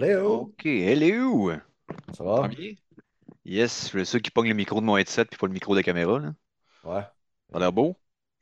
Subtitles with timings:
[0.00, 1.50] Léo, OK, hello!
[2.16, 2.48] ça Ça va?
[2.48, 2.74] va bien?
[3.44, 5.74] Yes, je suis sûr qui pogne le micro de mon headset puis pas le micro
[5.74, 6.18] de la caméra.
[6.20, 6.34] Là.
[6.82, 7.08] Ouais.
[7.52, 7.94] Ça a l'air beau?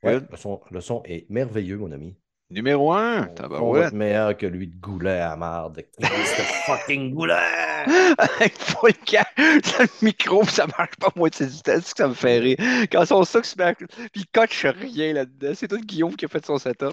[0.03, 0.29] Ouais, Good.
[0.31, 2.17] le son, le son est merveilleux, mon ami.
[2.49, 3.87] Numéro 1, On va tabarouette.
[3.89, 5.83] être meilleur que lui de Goulet à marde.
[6.67, 7.35] Fucking Goulet!
[9.37, 11.73] Dans le micro, puis ça marche pas à moitié du temps.
[11.75, 12.57] C'est ce que ça me fait rire.
[12.91, 13.75] Quand son sac se met.
[13.75, 15.53] Puis il coche rien là-dedans.
[15.55, 16.93] C'est tout Guillaume qui a fait son setup.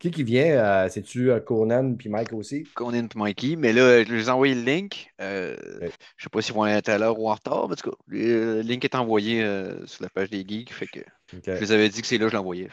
[0.00, 0.46] Qui qui vient?
[0.58, 2.64] euh, C'est-tu euh, Conan puis Mike aussi?
[2.74, 3.54] Conan et Mikey.
[3.56, 5.12] Mais là, je les ai envoyé le link.
[5.20, 5.90] Euh, Ouais.
[6.16, 7.68] Je sais pas s'ils vont être à l'heure ou en retard.
[7.68, 10.72] Mais en tout cas, le link est envoyé euh, sur la page des geeks.
[10.72, 11.00] Fait que
[11.46, 12.68] je les avais dit que c'est là que je l'envoyais.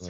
[0.00, 0.08] Ouais.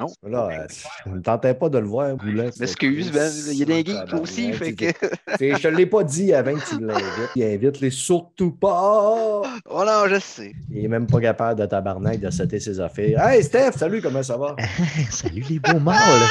[0.00, 0.06] Non.
[0.24, 0.66] Là,
[1.04, 3.30] je ne tentais pas de le voir, m'excuse, Ben.
[3.48, 4.52] Il y a des geeks là aussi.
[4.52, 4.86] Fait que...
[4.86, 7.30] Je te l'ai pas dit avant que tu l'invites.
[7.36, 9.42] Il invite-les surtout pas.
[9.66, 10.52] Oh non, je sais.
[10.70, 13.24] Il est même pas capable de tabarnak de setter ses affaires.
[13.24, 14.56] Hey Steph, salut, comment ça va?
[15.10, 16.28] Salut les beaux là.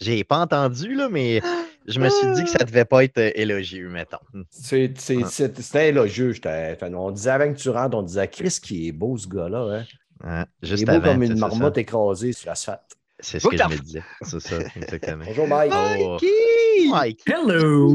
[0.00, 1.40] J'ai pas entendu, là, mais
[1.86, 4.18] je me suis dit que ça devait pas être euh, élogieux, mettons.
[4.50, 6.32] C'est- c'est- c'est- C'était élogieux.
[6.32, 9.78] j'étais- On disait avant que tu rentres, on disait Chris qui est beau ce gars-là.
[9.80, 9.84] Hein?
[10.22, 11.80] Hein, Il Juste est beau avant, comme une marmotte ça.
[11.80, 12.96] écrasée sur l'asphalte.
[13.18, 14.02] C'est ce que What je the me disais.
[14.22, 15.24] C'est ça, exactement.
[15.24, 15.72] Bonjour Mike.
[15.74, 16.12] Oh.
[16.20, 16.88] Mikey!
[16.90, 17.22] Mike.
[17.26, 17.94] Hello!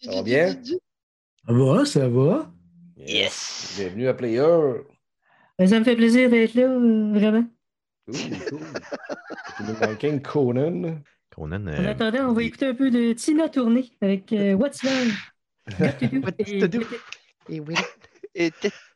[0.00, 0.56] Ça va bien?
[0.64, 2.50] Ça va, ça va?
[2.96, 3.74] Yes!
[3.78, 4.82] Bienvenue à Player.
[5.58, 7.44] Ben, Ça me fait plaisir d'être là, euh, vraiment.
[8.06, 8.60] Cool,
[10.00, 10.20] cool.
[10.22, 11.00] Conan.
[11.34, 14.82] Conan, En euh, attendant, on va écouter un peu de Tina Tournée avec euh, What's
[14.82, 15.12] Love?
[15.78, 16.20] Got to do?
[16.20, 16.80] What's et- do?
[17.50, 17.60] Et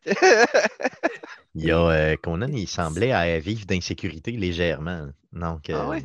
[1.54, 5.08] il y a euh, Conan, il semblait à vivre d'insécurité légèrement.
[5.32, 6.02] Donc, Ah euh, ouais?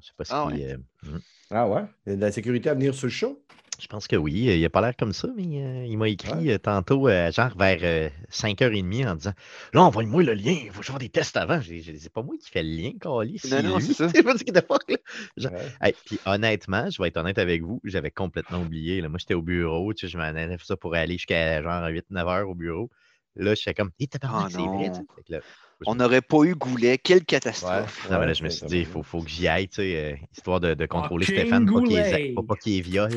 [0.00, 0.32] je sais pas si.
[0.34, 0.64] Ah ouais?
[0.64, 1.18] euh, hmm.
[1.50, 1.82] Ah ouais?
[2.06, 3.42] Il y a de la sécurité à venir sur le show?
[3.80, 4.32] je pense que oui.
[4.32, 7.56] Il a pas l'air comme ça, mais euh, il m'a écrit euh, tantôt, euh, genre
[7.56, 9.32] vers euh, 5h30, en disant
[9.72, 11.60] Là, envoie-moi le lien, il faut que je fasse des tests avant.
[11.62, 13.40] C'est pas moi qui fais le lien, Carly.
[13.50, 14.08] Non, non, c'est ça.
[14.14, 14.44] C'est pas ce.
[15.36, 15.66] Genre, Ouais.
[15.80, 19.00] Hey, puis honnêtement, je vais être honnête avec vous, j'avais complètement oublié.
[19.00, 19.08] Là.
[19.08, 21.88] Moi, j'étais au bureau, tu sais, je m'en allais faire ça pour aller jusqu'à genre
[21.88, 22.90] 8-9 heures au bureau.
[23.36, 24.90] Là, j'étais comme, hé, c'est vrai,
[25.28, 25.40] là,
[25.86, 26.98] On n'aurait pas eu Goulet.
[26.98, 28.08] Quelle catastrophe.
[28.10, 30.12] non, mais là, je me suis dit, il faut, faut que j'y aille, tu sais,
[30.12, 32.34] euh, histoire de, de contrôler Stéphane, pas qu'il Goulet.
[32.34, 33.10] pas, pas qu'il ait viol.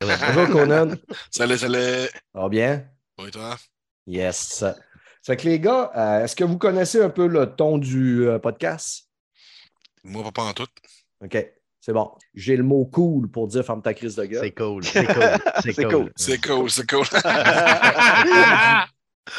[0.00, 0.94] Bonjour Conan.
[1.30, 2.08] Salut, salut.
[2.32, 2.84] Ça va bien?
[3.18, 3.56] Oui, toi?
[4.06, 4.36] Yes.
[4.58, 4.76] Ça
[5.24, 8.38] fait que les gars, euh, est-ce que vous connaissez un peu le ton du euh,
[8.38, 9.08] podcast?
[10.02, 10.66] Moi, pas en tout.
[11.24, 11.36] OK,
[11.84, 12.10] c'est bon.
[12.32, 14.40] J'ai le mot cool pour dire ferme ta crise de gueule.
[14.40, 15.14] C'est cool, c'est cool,
[15.62, 15.92] c'est C'est cool.
[15.92, 16.12] cool.
[16.16, 17.04] C'est cool, c'est cool.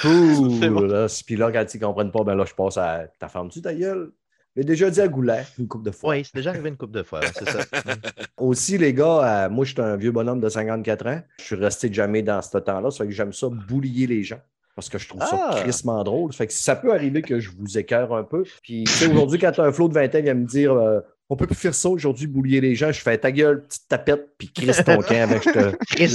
[0.02, 0.70] Cool.
[0.70, 0.82] Bon.
[0.82, 1.08] là.
[1.26, 3.74] Puis là, quand ils ne comprennent pas, ben là, je passe à ta ferme-tu ta
[3.74, 4.12] gueule?
[4.56, 6.12] J'ai déjà dit à Goulet une couple de fois.
[6.12, 7.60] Oui, c'est déjà arrivé une couple de fois, c'est ça.
[8.38, 11.22] Aussi, les gars, euh, moi, je suis un vieux bonhomme de 54 ans.
[11.40, 12.92] Je suis resté jamais dans ce temps-là.
[12.92, 14.40] Ça fait que j'aime ça boulier les gens.
[14.76, 15.56] Parce que je trouve ça Ah.
[15.62, 16.32] crissement drôle.
[16.34, 18.44] Ça fait que ça peut arriver que je vous écœure un peu.
[18.64, 21.36] Puis, tu sais, aujourd'hui, quand un flot de 20 ans vient me dire euh, on
[21.36, 24.52] peut plus faire ça aujourd'hui, boulier les gens, je fais ta gueule, petite tapette, puis
[24.52, 25.52] crisse ton camp avec je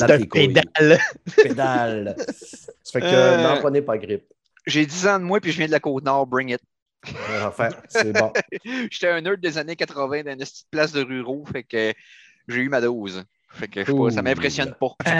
[0.06, 0.48] te couilles.
[0.52, 1.00] pédale.
[1.42, 2.16] pédale.
[2.82, 3.42] Ça fait que Euh.
[3.42, 4.24] n'en prenez pas grippe.
[4.66, 6.26] J'ai 10 ans de moi puis je viens de la Côte-Nord.
[6.26, 6.60] Bring it.
[7.44, 8.32] Enfin, c'est bon.
[8.90, 11.44] J'étais un nerd des années 80 dans une petite place de ruraux.
[11.50, 11.92] Fait que
[12.48, 13.24] j'ai eu ma dose.
[13.50, 14.94] Fait que je sais pas, ça m'impressionne pas.
[15.06, 15.10] Euh,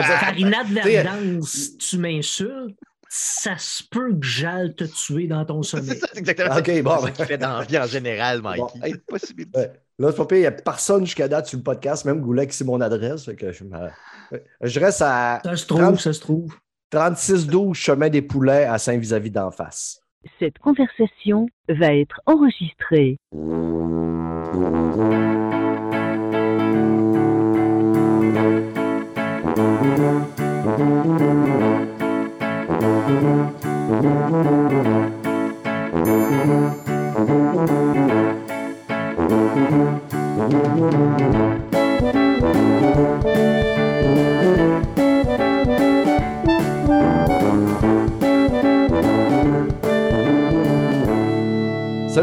[0.00, 2.76] dire- Farina de T'sais, Verdance, tu m'insultes,
[3.08, 5.98] ça se peut que j'aille te tuer dans ton C'est sommeil.
[5.98, 6.82] ça, c'est exactement Ok, ça.
[6.82, 8.58] bon, C'est ça qu'il fait dans la vie en général, Mikey.
[8.60, 8.68] Bon.
[8.82, 9.44] Hey, possible.
[9.54, 9.72] Ouais.
[9.98, 12.46] Là, c'est pas pire, il n'y a personne jusqu'à date sur le podcast, même Goulet
[12.46, 13.24] qui sait mon adresse.
[13.24, 16.54] Fait que je, me- je reste à Ça se trouve, ça se trouve.
[16.92, 20.00] 36-12 chemin des Poulets à Saint-Vis-à-vis d'en face.
[20.38, 23.18] Cette conversation va être enregistrée.
[40.88, 41.00] Salut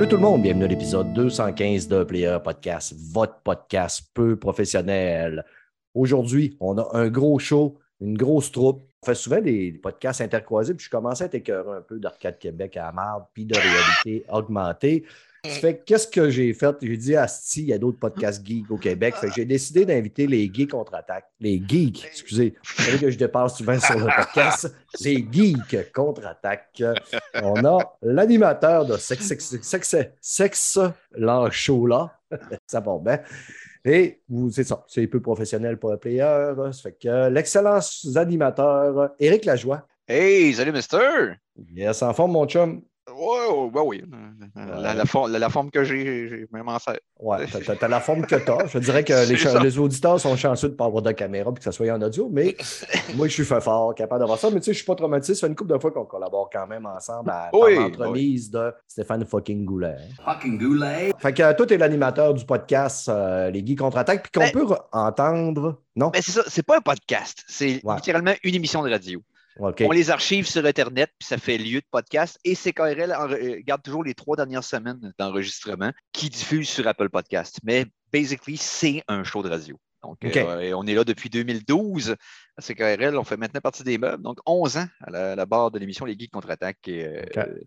[0.08, 5.46] tout le monde, bienvenue à l'épisode 215 de Player Podcast, votre podcast peu professionnel.
[5.94, 8.82] Aujourd'hui, on a un gros show, une grosse troupe.
[9.04, 12.40] On fait souvent des podcasts intercroisés, puis je commençais à être écœuré un peu d'Arcade
[12.40, 15.06] Québec à marde, puis de réalité augmentée.
[15.50, 16.76] Ça fait que qu'est-ce que j'ai fait?
[16.82, 19.16] J'ai dit à Sti, il y a d'autres podcasts geeks au Québec.
[19.16, 21.26] Fait que j'ai décidé d'inviter les geeks contre-attaque.
[21.40, 22.56] Les geeks, excusez.
[22.64, 24.74] Vous savez que je dépasse souvent sur le podcast.
[25.02, 26.82] Les geeks contre-attaque.
[27.44, 30.80] On a l'animateur de Sex, sex, sex, sex,
[31.52, 32.18] show là.
[32.68, 33.20] ça va bien.
[33.84, 36.54] Et vous, c'est ça, c'est peu professionnel pour un player.
[36.72, 37.80] Ça fait que l'excellent
[38.16, 39.86] animateur, Éric Lajoie.
[40.08, 41.34] Hey, salut, mister!
[41.74, 42.82] Yes, en forme, mon chum.
[43.18, 44.04] Ouais, ouais, oui.
[44.56, 46.98] La, la for- la- la forme que j'ai, j'ai je m'en sers.
[47.20, 47.46] Ouais,
[47.80, 48.68] t'as- la forme que t'as.
[48.68, 49.14] Je dirais que
[49.64, 52.02] les, auditeurs sont chanceux de ne pas avoir de caméra et que ça soit en
[52.02, 52.56] audio, mais
[53.16, 54.50] moi, je suis fait fort, capable d'avoir ça.
[54.50, 55.36] Mais tu sais, je suis pas traumatisé.
[55.36, 58.50] Ça fait une couple de fois qu'on collabore quand même ensemble à Oui, par l'entremise
[58.52, 59.96] de Stéphane fucking Goulet.
[60.24, 61.12] Fucking goulet.
[61.20, 64.52] Fait que euh, toi, t'es l'animateur du podcast euh, Les Guy Contre-Attaque, puis qu'on Ben-
[64.52, 65.82] peut re- entendre.
[65.96, 66.12] Non?
[66.14, 67.96] Mais c'est ça, c'est pas un podcast, c'est Ouais.
[67.96, 69.22] littéralement une émission de radio.
[69.88, 72.38] On les archive sur Internet, puis ça fait lieu de podcast.
[72.44, 77.10] Et CKRL en- euh, garde toujours les trois dernières semaines d'enregistrement qui diffusent sur Apple
[77.10, 77.60] Podcast.
[77.64, 79.78] Mais basically, c'est un show de radio.
[80.04, 82.16] Donc, euh, et on est là depuis 2012
[82.58, 83.18] à CKRL.
[83.18, 84.22] On fait maintenant partie des meubles.
[84.22, 86.78] Donc, 11 ans à la, à la barre de l'émission Les Geeks contre-attaque.
[86.90, 87.60] Euh, euh,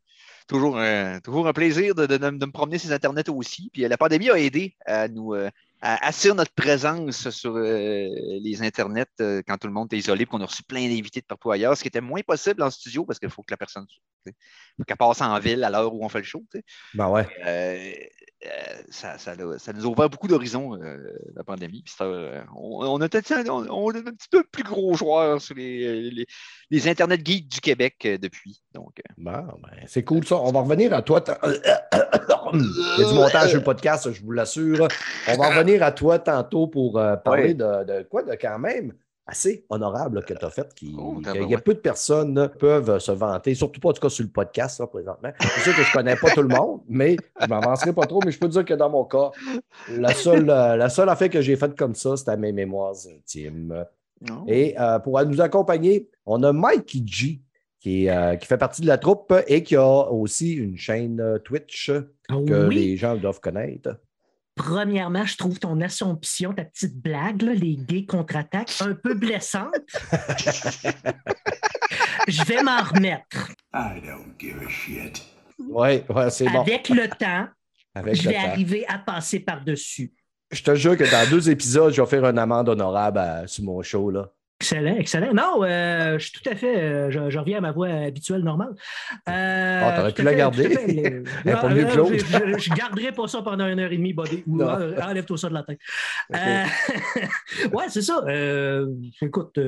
[0.47, 3.71] toujours, un, toujours un plaisir de, de- de me promener ces Internet aussi.
[3.73, 5.35] Puis la pandémie a aidé à nous
[5.81, 8.09] à assurer notre présence sur euh,
[8.43, 11.27] les internets euh, quand tout le monde est isolé, qu'on a reçu plein d'invités de
[11.27, 13.87] partout ailleurs, ce qui était moins possible en studio parce qu'il faut que la personne
[14.25, 16.43] faut qu'elle passe en ville à l'heure où on fait le show.
[16.95, 17.27] Ben ouais.
[17.47, 17.93] Euh,
[18.91, 20.79] ça, ça, ça nous a ouvert beaucoup d'horizons,
[21.35, 21.83] la pandémie.
[21.83, 22.07] Puis ça,
[22.57, 26.11] on, on, a peut-être- on, on est un petit peu plus gros joueurs sur les,
[26.11, 26.27] les,
[26.71, 28.63] les Internet geeks du Québec depuis.
[28.75, 30.37] Donc, Bon, ben, c'est cool ça.
[30.37, 31.23] On va revenir à toi.
[31.45, 34.87] Il y a du montage sur le podcast, je vous l'assure.
[35.29, 38.93] On va revenir à toi tantôt pour euh, parler de, de quoi de quand même
[39.27, 40.73] assez honorable que tu as fait.
[40.75, 41.51] Qui, Oh, tabarouette.
[41.51, 44.31] y a peu de personnes peuvent se vanter, surtout pas en tout cas sur le
[44.31, 45.31] podcast là, présentement.
[45.39, 48.07] C'est sûr que je ne connais pas tout le monde, mais je ne m'avancerai pas
[48.07, 48.21] trop.
[48.25, 49.31] Mais je peux te dire que dans mon cas,
[49.91, 52.95] la seule, euh, la seule affaire que j'ai faite comme ça, c'était à mes mémoires
[53.07, 53.85] intimes.
[54.23, 54.45] non.
[54.47, 57.43] Et euh, pour nous accompagner, on a Mikey G,
[57.81, 61.39] qui, est, euh, qui fait partie de la troupe et qui a aussi une chaîne
[61.45, 61.91] Twitch
[62.29, 62.75] que oui?
[62.75, 63.91] les gens doivent connaître.
[64.59, 69.73] Premièrement, je trouve ton assumption, ta petite blague, là, les gays contre-attaques, un peu blessante.
[72.29, 73.51] je vais m'en remettre.
[73.75, 75.23] I don't give a shit.
[75.59, 76.61] Oui, ouais, c'est bon.
[76.61, 77.47] Avec le temps,
[77.95, 78.49] Avec je le vais temps.
[78.49, 80.13] arriver à passer par-dessus.
[80.51, 83.65] Je te jure que dans deux épisodes, je vais faire une amende honorable à- sur
[83.65, 84.11] mon show.
[84.11, 84.31] Là.
[84.61, 85.33] Excellent, excellent.
[85.33, 86.77] Non, euh, je suis tout à fait.
[86.81, 88.75] euh, je, je reviens à ma voix habituelle, normale.
[89.29, 90.69] Euh, Ah, t'aurais pu la garder.
[90.69, 91.23] fait.
[91.45, 92.13] Mieux que l'autre.
[92.17, 92.25] Je,
[92.55, 94.43] je, je garderai pas ça pendant une heure et demie, buddy.
[94.49, 95.79] Ou, Enlève-toi ça de la tête.
[97.73, 98.25] Ouais, c'est ça.
[99.23, 99.61] Écoute,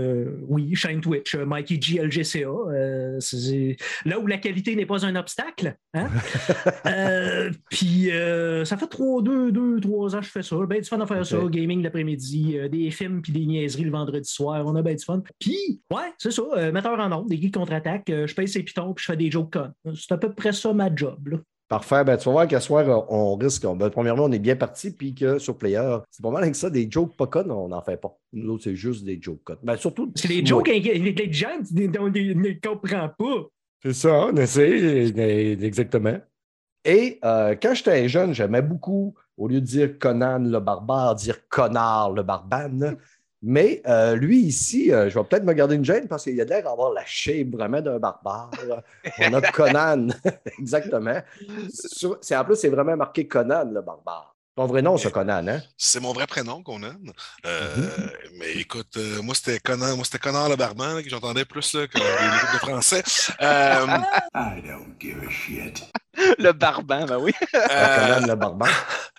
[0.49, 2.49] oui, chaîne Twitch, Mikey G LGCA.
[4.07, 5.77] là où la qualité n'est pas un obstacle.
[5.95, 6.09] Hein?
[7.71, 8.11] Puis
[8.65, 10.57] ça fait trois, deux, deux, trois ans que je fais ça.
[10.69, 11.37] Ben du fun à faire ça.
[11.49, 14.63] Gaming l'après-midi, des films puis des niaiseries le vendredi soir.
[14.67, 15.23] On a bien du fun.
[15.39, 16.43] Puis, ouais, c'est ça.
[16.57, 18.09] euh, metteur en nombre, des geeks contre-attaque.
[18.11, 19.71] euh, je paye ses pitons puis je fais des jokes con.
[19.95, 21.29] C'est à peu près ça ma job.
[21.29, 21.39] Là.
[21.69, 22.03] Parfait.
[22.03, 23.65] Ben, tu vas voir qu'à soir, euh, on risque.
[23.65, 26.57] on- ben, premièrement, on est bien parti, puis que sur Player, c'est pas mal avec
[26.57, 26.69] ça.
[26.69, 28.17] Des jokes pas connes, on n'en fait pas.
[28.33, 29.59] Nous autres, c'est juste des jokes connes.
[29.63, 30.11] Ben, surtout.
[30.11, 33.47] Que les jokes intelligents, tu ne les comprends pas.
[33.83, 35.05] C'est ça, on essaie,
[35.63, 36.19] exactement.
[36.85, 41.47] Et euh, quand j'étais jeune, j'aimais beaucoup, au lieu de dire Conan le barbare, dire
[41.49, 42.97] connard le barbane.
[43.43, 46.45] Mais euh, lui, ici, euh, je vais peut-être me garder une gêne parce qu'il a
[46.45, 48.51] l'air d'avoir la shape vraiment d'un barbare.
[49.19, 50.09] On a Conan,
[50.59, 51.21] exactement.
[51.73, 54.35] Sur- en plus, c'est vraiment marqué Conan le barbare.
[54.61, 55.63] Ton vrai nom, c'est Conan, hein?
[55.79, 56.93] C'est mon vrai prénom, Conan.
[57.47, 58.11] Euh, Mhm.
[58.35, 61.73] Mais écoute, euh, moi, c'était Conan, moi, c'était Conan le barman là, que j'entendais plus
[61.73, 63.03] là, que les groupes de français.
[63.41, 63.87] Euh,
[64.35, 65.83] I don't give a shit.
[66.39, 67.33] Le barban, ben oui.
[67.55, 68.69] euh, Conan le barbare.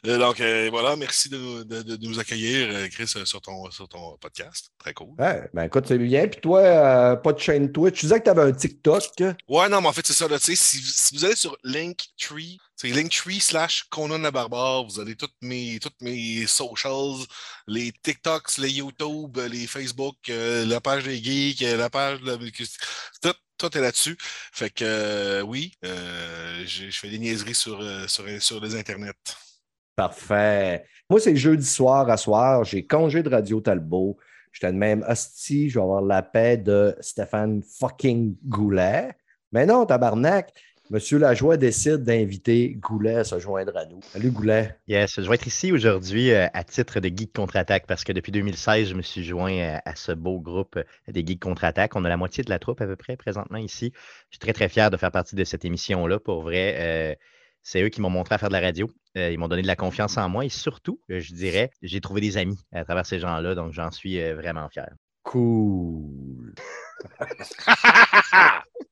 [0.06, 3.42] euh, donc, euh, voilà, merci de, nous- de- de nous accueillir, euh, Chris, euh, sur
[3.42, 4.68] ton, sur ton podcast.
[4.78, 5.16] Très cool.
[5.18, 6.28] Ouais, ben écoute, c'est bien.
[6.28, 7.95] Puis toi, euh, pas de chaîne Twitch.
[8.02, 9.04] Tu disais que tu avais un TikTok.
[9.48, 10.28] Ouais, non, mais en fait, c'est ça.
[10.28, 14.85] Là, tu sais, si, si vous allez sur Linktree, c'est Linktree slash Conan le Barbare,
[14.85, 16.02] vous avez toutes mes, toutes
[16.47, 17.28] socials,
[17.68, 22.38] les TikToks, les YouTube, les Facebook, euh, la page des geeks, euh, la page de
[23.21, 24.18] tout, tout est là-dessus.
[24.19, 29.14] Fait que euh, oui, je fais des niaiseries sur, les internets.
[29.95, 30.83] Parfait.
[31.07, 32.64] Moi, c'est jeudi soir à soir.
[32.64, 34.18] J'ai congé de Radio Talbot.
[34.52, 35.69] J'étais même hostie.
[35.69, 39.11] Je vais avoir la paix de Stéphane fucking Goulet.
[39.52, 40.52] Mais non, tabarnak.
[40.92, 44.02] Monsieur Lajoie décide d'inviter Goulet à se joindre à nous.
[44.04, 44.76] Salut Goulet.
[44.90, 48.33] Yes, je vais être ici aujourd'hui euh, à titre de Geek Contre-Attaque parce que depuis
[48.33, 51.95] 2016, je me suis joint euh, à ce beau groupe euh, des Geeks Contre-Attaque.
[51.95, 53.94] On a la moitié de la troupe à peu près présentement ici.
[54.31, 56.19] Je suis très, très fier de faire partie de cette émission-là.
[56.19, 57.18] Pour vrai,
[57.64, 58.92] c'est eux qui m'ont montré à faire de la radio.
[59.16, 62.36] Ils m'ont donné de la confiance en moi et surtout, je dirais, j'ai trouvé des
[62.36, 63.56] amis à travers ces gens-là.
[63.56, 64.90] Donc, j'en suis vraiment fier.
[65.24, 66.54] Cool.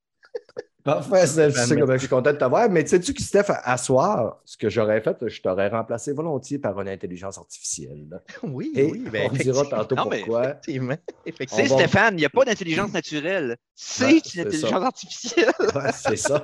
[0.93, 2.69] Parfait, tu sais comment je suis content de t'avoir.
[2.69, 6.59] Mais sais-tu que, Steph, à, à soir, ce que j'aurais fait, je t'aurais remplacé volontiers
[6.59, 8.21] par une intelligence artificielle.
[8.43, 9.03] Oui, Et oui.
[9.11, 10.43] ben, on dira tantôt Non, pourquoi.
[10.49, 10.95] Effectivement.
[11.07, 11.75] C'est effectivement.
[11.77, 13.57] Va- Stéphane, il n'y a pas d'intelligence naturelle.
[13.75, 14.85] C'est Ouais, une c'est intelligence ça.
[14.85, 15.51] artificielle.
[15.93, 16.41] C'est ça.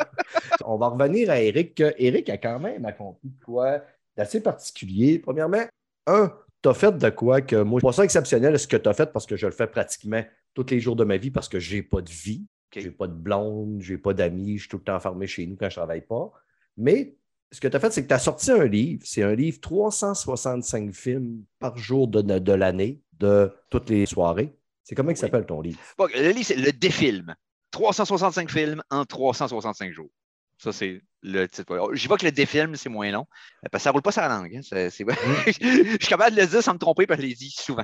[0.66, 1.82] On va revenir à Eric.
[1.98, 3.82] Eric a quand même accompli quoi
[4.18, 5.20] d'assez particulier.
[5.20, 5.64] Premièrement,
[6.08, 8.88] un, tu as fait de quoi que moi, je trouve ça exceptionnel ce que tu
[8.90, 10.24] as fait parce que je le fais pratiquement
[10.54, 12.46] tous les jours de ma vie parce que j'ai pas de vie.
[12.76, 12.82] Ok.
[12.84, 15.56] J'ai pas de blonde, j'ai pas d'amis, je suis tout le temps enfermé chez nous
[15.56, 16.32] quand je travaille pas.
[16.78, 17.16] Mais
[17.52, 19.02] ce que tu as fait, c'est que tu as sorti un livre.
[19.06, 24.56] C'est un livre 365 films par jour de, de l'année, de toutes les soirées.
[24.84, 25.80] C'est comment il s'appelle ton livre?
[25.98, 27.34] Bon, le livre, c'est le défilm.
[27.72, 30.10] 365 films en 365 jours.
[30.58, 31.90] Ça, c'est le titre.
[31.94, 33.26] J'y vois que le défilm, c'est moins long.
[33.72, 34.56] Parce que ça ne roule pas la langue.
[34.56, 34.62] hein.
[34.64, 34.90] C'est-
[35.48, 37.84] je suis capable de le dire sans me tromper parce que je l'ai dit souvent.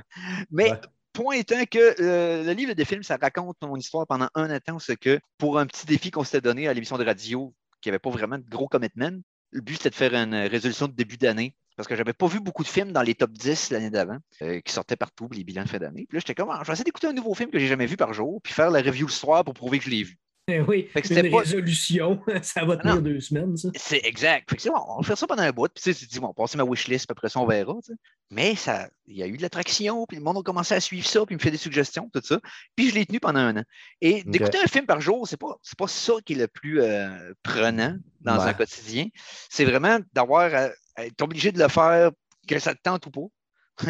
[0.51, 0.79] Mais Ouais.
[1.13, 4.79] Point étant que euh, le livre Le défilm, ça raconte mon histoire pendant un temps,
[4.79, 7.99] ce que pour un petit défi qu'on s'était donné à l'émission de radio, qui n'avait
[7.99, 9.19] pas vraiment de gros commitment,
[9.51, 11.55] le but c'était de faire une résolution de début d'année.
[11.77, 14.59] Parce que j'avais pas vu beaucoup de films dans les top 10 l'année d'avant, euh,
[14.59, 16.05] qui sortaient partout, les bilans de fin d'année.
[16.07, 17.85] Puis là, j'étais comme, Ah, je vais essayer d'écouter un nouveau film que j'ai jamais
[17.85, 20.19] vu par jour, puis faire la review le soir pour prouver que je l'ai vu.
[20.67, 23.01] Oui, Fait que une c'était pas- résolution, ça va Ah tenir non.
[23.01, 23.69] deux semaines, ça.
[23.75, 24.49] C'est exact.
[24.49, 25.67] Fait que, on va faire ça pendant un bout.
[25.73, 27.39] Puis tu sais, tu te dis, bon, on va passer ma wishlist, puis après ça,
[27.39, 27.73] on verra.
[27.85, 27.99] tu sais.
[28.31, 31.05] Mais ça, il y a eu de l'attraction, puis le monde a commencé à suivre
[31.07, 32.39] ça, puis il me fait des suggestions, tout ça.
[32.75, 33.63] Puis je l'ai tenu pendant un an.
[34.01, 36.81] Et d'écouter un film par jour, c'est pas, c'est pas ça qui est le plus
[36.81, 38.49] euh, prenant dans Ouais.
[38.49, 39.07] un quotidien.
[39.49, 42.11] C'est vraiment d'avoir à, à être obligé de le faire,
[42.47, 43.21] que ça te tente ou pas.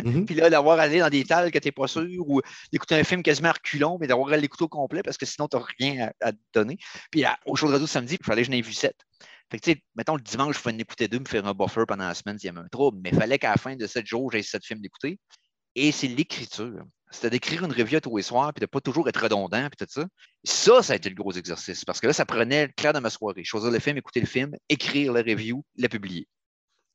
[0.04, 0.26] Mhm.
[0.26, 2.96] Puis là, d'avoir à aller dans des tales que tu n'es pas sûr ou d'écouter
[2.96, 5.64] un film quasiment à reculons, mais d'avoir l'écouter au complet parce que sinon, tu n'as
[5.80, 6.78] rien à, à te donner.
[7.12, 8.96] Puis à- au show de radio samedi, il fallait que j'en ai vu sept.
[9.52, 11.54] Fait que, tu sais, mettons, le dimanche, je pouvais en écouter deux, me faire un
[11.54, 13.76] buffer pendant la semaine s'il y avait un trouble, mais il fallait qu'à la fin
[13.76, 15.20] de sept jours, j'aie sept films d'écouter.
[15.76, 16.84] Et c'est l'écriture.
[17.14, 19.86] C'était d'écrire une revue à tous les soirs, puis de pas toujours être redondant, puis
[19.86, 20.06] tout ça.
[20.46, 23.00] Ça, ça a été le gros exercice, parce que là, ça prenait le clair de
[23.00, 23.44] ma soirée.
[23.44, 26.28] Choisir le film, écouter le film, écrire la review, la publier.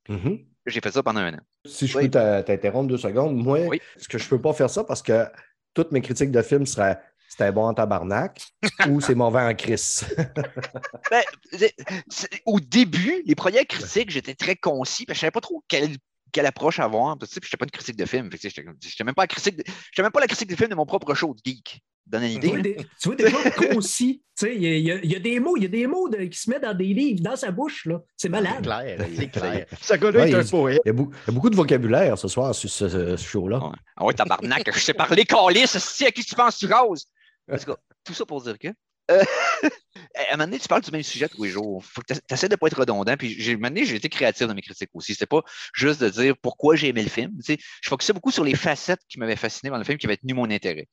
[0.09, 0.39] Mhm.
[0.67, 1.41] J'ai fait ça pendant un an.
[1.65, 2.09] Si je Oui.
[2.09, 3.81] peux t'interrompre deux secondes, moi, Oui.
[3.97, 5.27] ce que je peux pas faire ça parce que
[5.75, 6.99] toutes mes critiques de films seraient
[7.29, 8.41] c'était bon en tabarnak
[8.89, 10.05] ou c'est mauvais en crise.
[11.11, 11.23] Ben,
[12.47, 15.97] au début, les premières critiques, j'étais très concis, parce que je savais pas trop quelle,
[16.33, 17.19] quelle approche avoir.
[17.19, 18.29] parce que, puis j'étais pas une critique de film.
[18.33, 18.51] J'étais
[18.83, 21.15] j'étais même pas la critique, de- même pas la critique de film de mon propre
[21.15, 21.81] show de geek.
[22.07, 22.49] Donne une Tu idée.
[22.49, 22.63] vois, là.
[22.63, 24.23] des, tu vois, concis.
[24.39, 26.25] Tu sais, Il y, a- y y des mots, il y a des mots de-
[26.27, 27.85] qui se mettent dans des livres, dans sa bouche.
[27.87, 28.01] là.
[28.17, 28.63] C'est C'est malade.
[28.63, 29.67] clair, c'est Ça y clair.
[29.81, 30.81] Ce gars-là Ouais, est un il- poète.
[30.85, 33.59] Il y, a beaucoup, il y a beaucoup de vocabulaire ce soir sur ce, show-là.
[33.59, 33.73] Ouais.
[33.97, 37.07] Ah ouais, tabarnak, je t'ai parlé, calice, si à qui tu penses, tu roses.
[37.51, 38.69] En tout cas, tout ça pour dire que.
[39.11, 39.23] euh,
[40.15, 41.85] à un moment donné, tu parles du même sujet tous les jours.
[41.85, 43.17] Faut que tu essaies de ne pas être redondant.
[43.17, 45.15] Puis, j'ai- à un moment donné, j'ai été créatif dans mes critiques aussi.
[45.15, 45.43] C'était pas
[45.75, 47.33] juste de dire pourquoi j'ai aimé le film.
[47.45, 50.07] Tu sais, je focusais beaucoup sur les facettes qui m'avaient fasciné dans le film, qui
[50.07, 50.89] avaient tenu mon intérêt.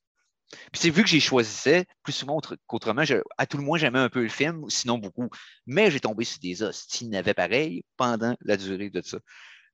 [0.71, 3.03] Puis, c'est vu que j'ai choisissais plus souvent autre- qu'autrement,
[3.37, 5.29] à tout le moins, j'aimais un peu le film, sinon beaucoup.
[5.65, 9.17] Mais j'ai tombé sur des hosties navets pareil pendant la durée de ça.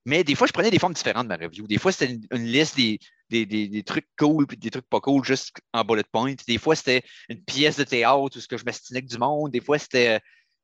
[0.06, 1.68] Mais des fois, je prenais des formes différentes de ma review.
[1.68, 4.88] Des fois, c'était une, une liste des, des, des- des trucs cool puis des trucs
[4.88, 6.34] pas cool juste en bullet point.
[6.48, 9.52] Des fois, c'était une pièce de théâtre où ce que je m'astinais avec du monde.
[9.52, 10.16] Des fois, c'était.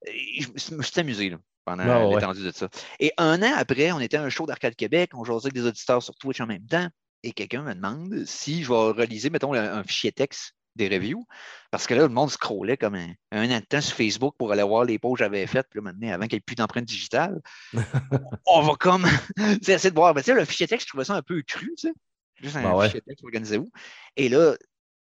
[0.07, 0.11] euh,
[0.57, 2.15] Je me suis amusé là, pendant Ah ouais.
[2.15, 2.69] l'étendue de ça.
[2.99, 5.11] Et un an après, on était à un show d'Arcade Québec.
[5.13, 6.87] On jasait avec des auditeurs sur Twitch en même temps.
[7.25, 11.25] Et quelqu'un me demande si je vais réaliser, mettons, un, un fichier texte des reviews.
[11.71, 14.51] Parce que là, le monde scrollait comme un, un an de temps sur Facebook pour
[14.51, 15.67] aller voir les posts que j'avais faites.
[15.71, 17.41] Puis là, maintenant, avant qu'il n'y ait plus d'empreinte digitale,
[18.45, 19.07] on va comme
[19.63, 20.13] sais, essayer de voir.
[20.13, 21.93] Ben, tu sais, le fichier texte, je trouvais ça un peu cru, tu sais.
[22.35, 22.85] Juste un Ben ouais.
[22.85, 23.71] fichier texte organisé où.
[24.17, 24.55] Et là,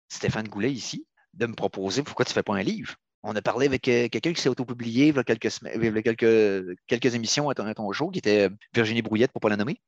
[0.07, 2.95] Stéphane Goulet ici, de me proposer pourquoi tu ne fais pas un livre?
[3.27, 7.49] On a parlé avec euh, quelqu'un qui s'est autopublié il y a quelques, semaines- émissions
[7.49, 9.81] à ton, à ton show, qui était Virginie Brouillette, pour ne pas la nommer.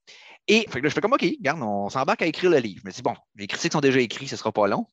[0.48, 2.82] Et fait que là, je fais comme OK, regarde, on s'embarque à écrire le livre.
[2.84, 4.88] Je me dis, bon, les critiques sont déjà écrites, ce ne sera pas long.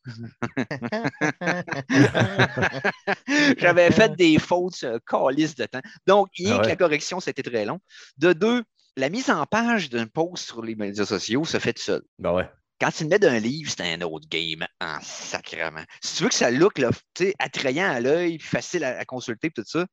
[3.59, 5.81] J'avais fait des fautes, euh, calice de temps.
[6.07, 7.81] Donc, Ah que la correction, c'était très long.
[8.19, 8.63] De deux,
[8.97, 12.03] la mise en page d'un post sur les médias sociaux se fait tout seul.
[12.19, 12.49] Ben ouais.
[12.81, 15.85] Quand tu le mets d'un livre, c'est un autre game en sacrement.
[16.03, 16.91] Si tu veux que ça look là,
[17.39, 19.87] attrayant à l'œil, facile à, à consulter, tout ça,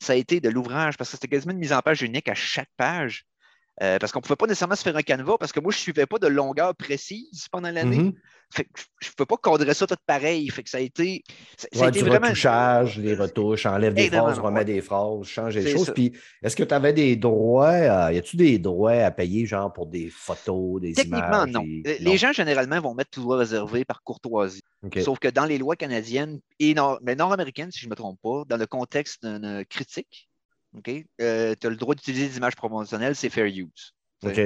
[0.00, 2.34] ça a été de l'ouvrage parce que c'était quasiment une mise en page unique à
[2.34, 3.24] chaque page.
[3.82, 5.76] Euh, parce qu'on ne pouvait pas nécessairement se faire un canevas parce que moi, je
[5.76, 7.98] ne suivais pas de longueur précise pendant l'année.
[7.98, 8.12] Mhm.
[8.50, 8.70] Fait que
[9.02, 10.48] je ne peux pas cadrer ça tout pareil.
[10.50, 11.24] Fait que ça a été.
[11.58, 12.26] Ça, ça a Ouais, été du vraiment.
[12.28, 14.64] retouchage, les retouches, enlève des phrases, remet ouais.
[14.64, 15.86] des phrases, change des choses.
[15.86, 15.92] ça.
[15.92, 19.70] Puis, est-ce que tu avais des droits, euh, y a-tu des droits à payer, genre
[19.72, 21.50] pour des photos, des Techniquement, images?
[21.50, 21.62] non.
[21.62, 24.62] des- Euh, Les gens, généralement, vont mettre tout droit réservé par courtoisie.
[25.02, 28.18] Sauf que dans les lois canadiennes et nord- mais nord-américaines, si je ne me trompe
[28.22, 29.64] pas, dans le contexte d'une
[30.78, 33.94] euh, critique, tu as le droit d'utiliser des images promotionnelles, c'est fair use.
[34.24, 34.40] OK.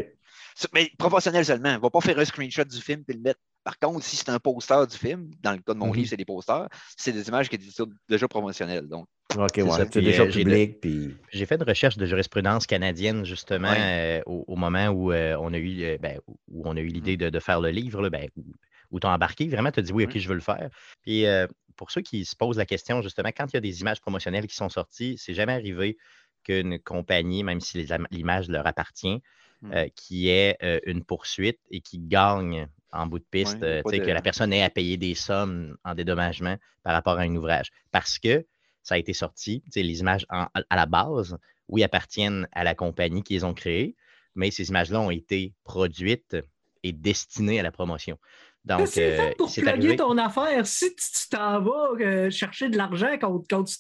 [0.75, 1.71] Mais proportionnel seulement.
[1.71, 4.17] On ne va pas faire un screenshot du film et le mettre Par contre, si
[4.17, 5.97] c'est un poster du film, dans le cas de mon Mhm.
[5.97, 7.67] livre, c'est des posters, c'est des images qui étaient
[8.09, 8.89] déjà promotionnelles.
[8.89, 9.07] Donc,
[9.37, 9.71] OK, ouais.
[9.77, 10.81] C'est puis, déjà euh, j'ai public.
[10.81, 11.15] Puis...
[11.33, 13.79] J'ai fait une recherche de jurisprudence canadienne justement Ouais.
[13.79, 16.89] euh, au, au moment où euh, on a eu euh, ben, où- on a eu
[16.89, 18.45] l'idée de, de faire le livre, là, ben, où,
[18.91, 20.71] où tu as embarqué, vraiment, tu as dit oui, ok, je veux le faire.
[21.03, 21.47] Puis euh,
[21.77, 24.47] pour ceux qui se posent la question, justement, quand il y a des images promotionnelles
[24.47, 25.97] qui sont sorties, c'est jamais arrivé
[26.45, 29.21] qu'une compagnie, même si l'image leur appartient,
[29.63, 29.73] Hmm.
[29.75, 33.83] euh, qui ait euh, une poursuite et qui gagne en bout de piste, Ouais, euh,
[33.83, 37.37] de- que la personne ait à payer des sommes en dédommagement par rapport à un
[37.37, 37.71] ouvrage.
[37.91, 38.47] Parce que
[38.83, 41.37] ça a été sorti, tu sais, les images en- à la base,
[41.69, 43.97] oui, appartiennent à la compagnie qui les ont créées,
[44.35, 46.39] mais ces images-là ont été produites
[46.83, 48.19] et destinées à la promotion.
[48.65, 49.97] Donc, c'est euh, fait pour plugger arrivé.
[49.97, 50.67] ton affaire.
[50.67, 53.77] Si tu tu t'en vas euh, chercher de l'argent quand, quand tu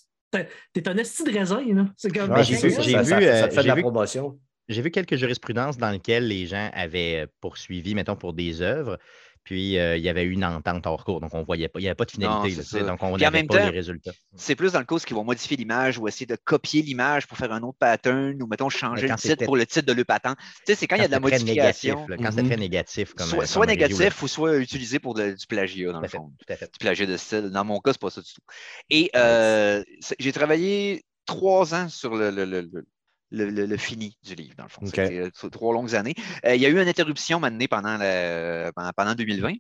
[0.73, 1.87] t'es un esti de raisin, là.
[1.97, 3.69] C'est comme Ouais, j'ai vu- ça, j'ai ça, vu, ça- ça te fait de j'ai
[3.69, 4.39] la vu- promotion.
[4.69, 8.99] J'ai vu quelques jurisprudences dans lesquelles les gens avaient euh, poursuivi, mettons, pour des œuvres,
[9.45, 11.83] puis euh, il y avait eu une entente hors cours, donc on voyait pas, il
[11.83, 14.13] n'y avait pas de finalité, c'est là, donc on n'avait pas temps, les résultats.
[14.37, 17.27] c'est plus dans le cas où ils vont modifier l'image ou essayer de copier l'image
[17.27, 20.05] pour faire un autre pattern ou, mettons, changer le titre pour le titre de le
[20.05, 20.37] patent.
[20.37, 22.47] Tu sais, c'est quand il y a de la modification, négatif, là, quand Mhm.
[22.47, 25.99] très négatif comme soit, euh, soit négatif ou soit utilisé pour de- du plagiat, dans
[25.99, 26.33] Tout le fait, fond.
[26.39, 26.67] tout à fait.
[26.73, 27.51] du plagiat de style.
[27.51, 28.43] Dans mon cas, c'est pas ça du tout.
[28.91, 32.87] Et euh, c'est- j'ai travaillé trois ans sur le, le- le-
[33.31, 34.83] le- le- le- le fini du livre, dans le fond.
[34.83, 34.89] OK.
[34.91, 36.15] C'était euh, trois longues années.
[36.45, 39.55] Euh, il y a eu une interruption maintenant pendant, la- pendant, pendant 2020,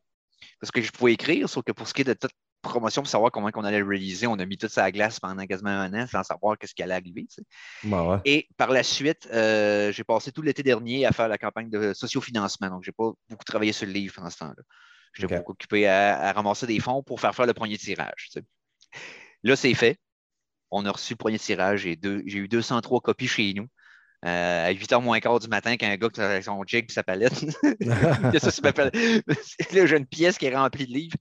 [0.60, 3.08] parce que je pouvais écrire, sauf que pour ce qui est de toute promotion, pour
[3.08, 5.70] savoir comment on allait le réaliser, on a mis tout ça à glace pendant quasiment
[5.70, 7.26] un an sans savoir qu'est-ce qui allait arriver.
[7.26, 7.88] tu sais.
[7.88, 8.18] Ouais, ouais.
[8.26, 11.94] Et par la suite, euh, j'ai passé tout l'été dernier à faire la campagne de
[11.94, 12.68] sociofinancement.
[12.68, 14.62] Donc, je n'ai pas beaucoup travaillé sur le livre pendant ce temps-là.
[15.14, 18.28] J'étais beaucoup occupé à, à ramasser des fonds pour faire faire le premier tirage.
[18.30, 18.42] tu sais.
[19.42, 19.96] Là, c'est fait.
[20.70, 21.80] On a reçu le premier tirage.
[21.80, 23.66] J'ai deux- j'ai eu 203 copies chez nous.
[24.26, 27.02] euh, à 8h moins quart du matin, qu'un gars qui avec son jig et sa
[27.02, 27.32] palette.
[28.36, 28.94] A ça ma palette.
[29.72, 31.16] Là, j'ai une pièce qui est remplie de livres.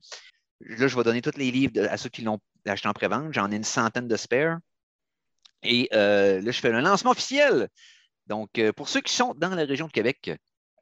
[0.62, 3.32] Là, je vais donner tous les livres à ceux qui l'ont acheté en pré-vente.
[3.32, 4.58] J'en ai une centaine de spares.
[5.64, 7.70] Et euh, là, je fais un lancement officiel.
[8.28, 10.32] Donc, euh, pour ceux qui sont dans la région de Québec,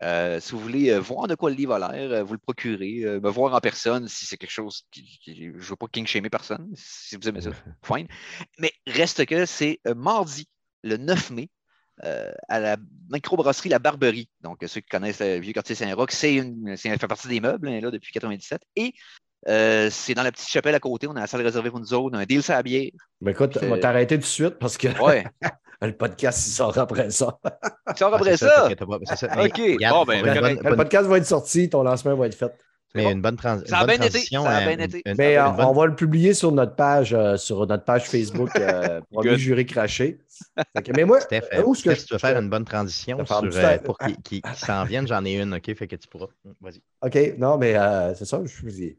[0.04, 2.40] euh, si vous voulez euh, voir de quoi le livre a l'air, euh, vous le
[2.40, 5.04] procurez, euh, me voir en personne si c'est quelque chose qui.
[5.24, 7.50] qui- je ne veux pas king shamer personne, si vous aimez ça,
[7.84, 8.08] fine.
[8.60, 10.48] Mais reste que c'est mardi,
[10.84, 11.50] le 9 mai,
[12.04, 12.78] euh, à la
[13.12, 14.30] microbrasserie La Barberie.
[14.42, 16.44] Donc, ceux qui connaissent le vieux quartier Saint-Roch, c'est
[16.76, 18.62] ça fait partie des meubles hein, là, depuis 97.
[18.76, 18.94] Et
[19.48, 21.08] euh, c'est dans la petite chapelle à côté.
[21.08, 22.92] On a la salle réservée pour nous autres, un deal sur la bière.
[23.22, 25.26] Ben écoute, on va t'arrêter tout de suite parce que Ouais.
[25.82, 27.38] le podcast, il sort après ça.
[27.90, 28.66] Tu sors Ah, après ça?
[28.68, 29.78] OK.
[30.08, 30.24] ben,
[30.56, 32.52] le bonne- podcast va être sorti, ton lancement va être fait.
[32.96, 33.12] mais bon.
[33.12, 34.44] une bonne, trans- Ça a une bonne bien été, transition.
[34.44, 35.02] ça a bien été.
[35.06, 37.84] une- Mais une euh, bonne- on va le publier sur notre page, euh, sur notre
[37.84, 39.38] page Facebook, euh, Premier.
[39.38, 40.20] Jury Craché.
[40.96, 43.24] Mais moi, Steph, euh, où est-ce que Steph, je- tu veux faire une bonne transition
[43.26, 45.76] sur, euh, pour qui, qui, qui s'en viennent, j'en ai une, OK?
[45.76, 46.28] Fait que tu pourras.
[46.62, 46.82] Vas-y.
[47.04, 48.98] OK, non, mais euh, c'est ça, je vous dis.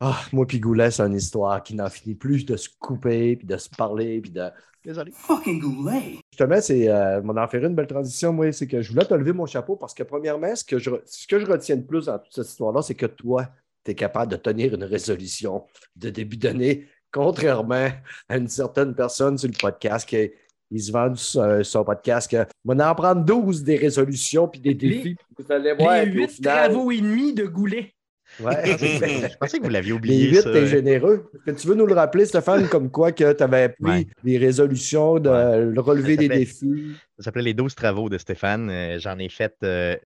[0.00, 3.46] Ah, moi puis Goulet, c'est une histoire qui n'en finit plus de se couper, puis
[3.46, 4.44] de se parler, puis de...
[4.84, 5.10] Désolé.
[5.12, 6.18] Fucking Goulet.
[6.30, 9.14] Justement, c'est euh, m'en en faire une belle transition, moi, c'est que je voulais te
[9.14, 11.82] lever mon chapeau parce que, premièrement, ce que je, re- ce que je retiens de
[11.82, 13.48] plus dans toute cette histoire-là, c'est que toi,
[13.84, 15.64] tu es capable de tenir une résolution
[15.96, 17.88] de début d'année, contrairement
[18.28, 20.30] à une certaine personne sur le podcast qui
[20.70, 24.60] il se vend sur son podcast que on va en prendre 12 des résolutions puis
[24.60, 25.14] des défis.
[25.14, 25.94] puis vous allez voir.
[26.04, 27.94] Les puis au huit final- travaux et demi de Goulet.
[28.40, 28.76] Ouais.
[28.78, 30.28] Je pensais que vous l'aviez Les oublié.
[30.30, 30.52] 8, ça.
[30.52, 31.30] t'es généreux.
[31.46, 34.06] Est-ce que tu veux nous le rappeler, Stéphane, comme quoi que tu avais pris Ouais.
[34.24, 35.80] des résolutions de Ouais.
[35.80, 36.92] relever des défis?
[37.18, 38.68] Ça s'appelait Les 12 travaux de Stéphane.
[38.70, 39.54] Euh, J'en ai fait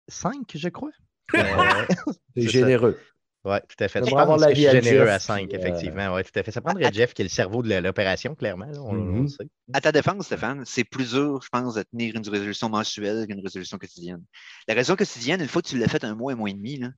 [0.07, 0.91] 5, je crois.
[1.35, 1.39] Euh,
[2.35, 2.49] T'es C'est ça.
[2.51, 2.97] généreux.
[3.45, 4.03] Oui, tout à fait.
[4.05, 6.13] Je pense que je l'avis suis à généreux Jeff, à 5, puis, euh, effectivement.
[6.13, 6.51] Oui, tout à fait.
[6.51, 8.65] Ça prendrait Jeff qui est le cerveau de l'opération, clairement.
[8.65, 9.27] là, on, on Mhm.
[9.29, 9.47] sait.
[9.71, 13.39] À ta défense, Stéphane, c'est plus dur, je pense, de tenir une résolution mensuelle qu'une
[13.39, 14.21] résolution quotidienne.
[14.67, 16.79] La résolution quotidienne, une fois que tu l'as faite un mois, un mois et demi,
[16.79, 16.89] là,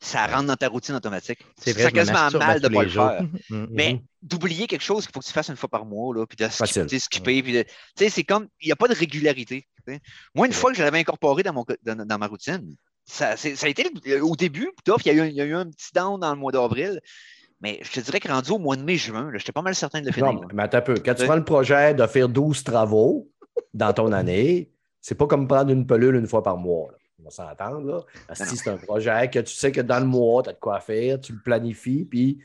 [0.00, 1.38] ça rentre dans ta routine automatique.
[1.58, 3.08] C'est vrai, quasiment mal de ne pas le jours.
[3.08, 3.22] faire.
[3.50, 3.68] Mhm.
[3.70, 6.36] Mais d'oublier quelque chose qu'il faut que tu fasses une fois par mois, là, puis
[6.36, 9.66] de skipper, skipper, puis de- tu sais, c'est comme, il n'y a pas de régularité.
[10.34, 13.54] Moi, une fois que je l'avais incorporé dans, mon, dans, dans ma routine, ça, c'est-
[13.56, 13.88] ça a été
[14.20, 16.34] au début, tough, il y, a eu, il y a eu un petit down dans
[16.34, 17.00] le mois d'avril,
[17.60, 20.00] mais je te dirais que rendu au mois de mai-juin, là, j'étais pas mal certain
[20.00, 20.32] de le finir.
[20.32, 20.94] Non, mais attends un peu.
[20.94, 23.30] Quand tu prends le projet de faire 12 travaux
[23.72, 26.90] dans ton année, c'est pas comme prendre une pelule une fois par mois.
[26.92, 26.98] là.
[27.20, 27.86] On va s'entendre.
[27.86, 28.00] Là.
[28.28, 28.50] Parce que Non.
[28.56, 31.20] c'est un projet que tu sais que dans le mois, tu as de quoi faire,
[31.20, 32.38] tu le planifies, puis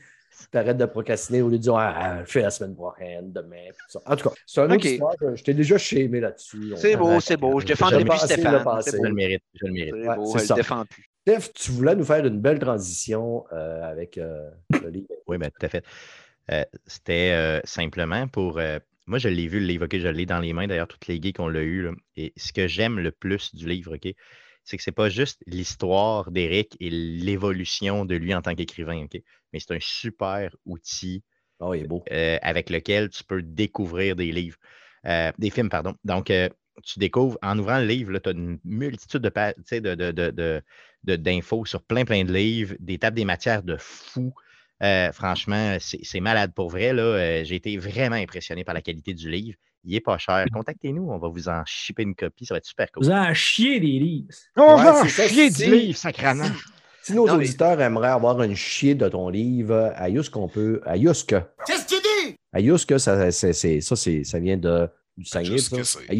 [0.50, 3.64] tu arrêtes de procrastiner au lieu de dire ah, ah, fais la semaine prochaine, demain.
[3.68, 4.00] puis tout ça.
[4.06, 4.84] En tout cas, c'est une autre Ok.
[4.84, 5.14] histoire.
[5.20, 6.72] Je, je t'ai déjà chémé là-dessus.
[6.76, 7.60] C'est On- beau, c'est beau.
[7.60, 8.62] Je Je défends depuis Stéphane.
[8.86, 9.42] Je le mérite.
[9.60, 9.94] Je le mérite.
[10.02, 10.54] C'est Ouais, beau, c'est elle le ça.
[10.54, 11.04] défend plus.
[11.28, 14.50] Steph, tu voulais nous faire une belle transition euh, avec euh,
[14.82, 15.06] le livre.
[15.28, 15.84] Oui, ben, tout à fait.
[16.50, 18.58] Euh, C'était euh, simplement pour.
[18.58, 20.66] euh, moi, je l'ai vu, le livre, OK, je l'ai dans les mains.
[20.66, 21.82] D'ailleurs, toutes les geeks, on l'a eu.
[21.82, 21.90] là.
[22.16, 24.12] Et ce que j'aime le plus du livre, OK,
[24.64, 29.20] c'est que c'est pas juste l'histoire d'Éric et l'évolution de lui en tant qu'écrivain, OK?
[29.52, 31.22] Mais c'est un super outil
[31.60, 32.02] Oh, il est beau.
[32.10, 34.58] euh, avec lequel tu peux découvrir des livres,
[35.06, 35.94] euh, des films, pardon.
[36.04, 36.48] Donc, euh,
[36.82, 39.94] tu découvres, en ouvrant le livre, tu as une multitude de, pa- tu sais, de,
[39.94, 40.62] de- de- de-
[41.04, 44.34] de- d'infos sur plein, plein de livres, des tables des matières de fou.
[45.12, 47.44] Franchement, c'est, malade pour vrai.
[47.44, 49.56] J'ai été vraiment impressionné par la qualité du livre.
[49.84, 50.44] Il est pas cher.
[50.52, 52.46] Contactez-nous, on va vous en shipper une copie.
[52.46, 53.04] Ça va être super cool.
[53.04, 54.28] Vous en chier des livres.
[54.56, 56.44] On Ouais, va en chier c'est- du livre, sacrament.
[57.02, 60.46] Si nos Non, mais- auditeurs aimeraient avoir une chier de ton livre, à Yusk, on
[60.46, 60.80] peut.
[61.32, 61.44] À.
[61.66, 62.36] Qu'est-ce que tu dis?
[62.52, 62.60] À
[62.98, 65.56] ça, c'est, ça, ça vient de, du Saguenay.
[66.08, 66.14] À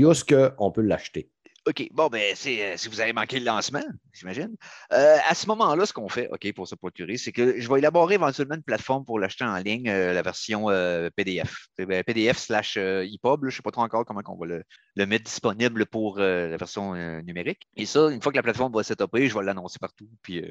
[0.59, 1.31] on peut l'acheter.
[1.65, 4.57] OK, bon, ben, c'est, euh, si vous avez manqué le lancement, j'imagine.
[4.93, 7.79] Euh, à ce moment-là, ce qu'on fait, OK, pour se procurer, c'est que je vais
[7.79, 10.67] élaborer éventuellement une plateforme pour l'acheter en ligne, euh, la version
[11.15, 11.69] PDF.
[11.79, 15.07] Ben, PDF slash EPUB, là, je ne sais pas trop encore comment on va le,
[15.07, 17.69] mettre disponible pour la version numérique.
[17.77, 20.45] Et ça, une fois que la plateforme va s'étoper, je vais l'annoncer partout, puis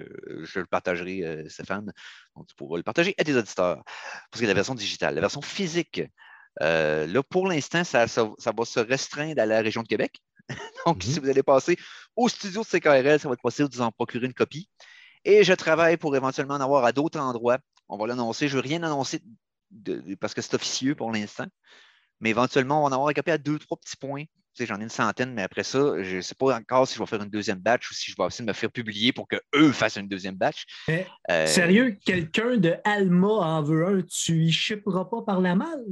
[0.43, 1.91] je le partagerai, Stéphane.
[2.35, 3.83] Donc, tu pourras le partager à tes auditeurs.
[4.31, 6.01] Parce que la version digitale, la version physique,
[6.59, 10.21] là, pour l'instant, ça va se restreindre à la région de Québec.
[10.85, 11.11] Donc, Mhm.
[11.13, 11.77] si vous allez passer
[12.15, 14.69] au studio de CKRL, ça va être possible de vous en procurer une copie.
[15.23, 17.59] Et je travaille pour éventuellement en avoir à d'autres endroits.
[17.87, 18.47] On va l'annoncer.
[18.47, 19.21] Je ne veux rien annoncer
[19.69, 21.45] de- de- parce que c'est officieux pour l'instant.
[22.19, 24.23] Mais éventuellement, on va en avoir une copie à deux, trois petits points.
[24.53, 26.95] Tu sais, j'en ai une centaine, mais après ça, je ne sais pas encore si
[26.95, 29.13] je vais faire une deuxième batch ou si je vais essayer de me faire publier
[29.13, 30.65] pour qu'eux fassent une deuxième batch.
[31.29, 35.85] Euh, Sérieux, quelqu'un de Alma en veut un, tu y chipperas pas par la malle?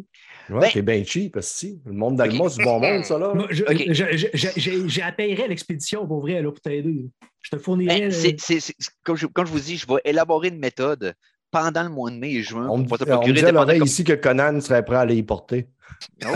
[0.50, 1.80] Ouais, Ben- t'es bien cheap, si.
[1.86, 3.34] Le monde d'Alma, c'est du bon monde, ça, là.
[3.34, 3.84] Moi, je- Ok.
[3.92, 7.06] je- je- je- j'ai- J'appellerai l'expédition pour vrai là, pour t'aider.
[7.42, 8.02] Je te fournirai.
[8.02, 11.14] ben, c'est- c'est- c'est- comme, je, comme je vous dis, je vais élaborer une méthode
[11.52, 13.40] pendant le mois de mai et juin On me, pour te on me procurer dit
[13.40, 15.68] à dépendant l'oreille comme- ici que Conan serait prêt à aller y porter.
[16.26, 16.30] Oh.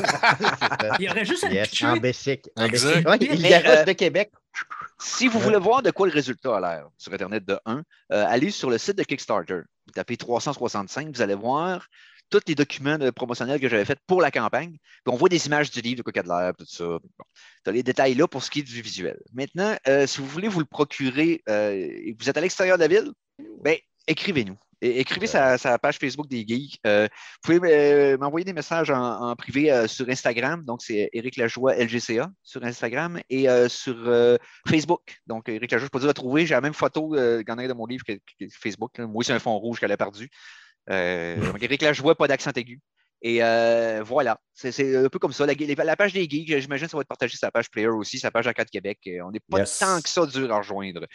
[0.99, 1.85] Il y aurait juste Yes, pitcher.
[1.85, 2.49] en Exact.
[2.57, 4.31] Ouais, il Mais, garoche euh, de Québec.
[4.99, 8.49] Si vous voulez voir de quoi le résultat a l'air sur Internet de 1, allez
[8.51, 9.61] sur le site de Kickstarter.
[9.85, 11.87] Vous tapez 365, vous allez voir
[12.29, 14.71] tous les documents promotionnels que j'avais faits pour la campagne.
[14.71, 16.65] Puis on voit des images du livre, de quoi qu'il y a de l'air, tout
[16.67, 16.83] ça.
[16.85, 16.99] Bon.
[17.63, 19.17] Tu as les détails là pour ce qui est du visuel.
[19.33, 22.77] Maintenant, euh, si vous voulez vous le procurer euh, et que vous êtes à l'extérieur
[22.77, 23.11] de la ville,
[23.61, 24.57] ben, écrivez-nous.
[24.83, 26.79] Écrivez sa, sa page Facebook des Geeks.
[26.85, 27.07] Euh,
[27.43, 30.63] vous pouvez euh, m'envoyer des messages en, en privé euh, sur Instagram.
[30.65, 33.95] Donc, c'est Éric Lajoie LGCA sur Instagram et sur
[34.67, 35.19] Facebook.
[35.25, 36.45] Donc, Éric Lajoie, je peux dire le trouver.
[36.45, 38.97] J'ai la même photo arrière de mon livre que, que Facebook.
[38.97, 39.07] là.
[39.07, 40.29] Moi, c'est un fond rouge qu'elle a perdu.
[40.87, 42.81] Donc, Éric Lajoie, pas d'accent aigu.
[43.25, 45.45] Et euh, voilà, c'est un peu comme ça.
[45.45, 45.53] La,
[45.85, 48.31] la page des geeks, j'imagine ça va être partagé sur sa page Player aussi, sa
[48.31, 48.99] page Arcade Québec.
[49.23, 49.79] On n'est pas Yes.
[49.79, 51.05] tant que ça dur à rejoindre.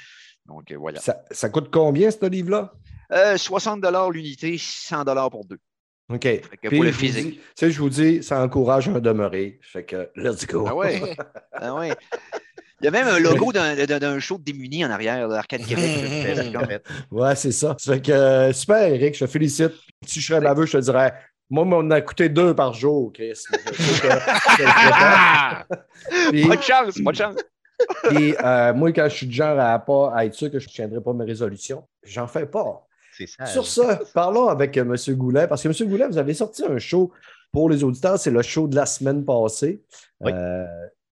[0.46, 1.00] Donc, voilà.
[1.00, 2.72] Ça, ça coûte combien, ce livre-là?
[3.12, 5.58] Euh, 60 l'unité, 100 pour deux.
[6.10, 6.20] OK.
[6.20, 7.34] Puis, pour le physique.
[7.38, 9.58] Tu sais, je vous dis, ça encourage un demeuré.
[9.62, 10.64] Fait que, let's go.
[10.66, 11.02] Ah ouais.
[11.52, 11.92] ah ouais.
[12.80, 16.82] Il y a même un logo d'un- show de démunis en arrière, l'Arcade Québec.
[17.10, 17.74] Ouais, c'est ça.
[17.78, 19.72] Ça fait que, euh, super, Eric, je te félicite.
[20.06, 21.12] Si je serais baveux, je te dirais,
[21.50, 23.32] moi, on a coûté deux par jour, Chris.
[26.30, 27.36] Puis- Pas de chance, pas de chance.
[28.08, 30.66] Puis, euh, moi, quand je suis du genre à, pas, à être sûr que je
[30.66, 32.86] ne tiendrai pas mes résolutions, j'en fais pas.
[33.26, 35.16] Sur ça, parlons avec euh, M.
[35.16, 35.88] Goulet, parce que M.
[35.88, 37.10] Goulet, vous avez sorti un show
[37.52, 39.82] pour les auditeurs, c'est le show de la semaine passée.
[40.20, 40.32] Oui.
[40.34, 40.64] Euh,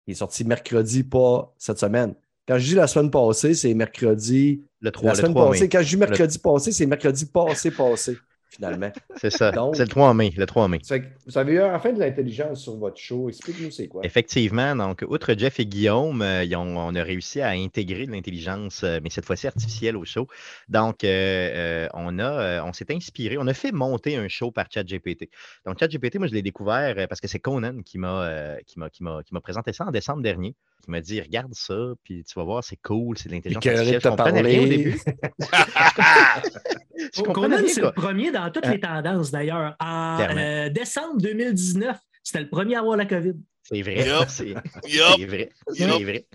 [0.07, 2.15] il est sorti mercredi, pas cette semaine.
[2.47, 4.63] Quand je dis la semaine passée, c'est mercredi.
[4.81, 5.69] Le 3, La le semaine 3 passée, mai.
[5.71, 8.19] quand je dis mercredi passé, c'est mercredi passé, passé,
[8.55, 8.91] finalement.
[9.17, 9.53] C'est ça.
[9.75, 10.33] C'est le 3 mai.
[10.37, 10.79] Le 3 mai.
[11.27, 13.29] Vous avez eu enfin de l'intelligence sur votre show.
[13.29, 14.03] Explique-nous c'est quoi.
[14.05, 18.13] Effectivement, donc, outre Jeff et Guillaume, euh, ils ont- on a réussi à intégrer de
[18.13, 20.27] l'intelligence, euh, mais cette fois-ci artificielle au show.
[20.69, 24.51] Donc, euh, euh, on, a, euh, on s'est inspiré, on a fait monter un show
[24.51, 25.29] par ChatGPT.
[25.67, 28.79] Donc, ChatGPT, moi, je l'ai découvert euh, parce que c'est Conan qui m'a euh, qui
[28.79, 30.55] m'a- qui m'a- qui m'a présenté ça en décembre dernier.
[30.85, 34.01] Qui m'a dit Regarde ça, puis tu vas voir, c'est cool, c'est de l'intelligence artificielle.
[34.03, 35.01] Je comprenais rien au début.
[37.15, 39.75] Je comprenais Conan, c'est le premier dans toutes les tendances d'ailleurs.
[39.81, 43.35] En euh, décembre 2019, c'était le premier à avoir la COVID.
[43.63, 44.05] C'est vrai.
[44.29, 44.55] C'est
[44.87, 45.51] c'est vrai.
[45.73, 46.27] C'est vrai.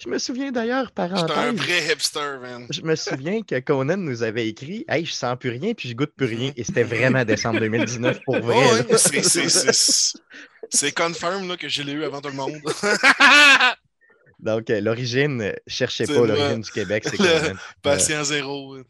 [0.00, 2.66] Je me souviens d'ailleurs, J'étais un parenthèse, vrai hipster, man.
[2.70, 5.94] je me souviens que Conan nous avait écrit Hey, je sens plus rien, puis je
[5.94, 6.52] goûte plus rien.
[6.56, 8.56] Et c'était vraiment décembre 2019 pour vrai.
[8.56, 8.98] Ouais, là.
[8.98, 10.18] c'est- c'est- c'est-
[10.70, 12.52] C'est confirm là, que je l'ai eu avant tout le monde.
[14.38, 17.58] Donc, euh, l'origine, euh, cherchez pas l'origine du Québec, c'est Le- Conan.
[17.82, 18.76] Patient zéro.
[18.76, 18.82] Je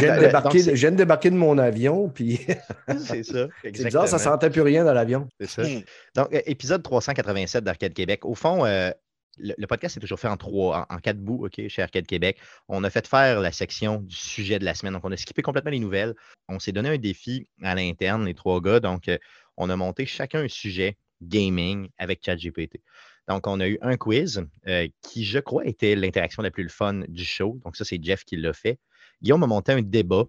[0.00, 2.40] viens, de euh, débarquer, donc, c'est- je viens de débarquer de mon avion, puis
[3.06, 3.46] C'est ça.
[3.62, 5.28] c'est bizarre, ça sentait plus rien dans l'avion.
[5.38, 5.62] C'est ça.
[5.62, 5.82] Hmm.
[6.16, 8.24] Donc, euh, épisode 387 d'Arcade Québec.
[8.24, 8.90] Au fond, euh,
[9.38, 12.06] le, le podcast est toujours fait en trois, en, en quatre bouts, OK, chez Arcade
[12.06, 12.36] Québec.
[12.68, 14.94] On a fait faire la section du sujet de la semaine.
[14.94, 16.14] Donc, on a skippé complètement les nouvelles.
[16.48, 18.80] On s'est donné un défi à l'interne, les trois gars.
[18.80, 19.18] Donc, euh,
[19.56, 22.80] on a monté chacun un sujet gaming avec ChatGPT.
[23.30, 27.02] Donc, on a eu un quiz euh, qui, je crois, était l'interaction la plus fun
[27.06, 27.60] du show.
[27.64, 28.80] Donc, ça, c'est Jeff qui l'a fait.
[29.22, 30.24] Guillaume a monté un débat.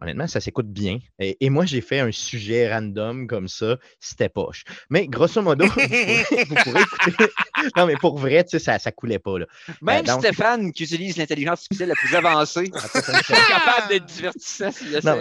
[0.00, 1.00] Honnêtement, ça s'écoute bien.
[1.18, 3.76] Et, et moi, j'ai fait un sujet random comme ça.
[3.98, 4.64] C'était poche.
[4.88, 7.26] Mais grosso modo, vous pourrez, vous pourrez écouter.
[7.76, 9.38] Non, mais pour vrai, tu sais, ça ne coulait pas.
[9.40, 9.44] Là.
[9.82, 14.98] Même donc- Stéphane, qui utilise l'intelligence artificielle la plus avancée, est capable d'être divertissant s'il
[15.04, 15.18] Non.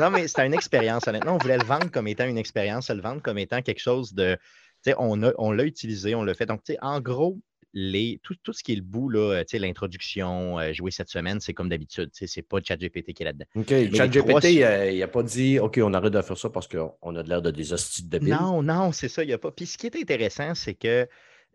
[0.00, 1.34] Non, mais c'était une expérience, honnêtement.
[1.34, 4.36] On voulait le vendre comme étant une expérience, le vendre comme étant quelque chose de.
[4.98, 6.46] On, a- on l'a utilisé, on l'a fait.
[6.46, 7.38] Donc, en gros,
[7.72, 11.54] les, tout, tout ce qui est le bout, là, l'introduction, euh, jouer cette semaine, c'est
[11.54, 12.10] comme d'habitude.
[12.12, 13.44] C'est pas ChatGPT qui est là-dedans.
[13.56, 13.68] OK.
[13.94, 17.22] ChatGPT, su- il n'a pas dit OK, on arrête de faire ça parce qu'on a
[17.22, 18.30] de l'air de des hosties de débiles.
[18.40, 19.50] Non, non, c'est ça, il n'y a pas.
[19.52, 21.06] Puis ce qui est intéressant, c'est que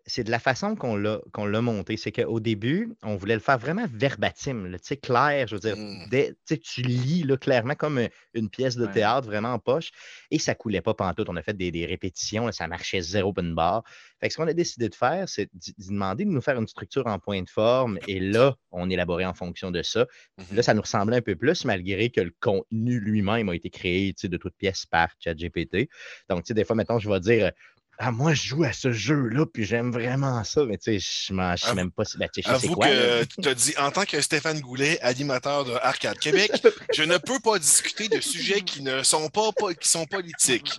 [0.08, 1.96] c'est de la façon qu'on l'a qu'on l'a monté.
[1.96, 5.46] C'est qu'au début, on voulait le faire vraiment verbatim, tu sais, clair.
[5.48, 6.08] Je veux dire, Mm.
[6.10, 8.00] dès- tu lis là, clairement comme
[8.34, 8.92] une pièce de Ouais.
[8.92, 9.90] théâtre vraiment en poche.
[10.30, 11.28] Et ça coulait pas pantoute.
[11.28, 13.82] On a fait des, des répétitions, là, ça marchait zéro open bar.
[14.20, 16.66] Fait que ce qu'on a décidé de faire, c'est d'y demander de nous faire une
[16.68, 17.98] structure en point de forme.
[18.06, 20.06] Et là, on élaborait en fonction de ça.
[20.52, 24.14] Là, ça nous ressemblait un peu plus, malgré que le contenu lui-même a été créé
[24.22, 25.88] de toutes pièces par ChatGPT.
[26.30, 27.52] Donc, tu sais, des fois, maintenant, je vais dire
[27.98, 30.64] Ah, moi, je joue à ce jeu-là, puis j'aime vraiment ça.
[30.66, 32.18] Mais tu sais, je je sais même pas si.
[32.18, 32.88] Ben, c'est Avoue quoi.
[32.88, 33.24] là.
[33.24, 36.50] que tu as dit, en tant que Stéphane Goulet, animateur de Arcade Québec,
[36.94, 40.78] je ne peux pas discuter de sujets qui ne sont pas, qui sont politiques.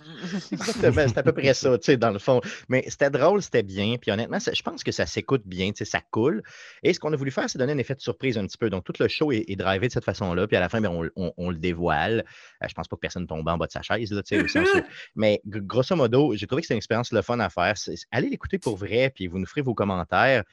[0.52, 2.40] Exactement, c'est à peu près ça, tu sais, dans le fond.
[2.68, 3.96] Mais c'était drôle, c'était bien.
[4.00, 6.42] Puis honnêtement, je pense que ça s'écoute bien, tu sais, ça coule.
[6.82, 8.70] Et ce qu'on a voulu faire, c'est donner un effet de surprise un petit peu.
[8.70, 10.46] Donc, tout le show est, est drivé de cette façon-là.
[10.46, 12.24] Puis à la fin, ben, on, on- on le dévoile.
[12.62, 14.56] Euh, je pense pas que personne tombe en bas de sa chaise, là, tu sais,
[15.16, 17.76] Mais grosso modo, j'ai trouvé que c'était une expérience le fun à faire.
[17.76, 20.44] C'est- Allez l'écouter pour vrai, puis vous nous ferez vos commentaires.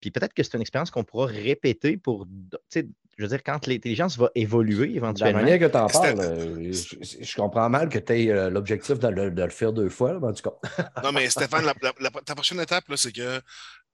[0.00, 2.86] Puis peut-être que c'est une expérience qu'on pourra répéter pour, d- tu sais,
[3.18, 5.42] je veux dire, quand l'intelligence va évoluer De la éventuellement.
[5.42, 9.08] manière que tu en parles, euh, je, je comprends mal que tu aies l'objectif de,
[9.08, 10.56] le- de le faire deux fois, là, mais en tout cas.
[11.04, 13.42] Non, mais Stéphane, la- la- la- ta prochaine étape, là, c'est que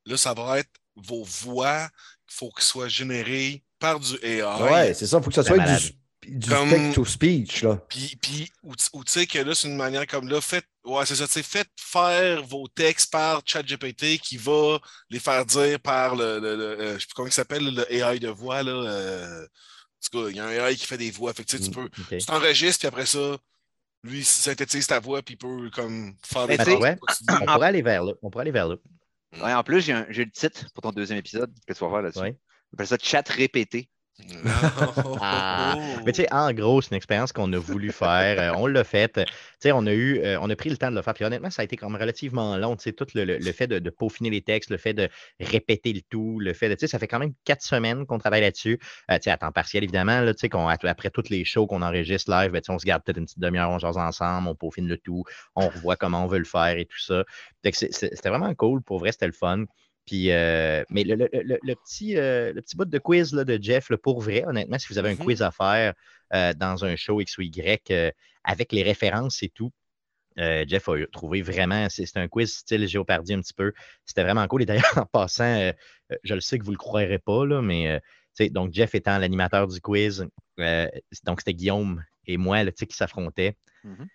[0.06, 1.88] là, ça va être vos voix,
[2.30, 4.42] il faut qu'elles soient générées par du AI.
[4.62, 5.18] ouais, c'est ça.
[5.18, 5.80] Il faut que ça soit malade.
[5.80, 5.90] du,
[6.28, 7.62] du Comme- speak-to-speech.
[7.62, 7.76] là.
[7.88, 10.66] Puis, puis ou, tu- ou tu sais que là, c'est une manière comme là, faites,
[10.84, 14.78] ouais, c'est ça, tu sais, faites faire vos textes par ChatGPT qui va
[15.10, 17.92] les faire dire par le, le- le- euh, je sais plus comment il s'appelle, le
[17.92, 18.72] AI de voix, là.
[18.72, 21.32] euh, en tout cas, il y a un AI qui fait des voix.
[21.32, 23.36] Fait que, tu sais, tu peux, tu t'enregistres, puis après ça,
[24.04, 27.26] lui, il synthétise ta voix, puis il peut comme faire des choses ouais, dis.
[27.42, 28.12] On pourrait aller vers là.
[28.22, 28.76] On pourrait aller vers là.
[29.42, 31.90] Ouais, en plus, j'ai un- j'ai le titre pour ton deuxième épisode que tu vas
[31.90, 32.20] faire là-dessus.
[32.20, 32.36] Ouais.
[32.72, 33.88] On appelle ça chat répété.
[35.20, 38.38] Ah, Mais tu sais, en gros, c'est une expérience qu'on a voulu faire.
[38.38, 39.14] euh, on l'a faite.
[39.14, 39.22] Tu
[39.60, 41.14] sais, on a eu, euh, on a pris le temps de le faire.
[41.14, 42.76] Puis honnêtement, ça a été quand même relativement long.
[42.76, 45.08] Tu sais, tout le, le- le fait de, de peaufiner les textes, le fait de
[45.40, 48.18] répéter le tout, le fait de, tu sais, ça fait quand même quatre semaines qu'on
[48.18, 48.78] travaille là-dessus.
[49.10, 51.66] Euh, tu sais, à temps partiel, évidemment, là, tu sais, qu'on- après toutes les shows
[51.66, 53.96] qu'on enregistre live, ben, tu sais, on se garde peut-être une petite demi-heure, on jase
[53.98, 55.24] ensemble, on peaufine le tout,
[55.54, 57.24] on revoit comment on veut le faire et tout ça.
[57.62, 58.82] Fait que c'est- c'est- C'était vraiment cool.
[58.82, 59.64] Pour vrai, c'était le fun.
[60.06, 63.44] Puis, euh, mais le, le- le- le petit, euh, le petit bout de quiz là,
[63.44, 65.24] de Jeff, là, pour vrai, honnêtement, si vous avez un Mhm.
[65.24, 65.94] quiz à faire
[66.34, 68.12] euh, dans un show X ou Y
[68.44, 69.72] avec les références et tout,
[70.36, 73.72] Jeff a trouvé vraiment, c'est un quiz style Géopardy un petit peu.
[74.04, 74.62] C'était vraiment cool.
[74.62, 75.72] Et d'ailleurs, en passant,
[76.22, 78.00] je le sais que vous ne le croirez pas, là, mais
[78.50, 80.26] donc Jeff étant l'animateur du quiz,
[81.24, 83.56] donc c'était Guillaume et moi qui s'affrontaient.
[83.82, 84.06] Mhm.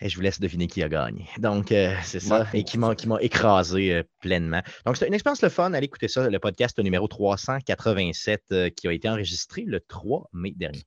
[0.00, 1.28] Et je vous laisse deviner qui a gagné.
[1.38, 2.48] Donc, euh, c'est ça.
[2.52, 4.60] Et qui m'a qui m'a écrasé euh, pleinement.
[4.84, 5.72] Donc, c'est une expérience le fun.
[5.72, 10.52] Allez écouter ça, le podcast numéro 387 euh, qui a été enregistré le 3 mai
[10.56, 10.82] dernier.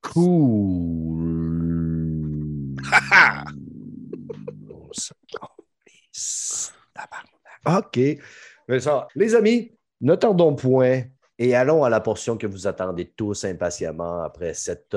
[0.00, 1.28] Cool.
[7.66, 7.98] OK.
[8.68, 11.02] Mais ça, les amis, ne tardons point
[11.38, 14.96] et allons à la portion que vous attendez tous impatiemment après cette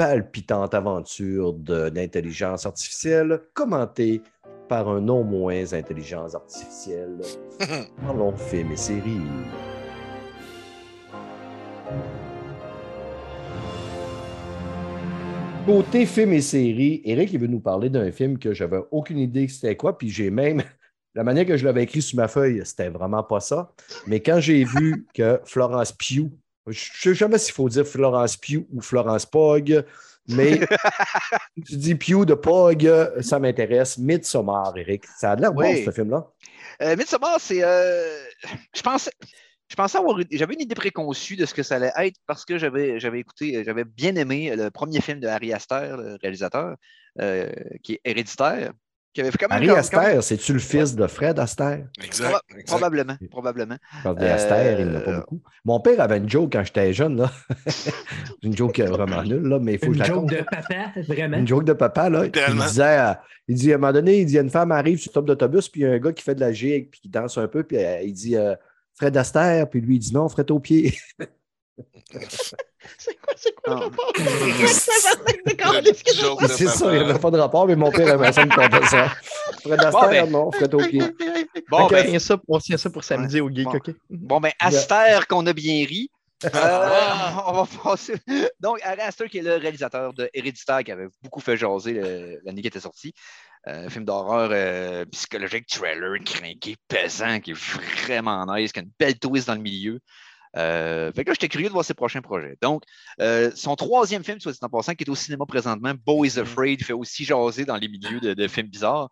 [0.00, 4.22] palpitante aventure d'intelligence artificielle commentée
[4.66, 7.18] par un non moins intelligence artificielle.
[8.00, 9.20] Parlons films et séries.
[15.66, 19.48] Côté films et séries, Eric, il veut nous parler d'un film que j'avais aucune idée
[19.48, 20.62] que c'était quoi, puis j'ai même.
[21.14, 23.74] La manière que je l'avais écrit sur ma feuille, c'était vraiment pas ça.
[24.06, 26.30] Mais quand j'ai vu que Florence Pugh,
[26.70, 29.84] je ne sais jamais s'il faut dire Florence Pugh ou Florence Pog,
[30.28, 30.60] mais
[31.66, 32.88] tu dis Pugh de Pog,
[33.20, 33.98] ça m'intéresse.
[33.98, 35.04] Midsommar, Eric.
[35.18, 35.84] Ça a de l'air bon, Oui.
[35.84, 36.26] ce film-là.
[36.82, 37.62] Euh, Midsommar, c'est.
[37.62, 38.22] euh,
[38.74, 39.10] je pensais.
[39.68, 40.18] Je pensais avoir.
[40.32, 43.62] J'avais une idée préconçue de ce que ça allait être parce que j'avais j'avais écouté,
[43.64, 46.74] j'avais bien aimé le premier film de Harry Aster, le réalisateur,
[47.20, 47.48] euh,
[47.82, 48.72] qui est héréditaire.
[49.12, 49.58] Qui avait quand même.
[49.68, 51.84] Harry Aster, c'est-tu le fils de Fred Aster?
[52.02, 52.28] Exact.
[52.28, 52.66] Proba- exact.
[52.68, 53.76] Probablement, probablement.
[54.04, 55.40] Parce des Aster, il n'y en a pas Euh, beaucoup.
[55.64, 57.16] Mon père avait une joke quand j'étais jeune.
[57.16, 57.30] Là.
[58.42, 61.36] une joke vraiment nulle, là, mais il faut que je Une joke de papa, vraiment.
[61.38, 62.24] Une joke de papa, là.
[62.26, 63.12] Il disait, euh,
[63.48, 65.10] il dit, à un moment donné, il dit, il y a une femme arrive sur
[65.10, 67.00] le top d'autobus, puis il y a un gars qui fait de la gigue, puis
[67.00, 68.54] qui danse un peu, puis euh, il dit, euh,
[68.94, 70.94] Fred Astaire, puis lui, il dit non, Fred au pied.
[72.98, 73.84] C'est quoi, c'est quoi le Ah.
[73.84, 74.12] rapport?
[76.48, 78.86] C'est ça, il n'y avait pas de rapport, mais mon père aimait ça me contait
[78.86, 79.08] ça.
[79.62, 80.30] Fred Astaire, ben.
[80.30, 81.02] non, Fred au pied.
[81.68, 83.76] Bon, on, ben, tient ça, on tient ça pour samedi au geek, Bon.
[83.76, 83.90] OK?
[84.08, 86.10] Bon, ben, Aster, qu'on a bien ri.
[86.54, 86.88] Euh,
[87.48, 88.14] on va passer.
[88.60, 92.00] Donc, Harry Aster, qui est le réalisateur de Héréditaire, qui avait beaucoup fait jaser
[92.46, 93.12] l'année qui était sortie.
[93.68, 98.82] Euh, un film d'horreur euh, psychologique, trailer, crinqué, pesant, qui est vraiment nice, qui a
[98.82, 100.00] une belle twist dans le milieu.
[100.56, 102.56] Euh, fait que là, j'étais curieux de voir ses prochains projets.
[102.60, 102.82] Donc,
[103.20, 106.38] euh, son troisième film, soit dit en passant, qui est au cinéma présentement, Bo is
[106.38, 109.08] Afraid, fait aussi jaser dans les milieux de, de films bizarres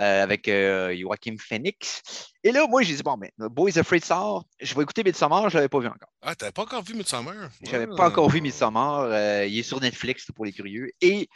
[0.00, 2.02] euh, avec Joachim Phoenix.
[2.42, 5.50] Et là, moi, j'ai dit, bon, ben, Bo is Afraid sort, je vais écouter Midsommar,
[5.50, 6.08] je ne l'avais pas vu encore.
[6.22, 7.34] Ah, t'avais pas encore vu Midsommar?
[7.62, 7.96] Je n'avais Ouais.
[7.96, 9.08] pas encore vu Midsommar.
[9.46, 10.90] il est sur Netflix pour les curieux.
[11.00, 11.28] Et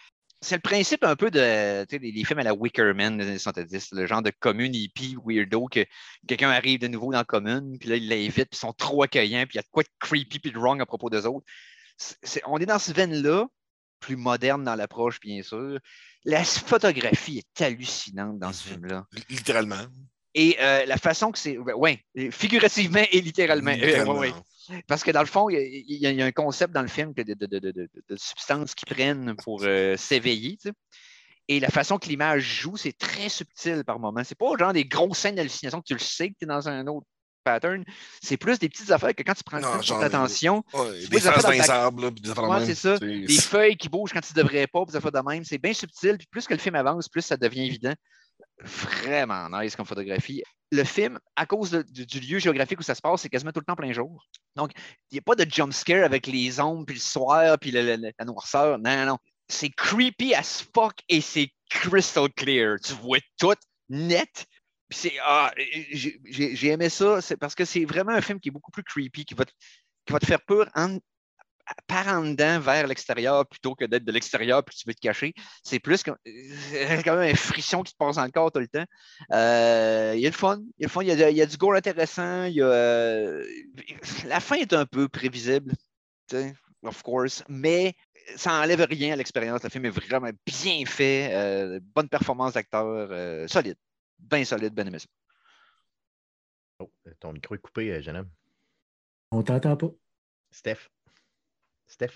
[0.42, 4.06] c'est le principe un peu de les, films à la Wickerman des années 70, le
[4.06, 5.86] genre de commune hippie weirdo que
[6.26, 9.04] quelqu'un arrive de nouveau dans la commune, puis là, il l'invite, puis ils sont trop
[9.04, 11.24] accueillants, puis il y a de quoi de creepy puis de wrong à propos des
[11.26, 11.46] autres.
[12.46, 13.46] On est dans cette veine-là,
[14.00, 15.78] plus moderne dans l'approche, bien sûr.
[16.24, 18.74] La photographie est hallucinante dans ce Mhm.
[18.74, 19.06] film-là.
[19.30, 19.86] Littéralement.
[20.34, 21.58] Et euh, la façon que c'est.
[21.58, 21.98] Oui,
[22.30, 23.70] figurativement et littéralement.
[23.72, 24.18] Euh, Littéralement.
[24.18, 24.32] ouais,
[24.70, 24.82] ouais.
[24.86, 27.12] Parce que dans le fond, il y, a- y y un concept dans le film
[27.12, 30.56] de, de- de- de- de- de substances qu'ils prennent pour euh, s'éveiller.
[30.56, 30.74] tu sais.
[31.48, 34.22] Et la façon que l'image joue, c'est très subtil par moment.
[34.24, 36.68] C'est pas genre des grosses scènes d'hallucination que tu le sais que tu es dans
[36.68, 37.06] un autre
[37.44, 37.84] pattern.
[38.22, 41.08] C'est plus des petites affaires que quand tu prends le Non, temps attention, Ouais, des
[41.08, 42.66] des faces puis des affaires de Ouais, même.
[42.66, 42.96] c'est ça.
[42.98, 45.44] C'est- des feuilles qui bougent quand tu devrais pas, puis des affaires de même.
[45.44, 46.16] C'est bien subtil.
[46.16, 47.94] Puis plus que le film avance, plus ça devient évident.
[48.60, 50.42] Vraiment nice comme photographie.
[50.70, 53.66] Le film, à cause du, lieu géographique où ça se passe, c'est quasiment tout le
[53.66, 54.26] temps plein jour.
[54.56, 54.70] Donc,
[55.10, 58.24] il n'y a pas de jump scare avec les ombres, puis le soir, puis la
[58.24, 58.78] noirceur.
[58.78, 59.18] Non, non, non.
[59.48, 62.76] C'est creepy as fuck et c'est crystal clear.
[62.82, 63.54] Tu vois tout
[63.88, 64.46] net.
[64.88, 65.12] Puis c'est.
[65.22, 67.18] Ah, j'ai aimé ça.
[67.38, 69.52] Parce que c'est vraiment un film qui est beaucoup plus creepy, qui va te,
[70.06, 70.98] qui va te faire peur en,
[71.86, 75.32] par en dedans vers l'extérieur plutôt que d'être de l'extérieur puis tu veux te cacher.
[75.62, 78.60] C'est plus comme, c'est quand même un frisson qui te passe dans le corps tout
[78.60, 78.84] le temps.
[79.32, 80.60] Euh, il y a le fun.
[80.78, 81.02] Il y a, le fun.
[81.02, 82.44] Il y a, de- il y a du gore intéressant.
[82.44, 83.44] Il y a, euh,
[84.26, 85.72] la fin est un peu prévisible,
[86.28, 87.94] tu sais, of course, mais
[88.36, 89.62] ça n'enlève rien à l'expérience.
[89.62, 91.30] Le film est vraiment bien fait.
[91.32, 92.84] euh, bonne performance d'acteur.
[92.86, 93.76] euh, solide.
[94.18, 95.06] Bien solide, bien aimé ça.
[96.80, 98.30] Oh, ton micro est coupé, jeune homme.
[99.30, 99.90] On t'entend pas.
[100.50, 100.88] Steph.
[101.92, 102.12] Steph?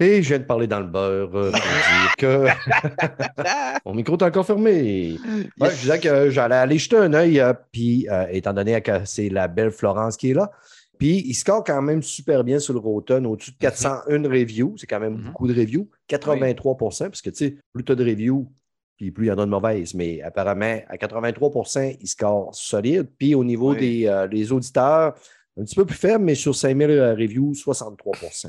[0.00, 2.46] Et je viens de parler dans le beurre euh, pour dire que
[3.86, 5.16] mon micro est encore fermé.
[5.60, 9.04] Ouais, je disais que j'allais aller jeter un œil, euh, puis euh, étant donné que
[9.04, 10.50] c'est la belle Florence qui est là,
[10.98, 14.74] puis il score quand même super bien sur le Rotten, au-dessus de 401 reviews.
[14.76, 15.24] C'est quand même Mhm.
[15.26, 15.88] beaucoup de reviews.
[16.08, 18.50] 83% parce que tu sais, plus tu as de reviews,
[18.96, 19.94] puis plus il y en a de mauvaises.
[19.94, 23.08] Mais apparemment, à 83% il score solide.
[23.18, 23.78] Puis au niveau Oui.
[23.78, 25.14] des euh, des auditeurs,
[25.60, 28.48] un petit peu plus faible, mais sur 5000 reviews, 63%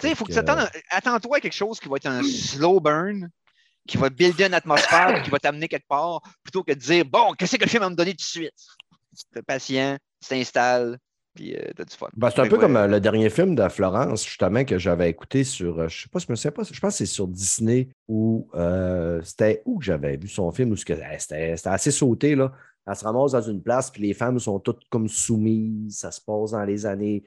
[0.00, 2.22] sais, il faut que tu euh, attendes- attends-toi à quelque chose qui va être un
[2.22, 3.28] slow burn,
[3.86, 7.32] qui va builder une atmosphère, qui va t'amener quelque part, plutôt que de dire Bon,
[7.32, 8.52] qu'est-ce que le film va me donner tout de suite?
[9.32, 10.98] T'es patient, tu t'installes,
[11.34, 12.08] puis euh, t'as du fun.
[12.16, 15.44] Ben, c'est un peu comme euh, le dernier film de Florence, justement, que j'avais écouté
[15.44, 17.88] sur, euh, je sais pas, je me souviens pas, je pense que c'est sur Disney
[18.54, 22.52] euh, c'était où que j'avais vu son film où eh, c'était assez sauté, là.
[22.86, 25.98] Elle se ramasse dans une place, puis les femmes sont toutes comme soumises.
[25.98, 27.24] Ça se passe dans les années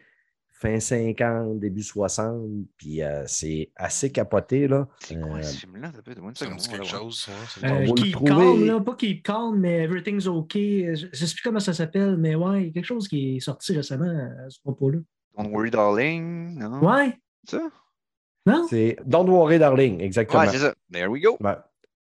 [0.60, 2.41] fin 50, début 60,
[2.78, 4.88] puis euh, c'est assez capoté, là.
[5.00, 6.78] C'est quoi Euh, ce film-là Ça peut être une Ça me seconde, dit on va
[6.78, 7.30] quelque chose.
[7.60, 10.96] ça Euh, keep calm, là, pas keep calm, mais everything's okay.
[10.96, 13.38] Je ne sais plus comment ça s'appelle, mais ouais, il y a quelque chose qui
[13.38, 14.06] est sorti récemment
[14.46, 14.98] à ce propos-là.
[15.38, 16.58] Don't worry, darling.
[16.58, 16.80] Non?
[16.84, 17.15] Ouais,
[17.48, 17.62] Ça?
[18.48, 18.65] Non?
[18.70, 20.41] C'est Don't Worry Darling, exactement.
[20.43, 20.74] Ouais, c'est ça.
[20.91, 21.38] There we go.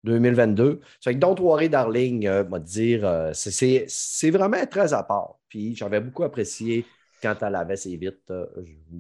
[0.07, 0.79] 2022.
[0.99, 5.35] C'est que Don't Worry Darling, euh, m'a dire, euh, c'est- vraiment très à part.
[5.49, 6.85] Puis j'avais beaucoup apprécié
[7.21, 8.29] quand elle avait ses vites.
[8.29, 8.45] euh,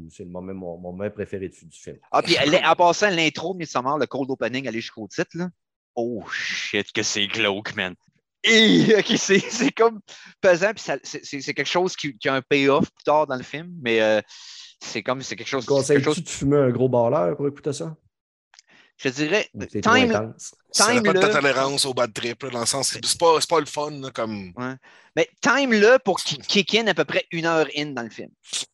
[0.09, 1.97] c'est le moment, mon, mon moment préféré du, du film.
[2.11, 5.49] Ah, puis en passant l'intro de Midsommar, le cold opening, aller jusqu'au titre, là.
[5.95, 7.95] Oh shit, que c'est glauque, man.
[8.43, 8.85] Et,
[9.17, 9.99] c'est comme
[10.41, 13.73] pesant, puis c'est quelque chose qui, qui a un payoff plus tard dans le film,
[13.81, 14.21] mais euh,
[14.83, 15.65] c'est comme, c'est quelque chose.
[15.65, 17.95] Conseilles-tu chose de fumer un gros balleur pour écouter ça?
[18.97, 20.55] Je dirais, C'est trop Time, intense.
[20.71, 23.35] Ça Time, dépend de tolérance au bad trip, là, dans le sens, c'est c'est pas,
[23.39, 24.51] c'est pas le fun, là, comme.
[25.15, 28.09] mais time là pour qu'il kick in à peu près une heure in dans le
[28.09, 28.29] film.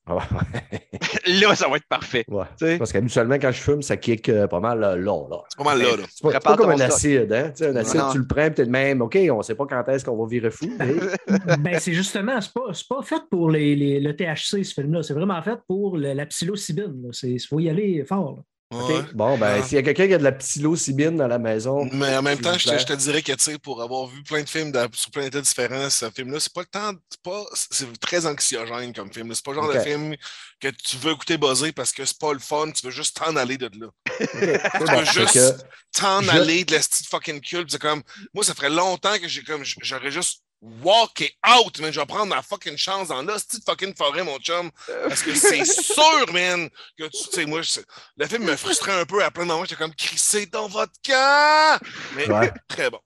[0.05, 0.21] Ah ouais.
[1.39, 2.25] Là, ça va être parfait.
[2.27, 2.77] Ouais.
[2.77, 5.29] Parce qu'habituellement, quand je fume, ça kick euh, pas mal euh, long.
[5.29, 5.37] Là.
[5.47, 6.03] C'est pas mal là, là.
[6.09, 6.89] C'est pas, pas comme un stock.
[6.91, 7.31] acide.
[7.31, 7.53] Hein?
[7.61, 8.11] Un acide, Non.
[8.11, 9.01] tu le prends peut-être même.
[9.01, 10.69] OK, on ne sait pas quand est-ce qu'on va virer fou.
[10.77, 14.73] mais- Ben, c'est justement, c'est pas, c'est pas fait pour les, les- le THC, ce
[14.73, 15.01] film-là.
[15.03, 17.09] C'est vraiment fait pour le- la psilocybine.
[17.23, 18.41] Il faut y aller fort.
[18.73, 19.01] Ouais.
[19.13, 19.63] Bon, ben, Ah.
[19.63, 22.39] s'il y a quelqu'un qui a de la psilocybine dans la maison, Mais en même
[22.39, 22.79] temps, je te, plaît.
[22.79, 25.23] je te dirais que, tu sais, pour avoir vu plein de films de- sur plein
[25.23, 29.33] d'états différents, ce film-là, c'est pas le temps, c'est pas, c'est très anxiogène comme film.
[29.33, 30.15] C'est pas le genre de film
[30.59, 33.35] que tu veux écouter buzzer parce que c'est pas le fun, tu veux juste t'en
[33.35, 33.87] aller de là.
[34.31, 37.65] Tu veux juste t'en je- aller de la petite fucking cul.
[37.67, 38.01] C'est comme,
[38.33, 40.41] moi, ça ferait longtemps que j'ai comme, j'aurais juste
[40.81, 41.91] walké out, man.
[41.91, 44.71] Je vais prendre ma fucking chance dans la petite fucking forêt, mon chum.
[45.07, 47.81] Parce que c'est sûr, man, que tu sais, moi, je-
[48.17, 49.65] le film me frustrait un peu à plein de moments.
[49.65, 51.79] J'étais comme, crissé dans votre camp!
[52.15, 52.51] Mais Ouais.
[52.67, 52.99] très bon.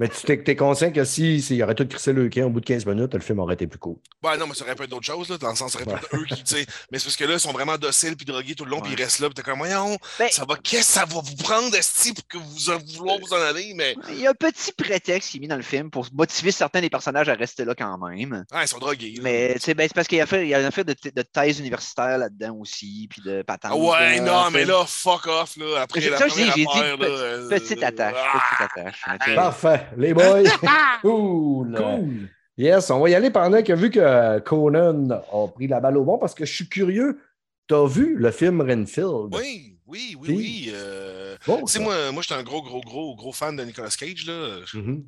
[0.00, 2.50] Mais tu t'es, t'es conscient que si, s'il y aurait tout crissé le camp au
[2.50, 3.96] bout de 15 minutes, le film aurait été plus cool.
[4.24, 5.84] Ouais, non, mais ça aurait pu être d'autres choses, là, dans le sens, ça aurait
[5.86, 6.66] pu être eux qui, tu sais.
[6.90, 8.94] Mais c'est parce que là, ils sont vraiment dociles puis drogués tout le long, puis
[8.96, 11.36] ils restent là, puis t'es comme, voyons, Ben, ça va, qu'est-ce que ça va vous
[11.36, 13.94] prendre, Esti, pour que vous en vouloir vous en aller, mais.
[14.08, 16.80] il y a un petit prétexte qui est mis dans le film pour motiver certains
[16.80, 18.44] des personnages à rester là quand même.
[18.52, 19.12] Ah, ils sont drogués.
[19.16, 19.20] là.
[19.22, 20.86] Mais tu sais, ben, c'est parce qu'il y a, fait, il y a une affaire
[20.86, 23.72] de, de thèse universitaire là-dedans aussi, puis de patente.
[23.74, 26.66] Ah ouais, là, non, mais là, fuck off, là, après la ça première j'ai dit
[26.70, 29.00] affaire, pe- là, euh, Petite attache, ah, petite attache.
[29.06, 29.86] mais tu sais, Parfait.
[29.96, 30.44] Les boys?
[31.02, 31.74] cool.
[31.76, 32.28] Cool.
[32.56, 36.04] Yes, on va y aller pendant que vu que Conan a pris la balle au
[36.04, 37.18] bon, parce que je suis curieux.
[37.66, 39.32] T'as vu le film Renfield?
[39.34, 40.70] Oui, oui, oui, oui.
[40.74, 41.84] euh, Bon, Tu sais, ça.
[41.84, 44.60] moi, moi j'étais un gros, gros, gros, gros fan de Nicolas Cage, là.
[44.66, 45.06] Je- Mhm.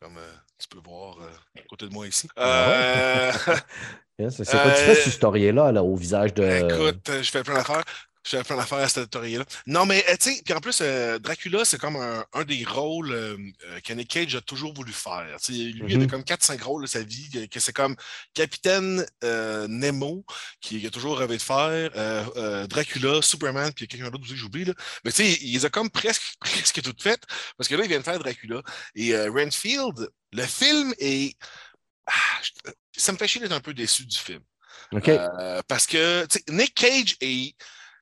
[0.00, 2.26] Comme euh, tu peux voir euh, à côté de moi ici.
[2.34, 3.32] Ah Euh,
[4.30, 6.42] c'est quoi tu fais ce historier-là, là, au visage de.
[6.42, 7.84] Écoute, je fais plein d'affaires.
[8.22, 9.46] Je fais plein d'affaires à cette tutoriel-là.
[9.66, 12.64] Non, mais euh, tu sais, puis en plus, euh, Dracula, c'est comme un, un des
[12.64, 13.36] rôles euh,
[13.82, 15.36] que Nick Cage a toujours voulu faire.
[15.42, 17.96] Tu sais, lui, il avait comme 4-5 rôles de sa vie, que, que c'est comme
[18.34, 20.24] Capitaine euh, Nemo,
[20.60, 21.90] qui a toujours rêvé de faire,
[22.68, 24.66] Dracula, Superman, puis quelqu'un d'autre que j'oublie.
[24.66, 24.74] là.
[25.04, 27.22] Mais tu sais, il les a comme presque, presque toutes faites,
[27.56, 28.62] parce que là, il vient de faire Dracula.
[28.94, 31.36] Et Renfield, le film est.
[32.06, 32.40] Ah,
[32.96, 34.40] ça me fait chier d'être un peu déçu du film.
[35.68, 37.54] Parce que tu sais, Nick Cage est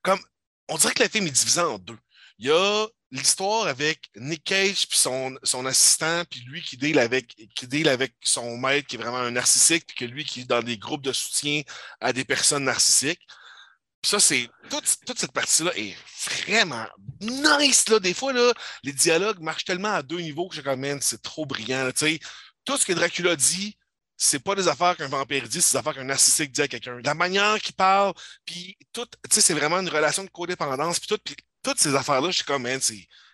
[0.03, 0.21] comme.
[0.69, 1.97] On dirait que le film est divisé en deux.
[2.39, 6.99] Il y a l'histoire avec Nick Cage puis son, son assistant, puis lui qui deal
[6.99, 10.45] avec qui avec son maître qui est vraiment un narcissique, puis que lui qui est
[10.45, 11.63] dans des groupes de soutien
[12.01, 13.27] à des personnes narcissiques.
[14.03, 14.49] Puis ça, c'est.
[14.71, 15.97] Toute, toute cette partie-là est
[16.27, 16.87] vraiment
[17.21, 17.89] nice.
[17.89, 17.99] Là.
[17.99, 18.53] Des fois, là,
[18.85, 21.85] les dialogues marchent tellement à deux niveaux que je comme, c'est trop brillant.
[21.85, 22.21] là, tu sais.
[22.65, 23.78] Tout ce que Dracula dit,
[24.19, 26.99] c'est pas des affaires qu'un vampire dit, c'est des affaires qu'un narcissique dit à quelqu'un.
[27.05, 28.13] La manière qu'il parle,
[28.45, 31.95] puis tout, tu sais, c'est vraiment une relation de codépendance, puis tout, puis toutes ces
[31.95, 32.67] affaires-là, je suis comme,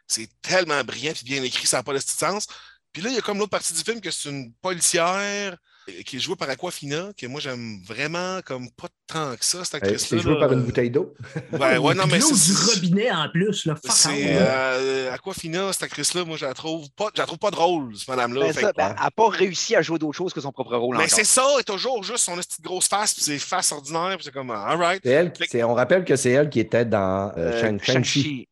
[0.07, 2.47] c'est, tellement brillant, puis bien écrit, ça n'a pas de sens.
[2.93, 5.57] Puis là, il y a comme l'autre partie du film que c'est une policière
[6.07, 9.75] qui est jouée par Aquafina, que moi, j'aime vraiment comme pas tant que ça, cette
[9.75, 10.09] Euh, actrice-là.
[10.09, 10.41] c'est joué là.
[10.41, 11.15] par une bouteille d'eau.
[11.53, 13.75] Ben, ouais, non, mais L'eau c'est- du robinet en plus, là.
[13.91, 17.95] C'est euh, Aquafina, cette actrice-là, moi, je la trouve pas, je la trouve pas drôle,
[17.97, 18.47] cette madame-là.
[18.53, 21.05] ben, ben, elle n'a pas réussi à jouer d'autre chose que son propre rôle mais
[21.05, 21.17] encore.
[21.17, 24.25] c'est ça, elle est toujours juste son petite grosse face, puis ses faces ordinaires, puis
[24.25, 25.01] c'est comme, all right.
[25.05, 27.81] C'est elle, qui- c'est- on rappelle que c'est elle qui était dans euh, Euh, Shang-
[27.83, 28.49] Shang-Chi.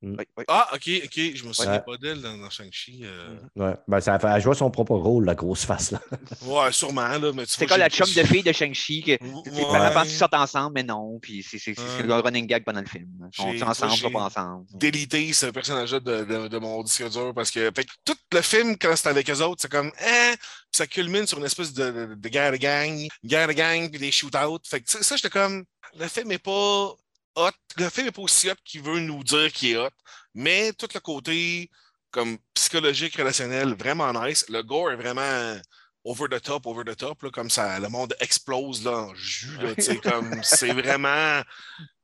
[0.00, 0.14] Mm.
[0.46, 1.80] Ah, ok, ok, je me souviens Ouais.
[1.80, 3.00] pas d'elle dans, dans Shang-Chi.
[3.02, 3.36] euh.
[3.56, 3.74] Ouais.
[3.88, 5.90] Ben, ça a fait, elle jouait son propre rôle, la grosse face.
[5.90, 6.00] Là.
[6.42, 9.02] Ouais, sûrement, là, mais tu C'est comme la chum de fille de Shang-Chi.
[9.02, 9.18] que- Ouais.
[9.44, 11.18] tu sais, On pense qu'ils sortent ensemble, mais non.
[11.20, 13.08] Puis c'est c'est- le running gag pendant le film.
[13.38, 14.66] Ils J'ai- sont ensemble, pas ensemble.
[14.74, 18.40] délité ce personnage-là de, de- de mon disque dur parce que fait que tout le
[18.40, 20.38] film, quand c'est avec eux autres, c'est comme hein, puis
[20.70, 23.98] ça culmine sur une espèce de, de- de guerre de gang, guerre de gang, puis
[23.98, 24.60] des shootouts.
[24.64, 25.64] Fait que ça, ça, j'étais comme
[25.98, 26.92] le film est pas
[27.38, 29.90] hot, le film est pas aussi hot qu'il veut nous dire qu'il est hot,
[30.34, 31.70] mais tout le côté
[32.10, 34.46] comme psychologique, relationnel, vraiment nice.
[34.48, 35.60] Le gore est vraiment
[36.04, 39.58] over the top, over the top, là, comme ça, le monde explose là, en jus,
[39.58, 41.42] là, comme c'est vraiment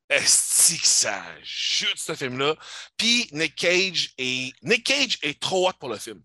[0.09, 2.57] est que ça jute ce film-là.
[2.97, 4.53] Puis Nick Cage est.
[4.63, 6.23] Nick Cage est trop hot pour le film.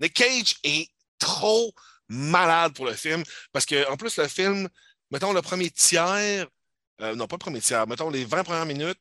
[0.00, 0.88] Nick Cage est
[1.18, 1.72] trop
[2.08, 3.22] malade pour le film.
[3.52, 4.68] Parce que en plus, le film,
[5.10, 6.46] mettons le premier tiers,
[7.00, 8.98] euh, non pas le premier tiers, mettons les 20 premières minutes,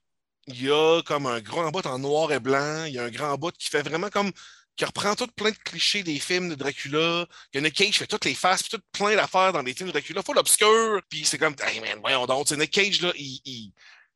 [0.47, 3.09] il y a comme un grand bout en noir et blanc, il y a un
[3.09, 4.31] grand bout qui fait vraiment comme
[4.75, 8.25] qui reprend tout plein de clichés des films de Dracula, que Nick Cage fait toutes
[8.25, 11.37] les faces, puis tout plein d'affaires dans des films de Dracula, full obscur, puis c'est
[11.37, 13.73] comme, hey man, voyons donc, sais, Nick Cage, là, il, il-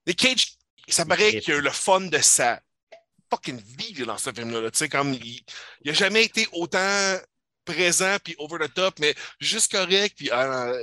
[0.07, 0.53] Nick Cage,
[0.87, 2.61] ça paraît qu'il a le fun de sa
[3.29, 5.41] fucking vie dans ce film-là, là, tu sais, comme, il,
[5.83, 7.17] il a jamais été autant
[7.65, 10.77] présent, puis over the top, mais juste correct, puis euh,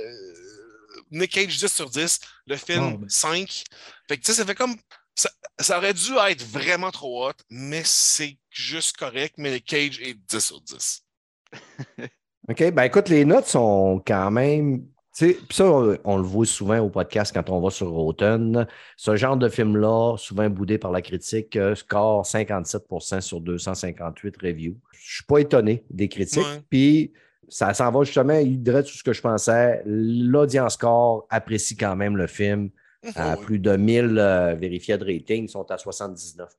[1.13, 3.09] Nick Cage 10 sur 10, le film Bon, ben.
[3.09, 3.63] 5,
[4.07, 4.75] fait que, tu sais, ça fait comme
[5.15, 10.15] Ça, ça aurait dû être vraiment trop hot, mais c'est juste correct, mais Cage est
[10.15, 11.05] 10 sur 10.
[12.49, 14.81] OK, ben écoute, les notes sont quand même.
[15.15, 17.89] tu sais, Puis ça, on, on le voit souvent au podcast quand on va sur
[17.89, 18.67] Rotten.
[18.97, 24.77] Ce genre de film-là, souvent boudé par la critique, euh, score 57% sur 258 reviews.
[24.91, 26.43] Je ne suis pas étonné des critiques.
[26.69, 27.13] Puis
[27.49, 29.81] ça s'en va justement, il dirait tout ce que je pensais.
[29.85, 32.69] L'audience score apprécie quand même le film.
[33.15, 33.43] À Ouais.
[33.45, 36.49] plus de 1000 euh, vérifiés de rating, ils sont à 79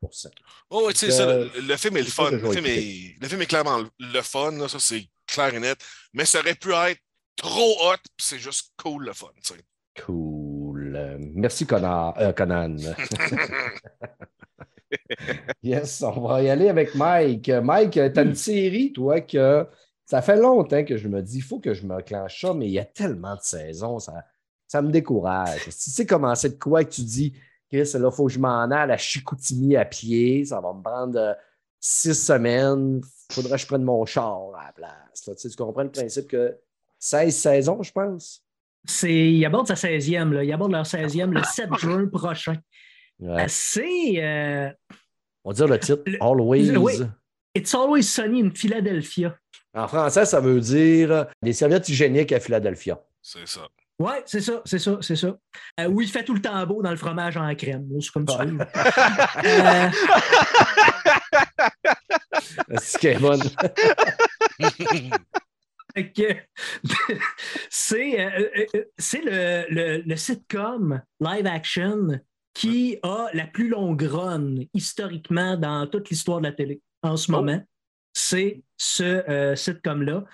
[0.69, 2.31] Oh, tu sais, ça, euh, le, le film est le fun.
[2.33, 5.59] Le film, est, le film est clairement le, le fun, là, ça c'est clair et
[5.61, 5.79] net.
[6.13, 7.01] Mais ça aurait pu être
[7.35, 9.29] trop hot, puis c'est juste cool le fun.
[9.43, 9.61] tu sais.
[10.05, 11.17] Cool.
[11.35, 12.13] Merci, Conan.
[12.19, 12.77] euh, Conan.
[15.63, 17.49] yes, on va y aller avec Mike.
[17.49, 19.67] Mike, tu as une série, toi, que
[20.07, 22.67] ça fait longtemps que je me dis, il faut que je me clenche ça, mais
[22.67, 24.25] il y a tellement de saisons, ça,
[24.67, 25.63] ça me décourage.
[25.71, 27.33] Si tu sais commencer de quoi que tu dis,
[27.71, 30.73] Chris, là, il faut que je m'en aille à la Chicoutimi à pied, ça va
[30.73, 31.33] me prendre euh,
[31.81, 33.01] six semaines,
[33.31, 35.27] il faudrait que je prenne mon char à la place.
[35.27, 35.35] là.
[35.35, 36.57] Tu, sais, tu comprends le principe que
[36.99, 38.43] 16 saisons, je pense?
[38.87, 40.45] C'est, il aborde sa 16e, là.
[40.45, 42.57] il aborde leur 16e le 7 juin prochain.
[43.19, 43.47] Ouais.
[43.49, 44.71] C'est euh,
[45.45, 46.77] On va dire le titre, Le- Always.
[46.77, 46.93] oui.
[47.55, 49.39] It's Always Sunny in Philadelphia.
[49.75, 53.01] En français, ça veut dire des serviettes hygiéniques à Philadelphia.
[53.23, 53.67] C'est ça.
[53.99, 55.37] Ouais, c'est ça, c'est ça, c'est ça.
[55.81, 57.87] Euh, où il fait tout le temps beau dans le fromage en crème.
[58.01, 58.41] C'est comme ça.
[59.45, 59.89] Euh,
[67.71, 72.09] C'est euh, euh, euh, c'est le, le- le sitcom live action
[72.53, 77.31] qui a la plus longue run historiquement dans toute l'histoire de la télé en ce
[77.31, 77.37] Oh.
[77.37, 77.63] moment.
[78.17, 80.25] C'est ce euh, sitcom-là.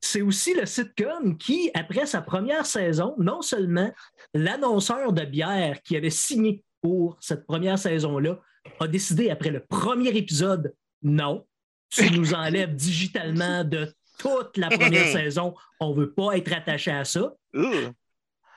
[0.00, 3.90] C'est aussi le sitcom qui, après sa première saison, non seulement
[4.34, 8.38] l'annonceur de bière qui avait signé pour cette première saison-là
[8.78, 11.46] a décidé après le premier épisode, non,
[11.88, 15.54] tu nous enlèves digitalement de toute la première saison.
[15.80, 17.34] On ne veut pas être attaché à ça.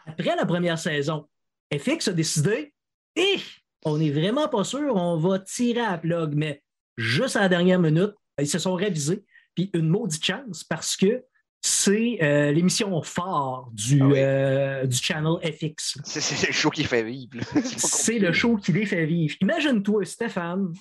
[0.05, 1.29] Après la première saison,
[1.73, 2.73] FX a décidé
[3.15, 3.37] et
[3.85, 6.63] on n'est vraiment pas sûr, on va tirer à la plug, mais
[6.97, 9.23] juste à la dernière minute, ils se sont révisés.
[9.55, 11.23] Puis une maudite chance parce que
[11.61, 14.13] c'est euh, l'émission phare du, Ah oui.
[14.17, 15.97] euh, du channel FX.
[16.03, 17.37] C'est le show qui fait vivre.
[17.77, 19.35] C'est le show qui les fait vivre.
[19.39, 20.73] Imagine-toi, Stéphane,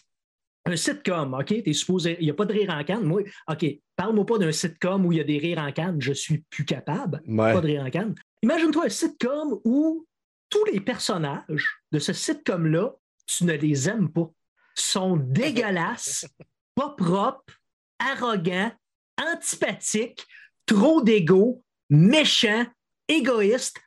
[0.65, 1.63] un sitcom, OK?
[1.63, 2.17] T'es supposé.
[2.21, 3.05] Il n'y a pas de rire en canne.
[3.05, 6.01] Moi, OK, parle-moi pas d'un sitcom où il y a des rires en canne.
[6.01, 7.21] Je suis plus capable.
[7.27, 7.53] Ouais.
[7.53, 8.15] Pas de rire en canne.
[8.43, 10.05] Imagine-toi un sitcom où
[10.49, 12.93] tous les personnages de ce sitcom-là,
[13.27, 14.29] tu ne les aimes pas.
[14.75, 16.27] Sont dégueulasses,
[16.75, 17.55] pas propres,
[17.99, 18.73] arrogants,
[19.21, 20.27] antipathiques,
[20.67, 22.65] trop d'ego, méchants,
[23.09, 23.79] égoïstes,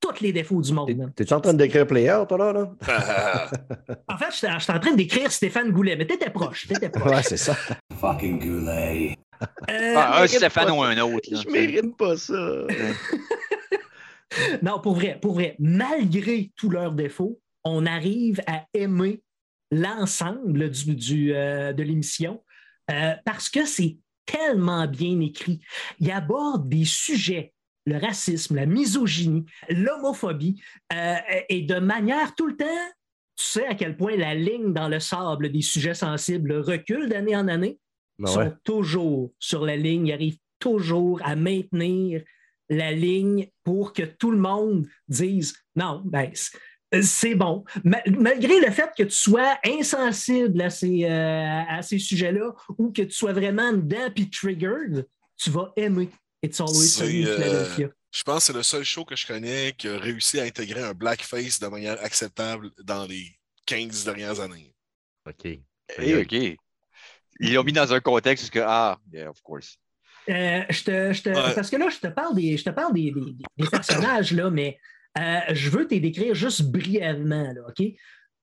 [0.00, 1.12] tous les défauts du monde.
[1.14, 2.52] T'es-tu en train d'écrire Player, toi, là?
[2.52, 2.72] là?
[4.08, 7.10] En fait, j'étais j'étais en train d'écrire Stéphane Goulet, mais t'étais proche, t'étais proche.
[7.10, 7.56] Ouais, c'est ça.
[8.00, 9.16] Fucking goulet.
[9.70, 11.28] Euh, Ah, un mérite Stéphane ou un autre.
[11.30, 11.40] là.
[11.44, 12.32] Je mérite pas ça.
[14.62, 19.22] non, pour vrai, pour vrai, malgré tous leurs défauts, on arrive à aimer
[19.74, 22.42] l'ensemble du, du, euh, de l'émission
[22.90, 25.60] euh, parce que c'est tellement bien écrit.
[26.00, 27.52] Il aborde des sujets,
[27.86, 30.62] le racisme, la misogynie, l'homophobie,
[30.92, 31.16] euh,
[31.48, 32.88] et de manière tout le temps,
[33.36, 37.36] tu sais à quel point la ligne dans le sable des sujets sensibles recule d'année
[37.36, 37.78] en année.
[38.18, 38.52] Ben sont ouais.
[38.62, 42.22] toujours sur la ligne, ils arrivent toujours à maintenir
[42.70, 46.30] la ligne pour que tout le monde dise non, ben,
[47.02, 47.64] c'est bon.
[47.84, 52.90] Ma- malgré le fait que tu sois insensible à ces, euh, à ces sujets-là ou
[52.92, 56.08] que tu sois vraiment dedans puis triggered, tu vas aimer
[56.42, 57.88] It's Always Sunny euh, Philadelphia.
[58.12, 60.82] Je pense que c'est le seul show que je connais qui a réussi à intégrer
[60.82, 63.26] un blackface de manière acceptable dans les
[63.66, 64.72] 15 dernières années.
[65.26, 65.48] OK.
[65.98, 66.56] OK.
[67.40, 69.76] Ils l'ont mis dans un contexte que, ah, yeah, of course.
[70.28, 71.54] Euh, je te- je te- Ouais.
[71.54, 74.48] Parce que là, je te parle des, je te parle des, des- des personnages, là,
[74.50, 74.78] mais
[75.18, 77.52] euh, je veux te décrire juste brièvement.
[77.52, 77.86] Là, OK?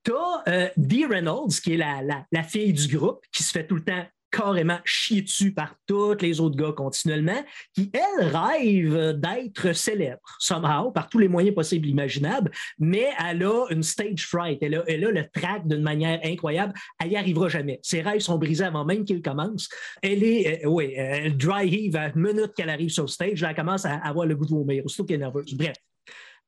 [0.04, 3.84] Tu as Dee Reynolds, qui est la, fille du groupe, qui se fait tout le
[3.84, 7.44] temps carrément chier dessus par tous les autres gars continuellement,
[7.74, 12.50] qui, elle, rêve d'être célèbre, somehow, par tous les moyens possibles imaginables,
[12.80, 14.60] mais elle a une stage fright.
[14.62, 16.74] Elle a, le track d'une manière incroyable.
[17.00, 17.80] Elle n'y arrivera jamais.
[17.84, 19.68] Ses rêves sont brisés avant même qu'il commence.
[20.02, 23.10] Elle est, euh, oui, euh, elle dry heave à la minute qu'elle arrive sur le
[23.10, 23.44] stage.
[23.44, 25.54] elle commence à avoir le goût de vomir, aussitôt qu'elle est nerveuse.
[25.54, 25.76] Bref,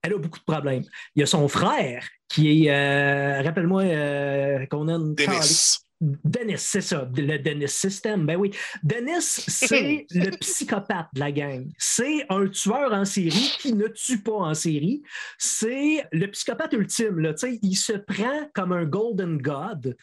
[0.04, 0.84] elle a beaucoup de problèmes.
[1.16, 5.80] Il y a son frère qui est, euh, rappelle-moi, euh, qu'on a une Dennis.
[6.02, 8.26] Dennis, c'est ça, le Dennis System.
[8.26, 8.52] Ben oui.
[8.84, 11.66] Dennis, c'est le psychopathe de la gang.
[11.78, 15.02] C'est un tueur en série qui ne tue pas en série.
[15.38, 17.20] C'est le psychopathe ultime.
[17.20, 17.34] Là.
[17.62, 19.96] Il se prend comme un Golden God.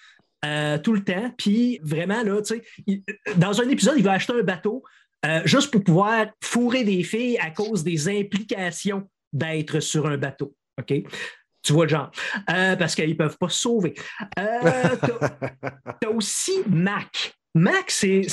[0.44, 1.34] euh, tout le temps.
[1.36, 3.02] Puis vraiment, là, tu sais,
[3.36, 4.82] dans un épisode, il va acheter un bateau
[5.26, 10.54] euh, juste pour pouvoir fourrer des filles à cause des implications d'être sur un bateau.
[10.78, 10.94] OK?
[11.62, 12.10] Tu vois le genre.
[12.50, 13.94] Euh, parce qu'ils ne peuvent pas se sauver.
[14.38, 14.96] Euh,
[16.00, 17.34] tu as aussi Mac.
[17.54, 18.26] Mac, c'est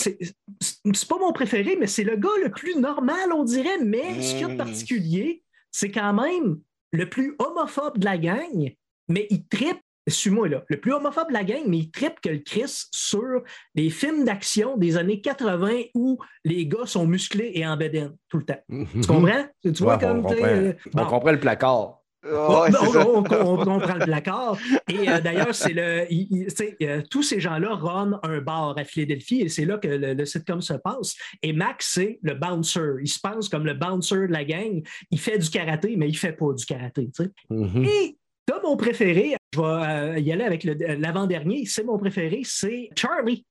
[1.10, 3.80] pas mon préféré, mais c'est le gars le plus normal, on dirait.
[3.84, 4.58] Mais ce qu'il y a de Mm.
[4.58, 6.60] particulier, c'est quand même
[6.91, 8.74] le plus homophobe de la gang,
[9.10, 9.82] mais il tripe,
[10.12, 13.41] suis-moi là, le plus homophobe de la gang, mais il tripe que le Chris sur
[13.76, 18.38] les films d'action des années 80 où les gars sont musclés et en bedaine tout
[18.38, 18.62] le temps.
[18.70, 19.45] Tu comprends?
[19.64, 20.01] Tu vois Mhm.
[20.03, 20.20] Ouais, comme.
[20.20, 21.05] on, comprend, euh, on bon.
[21.05, 21.93] comprend le placard.
[22.24, 24.58] Ouais, On, on- on- on- on prend le placard.
[24.89, 26.05] Et euh, d'ailleurs, c'est le.
[26.10, 26.28] il-
[26.80, 30.14] il- euh, tous ces gens-là runnent un bar à Philadelphie et c'est là que le,
[30.14, 31.16] le sitcom se passe.
[31.41, 32.95] Et Max, c'est le bouncer.
[33.01, 34.82] Il se pense comme le bouncer de la gang.
[35.12, 37.05] Il fait du karaté, mais il ne fait pas du karaté.
[37.16, 37.30] tu sais.
[37.49, 37.86] Mhm.
[37.86, 38.16] Et
[38.48, 42.89] comme mon préféré, je vais euh, y aller avec le- l'avant-dernier, c'est mon préféré, c'est
[42.95, 43.45] Charlie.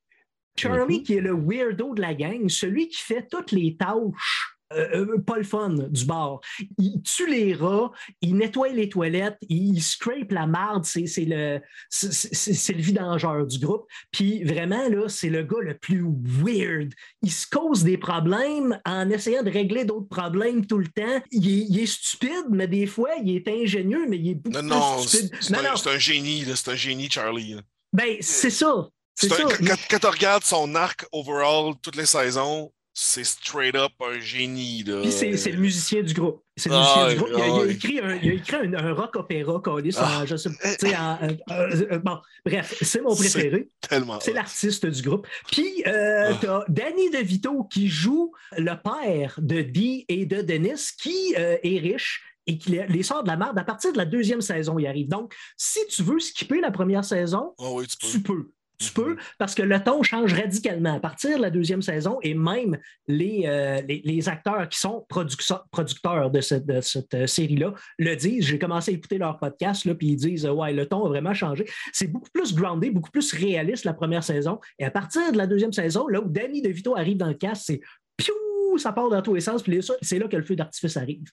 [0.59, 1.03] Charlie, Mhm.
[1.05, 4.56] qui est le weirdo de la gang, celui qui fait toutes les tâches.
[4.73, 6.41] Euh, euh, pas le fun du bar.
[6.79, 11.61] Il tue les rats, il nettoie les toilettes, il scrape la marde, c'est c'est le,
[11.89, 13.87] c'est- c'est le vidangeur du groupe.
[14.11, 16.93] Puis vraiment, là, c'est le gars le plus weird.
[17.23, 21.23] Il se cause des problèmes en essayant de régler d'autres problèmes tout le temps.
[21.31, 24.57] Il est, il est stupide, mais des fois, il est ingénieux, mais il est beaucoup
[24.57, 25.31] Non, non, plus stupide.
[25.41, 27.55] c'est Non, un, non, c'est un génie, là, c'est un génie, Charlie.
[27.55, 27.63] là.
[27.93, 28.89] ben, c'est ça.
[29.15, 29.37] C'est ça.
[29.45, 34.83] quand- quand tu regardes son arc overall, toutes les saisons, c'est straight up un génie.
[34.83, 35.03] Là.
[35.03, 36.43] Puis c'est c'est le musicien du groupe.
[36.57, 37.29] C'est le Ah, musicien du groupe.
[37.31, 37.73] Il a, ah, il a ouais.
[37.75, 40.25] écrit un, il a écrit un, un rock opéra, Calis, Ah.
[40.25, 40.49] je sais
[40.97, 41.19] en-
[41.51, 42.17] euh, bon,
[42.47, 43.69] bref, c'est mon préféré.
[43.87, 44.19] tellement.
[44.21, 45.27] C'est l'artiste du groupe.
[45.53, 46.39] Puis, euh, Ah.
[46.41, 51.79] t'as Danny DeVito qui joue le père de Dee et de Dennis, qui euh, est
[51.79, 53.59] riche et qui les sort de la merde.
[53.59, 55.09] À partir de la deuxième saison, il arrive.
[55.09, 58.07] Donc, si tu veux skipper la première saison, Ah oui, tu peux.
[58.09, 58.51] tu peux.
[58.79, 58.93] Tu Mhm.
[58.95, 62.77] peux, parce que le ton change radicalement à partir de la deuxième saison et même
[63.09, 67.73] les, euh, les, les acteurs qui sont produc- producteurs de cette, de cette euh, série-là
[67.99, 68.45] le disent.
[68.47, 71.33] J'ai commencé à écouter leur podcast, là, puis ils disent Ouais, le ton a vraiment
[71.35, 71.65] changé.
[71.93, 74.61] C'est beaucoup plus groundé, beaucoup plus réaliste la première saison.
[74.79, 77.65] Et à partir de la deuxième saison, là où Danny DeVito arrive dans le cast,
[77.67, 77.81] c'est
[78.17, 78.35] piou,
[78.79, 81.25] ça part dans tous les sens, puis c'est là que le feu d'artifice arrive.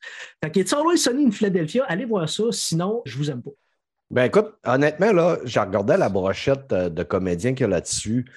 [0.44, 3.52] Fait que It's Always Sunny in Philadelphia, allez voir ça, sinon, je vous aime pas.
[4.14, 8.30] Ben écoute, honnêtement, là, j'ai regardé la brochette euh, de comédiens qu'il y a là-dessus.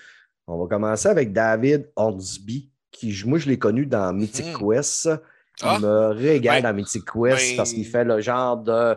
[0.46, 4.58] On va commencer avec David Hornsby, qui, moi, je l'ai connu dans Mythic Mhm.
[4.70, 5.04] Quest.
[5.60, 5.78] Il Ah.
[5.80, 8.96] me régale Ben, dans Mythic Quest ben- parce qu'il fait le genre de.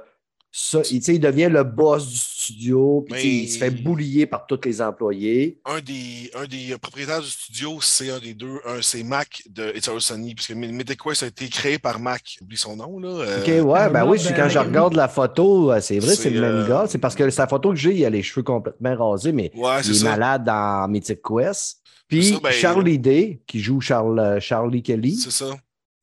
[0.51, 4.81] Ça, il, devient le boss du studio, puis il se fait boulier par tous les
[4.81, 5.59] employés.
[5.63, 8.59] Un des, un des propriétaires du studio, c'est un des deux.
[8.65, 12.37] Un, c'est Mac de It's Always Sunny, puisque Mythic Quest a été créé par Mac.
[12.41, 13.09] Oublie son nom, là.
[13.09, 15.99] euh, OK, ouais, ben oui, ben, c'est quand je ben, regarde la photo, euh, c'est
[15.99, 16.85] vrai, c'est le même euh, gars.
[16.89, 19.81] C'est parce que sa photo que j'ai, il a les cheveux complètement rasés, mais Ouais,
[19.83, 20.05] il est ça.
[20.09, 21.77] malade dans Mythic Quest.
[22.07, 25.15] Puis ça, ben- Charlie Day, qui joue Charles, euh, Charlie Kelly.
[25.15, 25.51] C'est ça.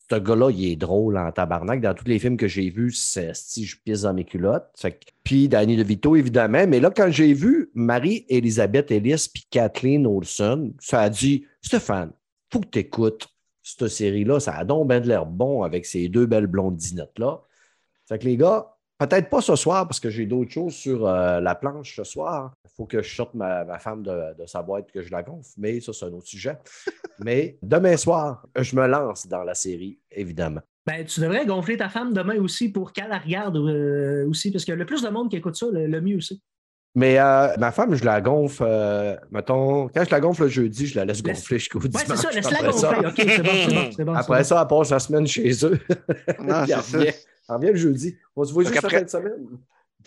[0.08, 1.80] Ce gars-là, il est drôle en tabarnak.
[1.80, 4.70] Dans tous les films que j'ai vus, c'est si je pisse dans mes culottes.
[5.24, 6.64] Puis Danny DeVito, évidemment.
[6.68, 12.12] Mais là, quand j'ai vu Marie-Elisabeth Ellis puis Kathleen Olson, ça a dit Stéphane,
[12.52, 13.28] faut que tu écoutes
[13.62, 14.38] cette série-là.
[14.38, 17.42] Ça a donc bien de l'air bon avec ces deux belles blondinettes-là.
[18.08, 21.40] Fait que les gars, peut-être pas ce soir parce que j'ai d'autres choses sur euh,
[21.40, 22.52] la planche ce soir.
[22.64, 25.22] Il faut que je sorte ma, ma femme de, de sa boîte que je la
[25.22, 26.56] gonfle, mais ça, c'est un autre sujet.
[27.18, 30.60] mais demain soir, je me lance dans la série, évidemment.
[30.86, 34.64] Ben, tu devrais gonfler ta femme demain aussi pour qu'elle la regarde euh, aussi, parce
[34.64, 36.40] que le plus de monde qui écoute ça, le, le mieux aussi.
[36.94, 40.86] Mais euh, ma femme, je la gonfle, euh, mettons, quand je la gonfle le jeudi,
[40.86, 42.06] je la laisse Laisse- gonfler jusqu'au Ouais, dimanche.
[42.06, 43.08] c'est ça, laisse-la Après ça- gonfler.
[43.08, 44.14] OK, c'est bon, c'est bon, c'est bon.
[44.14, 45.78] Après ça, elle passe la semaine chez eux.
[46.42, 46.98] Non, c'est ça.
[47.54, 48.16] Revient le jeudi.
[48.34, 49.46] On se voit Donc juste la après- fin de semaine.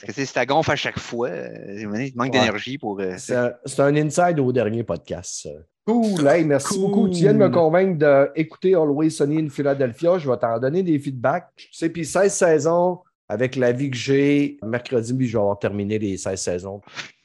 [0.01, 2.29] Parce que si ta gonfle à chaque fois, euh, il manque Ouais.
[2.29, 2.99] d'énergie pour.
[3.01, 5.41] euh, C'est un, inside au dernier podcast.
[5.43, 5.49] ça.
[5.85, 6.79] Cool, hey, merci Cool.
[6.81, 7.09] beaucoup.
[7.09, 10.17] Tu viens de me convaincre d'écouter Always Sunny in Philadelphia.
[10.19, 11.49] Je vais t'en donner des feedbacks.
[11.55, 15.57] Tu sais, puis 16 saisons, avec la vie que j'ai, mercredi, puis je vais avoir
[15.59, 16.81] terminé les 16 saisons.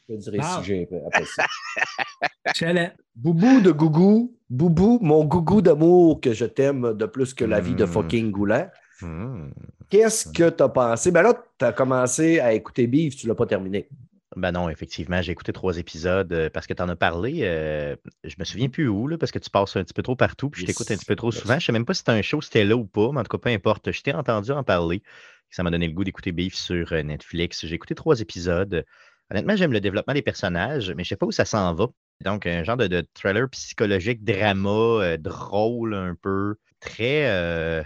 [0.09, 0.45] Je te dirai Wow.
[0.61, 1.45] si j'ai après ça.
[2.47, 2.91] Excellent.
[3.15, 7.75] Boubou de Gougou, Boubou, mon gougou d'amour que je t'aime de plus que la vie
[7.75, 7.89] de Mm.
[7.89, 8.69] fucking Goulet.
[9.05, 9.51] Hmm.
[9.91, 11.11] Qu'est-ce que tu as pensé?
[11.13, 13.89] Ben là, tu as commencé à écouter Beef, tu l'as pas terminé.
[14.37, 17.41] Ben non, effectivement, j'ai écouté trois épisodes euh, parce que tu en as parlé.
[17.43, 17.95] euh,
[18.25, 20.51] je me souviens plus où, là, parce que tu passes un petit peu trop partout,
[20.51, 21.41] puis je t'écoute un petit peu trop Yes.
[21.43, 21.59] souvent.
[21.61, 23.37] Je sais même pas si c'était un show, c'était là ou pas, mais en tout
[23.37, 23.93] cas, peu importe.
[23.93, 25.03] Je t'ai entendu en parler.
[25.51, 27.65] Ça m'a donné le goût d'écouter Beef sur euh, Netflix.
[27.65, 28.85] J'ai écouté trois épisodes.
[29.31, 31.87] Honnêtement, j'aime le développement des personnages, mais je sais pas où ça s'en va.
[32.23, 37.27] Donc, un genre de, de thriller psychologique, drama, euh, drôle un peu, très.
[37.31, 37.83] euh,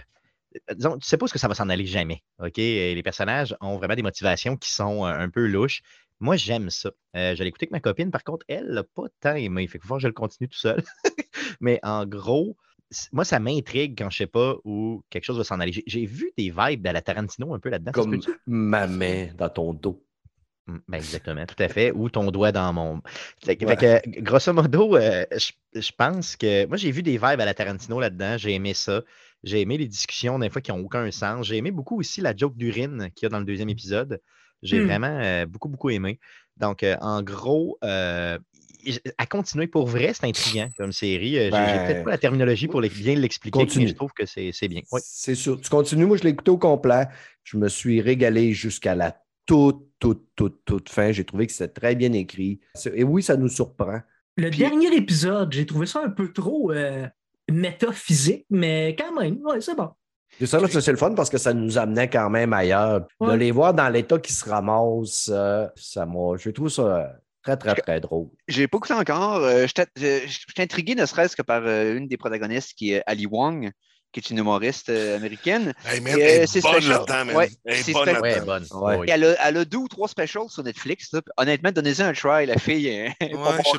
[0.75, 2.23] disons, tu sais pas ce que ça va s'en aller jamais.
[2.43, 2.57] OK?
[2.59, 5.81] Et les personnages ont vraiment des motivations qui sont euh, un peu louches.
[6.19, 6.91] Moi, j'aime ça.
[7.15, 9.67] Euh, je l'ai écouté avec ma copine, par contre, elle l'a pas tant aimé.
[9.67, 10.83] Fait que faut que je le continue tout seul.
[11.61, 12.57] Mais en gros,
[13.13, 15.83] moi, ça m'intrigue quand je sais pas où quelque chose va s'en aller.
[15.85, 17.91] J'ai- vu des vibes de la Tarantino un peu là-dedans.
[17.91, 20.03] Comme ma main dans ton dos.
[20.67, 21.91] Mm, ben exactement, tout à fait.
[21.91, 23.01] Ou ton doigt dans mon.
[23.43, 23.77] Fait, que- Ouais.
[23.77, 26.65] fait que, grosso modo, euh, je, je pense que.
[26.65, 28.37] Moi, j'ai vu des vibes à la Tarantino là-dedans.
[28.37, 29.03] J'ai aimé ça.
[29.43, 31.45] J'ai aimé les discussions, des fois, qui n'ont aucun sens.
[31.47, 34.21] J'ai aimé beaucoup aussi la joke d'urine qu'il y a dans le deuxième épisode.
[34.61, 34.85] J'ai Hmm.
[34.85, 36.19] vraiment euh, beaucoup, beaucoup aimé.
[36.57, 38.37] Donc, euh, en gros, euh,
[39.17, 41.37] à continuer pour vrai, c'est intriguant comme série.
[41.37, 43.87] Euh, J'ai j'ai Ben, peut-être pas la terminologie pour les- bien l'expliquer, mais continue.
[43.87, 44.81] je trouve que c'est c'est bien.
[44.91, 44.99] Oui.
[45.03, 45.59] C'est sûr.
[45.61, 46.05] Tu continues.
[46.05, 47.07] Moi, je l'ai écouté au complet.
[47.43, 51.11] Je me suis régalé jusqu'à la toute, toute, toute, toute fin.
[51.13, 52.59] J'ai trouvé que c'était très bien écrit.
[52.93, 53.99] Et oui, ça nous surprend.
[54.37, 57.07] Le Puis- dernier épisode, j'ai trouvé ça un peu trop euh,
[57.51, 59.89] métaphysique, mais quand même, ouais, c'est bon.
[60.39, 63.01] C'est ça, c'est le fun parce que ça nous amenait quand même ailleurs.
[63.19, 63.37] De Ouais.
[63.37, 66.37] les voir dans l'état qui se ramassent, euh, ça m'a.
[66.37, 67.07] Je trouve ça euh,
[67.43, 68.27] très, très, très drôle.
[68.47, 69.37] J'ai pas écouté encore.
[69.37, 73.03] Euh, J'étais je- j'étais intrigué ne serait-ce que par euh, une des protagonistes qui est
[73.07, 73.71] Ali Wong,
[74.11, 75.73] qui est une humoriste euh, américaine.
[75.85, 76.97] Hey, man, Et, elle euh, est c'est bonne spécial.
[76.97, 77.35] là-dedans, man.
[77.35, 78.21] Ouais, Elle c'est est bonne spécial.
[78.23, 78.45] Ouais, là-dedans.
[78.45, 78.81] bonne.
[78.81, 78.97] Ouais.
[78.97, 79.07] Oui.
[79.07, 81.09] Et elle, a, elle a deux ou trois specials sur Netflix.
[81.13, 81.21] là.
[81.37, 82.87] Honnêtement, donnez-en un try, la fille.
[83.21, 83.77] Ouais, pour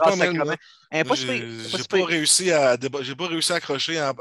[1.14, 4.00] je sais pas, J'ai pas réussi à j'ai pas réussi à accrocher.
[4.00, 4.12] en-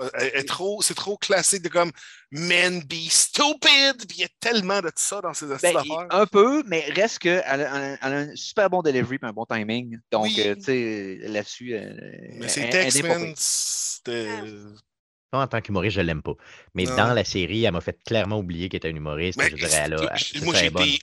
[0.48, 1.92] trop, c'est trop classique de comme
[2.32, 4.08] men be stupid.
[4.08, 6.08] Puis il y a tellement de ça dans ces Ben, astuces d'affaires.
[6.12, 9.98] un peu, mais reste qu'elle a, elle un super bon delivery et un bon timing.
[10.12, 10.36] Donc, Oui.
[10.46, 11.74] euh, tu sais, là-dessus.
[11.76, 11.90] euh,
[12.34, 13.24] Mais elle- c'est elle texte, est pas man.
[13.26, 13.34] pire.
[13.38, 14.28] C'était.
[15.32, 16.34] Pas en tant qu'humoriste, je l'aime pas.
[16.74, 16.96] Mais Non.
[16.96, 19.38] dans la série, elle m'a fait clairement oublier qu'elle était une humoriste.
[19.38, 20.14] Mais je dirais, elle a,
[20.44, 21.00] moi, j'ai été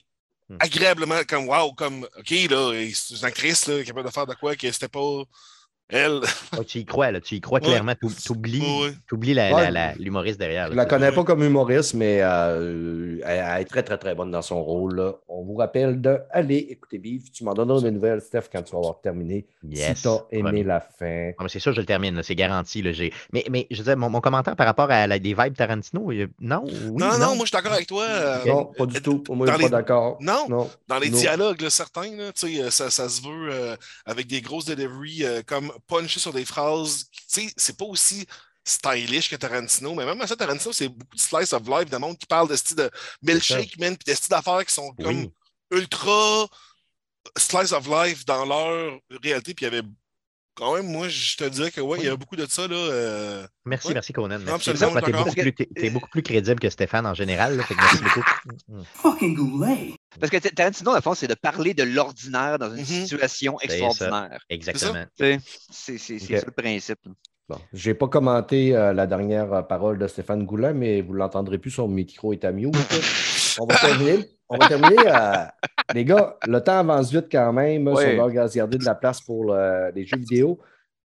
[0.49, 0.55] Hmm.
[0.61, 4.55] agréablement comme wow, comme OK, là, c'est une actrice là, capable de faire de quoi
[4.55, 5.23] que c'était pas
[5.89, 6.21] elle.
[6.67, 7.21] Tu y crois, là.
[7.21, 7.65] Tu y crois Ouais.
[7.65, 7.93] clairement.
[7.99, 9.61] Tu oublies, Ouais, la, Ouais.
[9.63, 10.65] la- la- l'humoriste derrière.
[10.67, 13.97] Je là, la c'est connais pas comme humoriste, mais euh, elle, elle est très, très,
[13.97, 14.95] très bonne dans son rôle.
[14.97, 15.13] là.
[15.27, 17.31] On vous rappelle de aller écouter Beef.
[17.31, 19.45] Tu m'en donneras des nouvelles, Steph, quand tu vas avoir terminé.
[19.63, 20.63] Yes, si tu as aimé promis.
[20.63, 21.31] la fin.
[21.39, 22.81] Mais c'est sûr, je le termine, c'est garanti.
[22.81, 23.13] Là, j'ai...
[23.33, 26.63] Mais, mais je disais, mon, mon commentaire par rapport à la, des vibes Tarantino, non,
[26.65, 28.03] oui, non, non, moi je suis d'accord avec toi.
[28.03, 29.23] euh, Non, pas du tout.
[29.29, 30.17] Moi, je suis pas d'accord.
[30.21, 30.69] Non, non.
[30.87, 31.17] Dans les non.
[31.17, 33.75] dialogues, là, certains, là, tu sais, euh, ça, ça se veut euh,
[34.05, 37.05] avec des grosses deliveries, euh, comme puncher sur des phrases.
[37.11, 38.25] Tu sais, c'est pas aussi
[38.65, 41.97] stylish que Tarantino, mais même à ça, Tarantino, c'est beaucoup de slice of life de
[41.97, 45.25] monde qui parle de style de milkshake, man, puis de style d'affaires qui sont comme
[45.25, 45.33] Oui.
[45.71, 46.47] ultra
[47.37, 49.53] slice of life dans leur réalité.
[49.53, 49.87] Puis il y avait
[50.57, 52.67] quand même, moi, je te dirais que ouais, il y avait beaucoup de ça.
[52.67, 53.93] Là, euh, Merci, Ouais.
[53.93, 54.39] merci Conan.
[54.39, 54.69] Non, Merci.
[54.71, 57.57] absolument, T'es beaucoup, plus, t'es- t'es beaucoup plus crédible que Stéphane en général.
[57.57, 58.23] là, fait que merci beaucoup.
[58.95, 59.93] Fucking Goulet.
[60.19, 62.85] Parce que Tarantino, à fond, c'est de parler de l'ordinaire dans une Mhm.
[62.85, 64.39] situation C'est extraordinaire.
[64.49, 65.05] Exactement.
[65.15, 65.39] C'est
[65.69, 66.39] c'est- c'est Ok.
[66.39, 66.99] ça le principe.
[67.49, 71.13] Bon, je n'ai pas commenté euh, la dernière euh, parole de Stéphane Goulin, mais vous
[71.13, 72.75] ne l'entendrez plus, son micro est à mute.
[73.59, 74.29] On va terminer.
[74.49, 74.97] On va terminer.
[75.07, 75.45] euh,
[75.93, 77.83] les gars, le temps avance vite quand même.
[77.95, 80.59] Si on va garder de la place pour les jeux vidéo.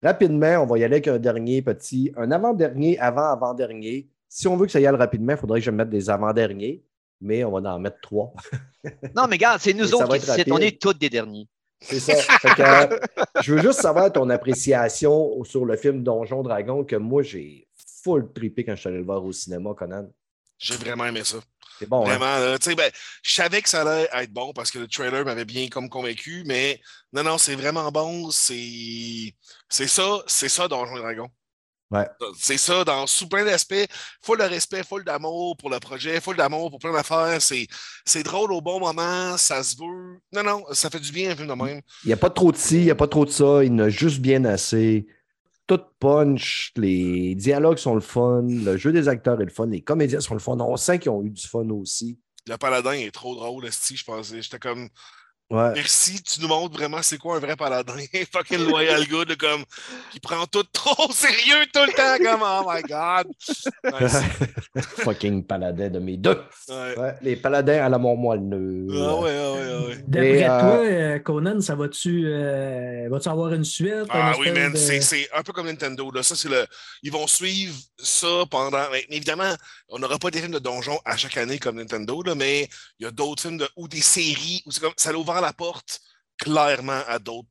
[0.03, 4.07] Rapidement, on va y aller avec un dernier petit, un avant-dernier, avant-avant-dernier.
[4.29, 6.83] Si on veut que ça y aille rapidement, il faudrait que je mette des avant-derniers,
[7.21, 8.33] mais on va en mettre trois.
[9.15, 10.51] Non, mais regarde, c'est nous Et autres qui.
[10.51, 11.47] On est tous des derniers.
[11.81, 12.13] C'est ça.
[12.15, 12.97] Fait que, euh,
[13.41, 17.67] je veux juste savoir ton appréciation sur le film Donjon Dragon que moi, j'ai
[18.03, 20.07] full trippé quand je suis allé le voir au cinéma, Conan.
[20.57, 21.37] J'ai vraiment aimé ça.
[21.79, 22.17] C'est bon, hein?
[22.17, 22.91] Vraiment, là, tu sais, ben,
[23.23, 26.43] je savais que ça allait être bon parce que le trailer m'avait bien comme convaincu,
[26.45, 26.81] mais
[27.13, 28.31] non, non, c'est vraiment bon.
[28.31, 29.33] C'est
[29.69, 31.29] ça, c'est ça Donjon Dragon.
[31.91, 32.07] Ouais.
[32.37, 33.85] C'est ça, dans sous plein d'aspects.
[34.23, 37.41] Full de respect, full d'amour pour le projet, full d'amour pour plein d'affaires.
[37.41, 37.67] C'est
[38.05, 40.19] c'est drôle au bon moment, ça se veut.
[40.33, 41.81] Non, non, ça fait du bien un film de même.
[42.03, 43.67] Il n'y a pas trop de ci, il n'y a pas trop de ça, il
[43.67, 45.05] y en a juste bien assez.
[45.67, 49.81] Tout punch, les dialogues sont le fun, le jeu des acteurs est le fun, les
[49.81, 50.57] comédiens sont le fun.
[50.59, 52.19] On sent qu'ils ont eu du fun aussi.
[52.47, 54.41] Le paladin est trop drôle, esti, je pensais.
[54.41, 54.89] J'étais comme,
[55.47, 55.73] Ouais.
[55.75, 57.93] merci, tu nous montres vraiment c'est quoi un vrai paladin.
[58.33, 59.63] Fucking loyal good, comme,
[60.11, 63.27] qui prend tout trop au sérieux tout le temps, comme, oh my god.
[63.83, 66.41] Ouais, Fucking paladin de mes deux.
[66.69, 66.97] ouais.
[66.97, 68.87] Ouais, les paladins à la mort moelleux.
[68.91, 69.97] Ah ouais, ah ouais, ah ouais.
[70.07, 74.07] D'après euh, toi, euh, Conan, ça va-tu euh, va-tu avoir une suite?
[74.09, 76.09] Ah une oui, man, de- c'est c'est un peu comme Nintendo.
[76.11, 76.23] Là.
[76.23, 76.65] Ça, c'est le...
[77.03, 78.81] Ils vont suivre ça pendant.
[78.91, 79.53] mais évidemment,
[79.89, 82.67] on n'aura pas des films de donjon à chaque année comme Nintendo, là, mais
[82.99, 83.67] il y a d'autres films de...
[83.75, 86.01] ou des séries où c'est comme ça ouvert la porte
[86.37, 87.47] clairement à d'autres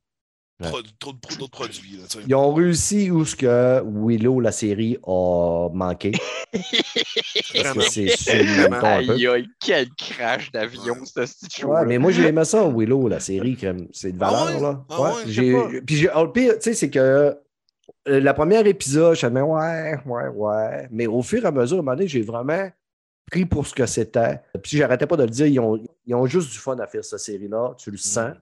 [0.60, 1.96] pro- produits.
[1.96, 2.24] Là, tu sais.
[2.26, 6.12] Ils ont réussi où ce que Willow, la série, a manqué.
[6.52, 8.72] Parce que c'est le.
[8.84, 11.64] Aïe, aïe, quel crash d'avion, ce petit.
[11.64, 13.58] Ouais, mais moi, j'ai aimé ça, Willow, la série.
[13.92, 14.60] C'est de valeur, Ah ouais?
[14.60, 14.84] là.
[14.90, 15.80] Ah ouais.
[15.86, 19.42] Puis, oh, le pire, tu sais, c'est que euh, la première épisode, je me disais,
[19.42, 20.88] ouais, ouais, ouais.
[20.90, 22.68] Mais au fur et à mesure, à un moment donné, j'ai vraiment
[23.30, 24.40] pris pour ce que c'était.
[24.62, 27.04] Puis, j'arrêtais pas de le dire, ils ont, ils ont juste du fun à faire
[27.04, 27.74] cette série-là.
[27.78, 28.34] Tu le sens.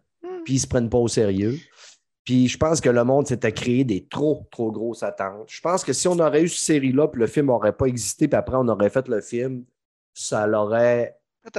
[0.45, 1.59] Puis, ils se prennent pas au sérieux.
[2.25, 5.49] Puis, je pense que le monde s'était créé des trop, trop grosses attentes.
[5.49, 8.29] Je pense que si on aurait eu cette série-là, puis le film n'aurait pas existé,
[8.29, 9.65] puis après, on aurait fait le film,
[10.15, 11.19] ça l'aurait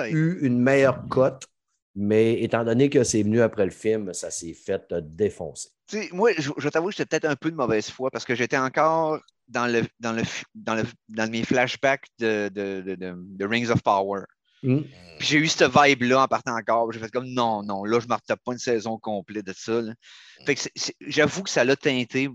[0.09, 1.47] eu une meilleure cote,
[1.95, 5.69] mais étant donné que c'est venu après le film, ça s'est fait défoncer.
[5.87, 8.23] Tu sais, moi, je, je t'avoue que j'étais peut-être un peu de mauvaise foi parce
[8.23, 9.19] que j'étais encore
[9.53, 10.23] dans, le, dans, le,
[10.55, 14.23] dans, le, dans mes flashbacks de, de, de, de- de Rings of Power.
[15.19, 16.89] Puis j'ai eu cette vibe-là en partant encore.
[16.93, 19.53] J'ai fait comme non, non, là, je ne me retape pas une saison complète de
[19.53, 19.81] ça.
[19.81, 19.93] là.
[20.45, 22.29] Fait que c'est- c'est- j'avoue que ça l'a teinté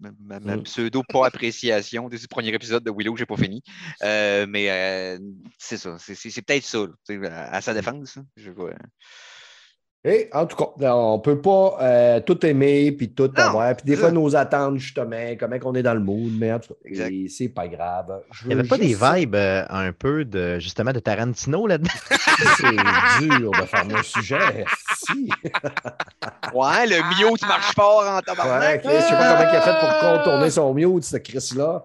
[0.00, 0.62] ma, ma- ma Mm.
[0.62, 3.62] pseudo-pas-appréciation de ce premier épisode de Willow que j'ai pas fini.
[4.02, 5.18] Euh, mais euh,
[5.58, 5.96] c'est ça.
[5.98, 8.18] C'est c'est- c'est peut-être ça, là, à, à sa défense.
[8.36, 8.72] Je vois.
[10.06, 13.74] Et en tout cas, on ne peut pas euh, tout aimer puis tout Non, avoir.
[13.74, 14.14] Puis des fois, ça.
[14.14, 17.68] nos attentes, justement, comment on est dans le mood, mais en tout cas, c'est pas
[17.68, 18.20] grave.
[18.30, 21.90] Je Il n'y avait pas des vibes euh, un peu de justement de Tarantino là-dedans?
[22.56, 24.64] C'est dur de faire un sujet.
[24.96, 25.30] Si.
[26.52, 28.82] Ouais, le mio, tu marches fort en Ouais, tabarnak.
[28.82, 31.84] Chris, je sais pas comment il a fait pour contourner son mute, ce Chris-là.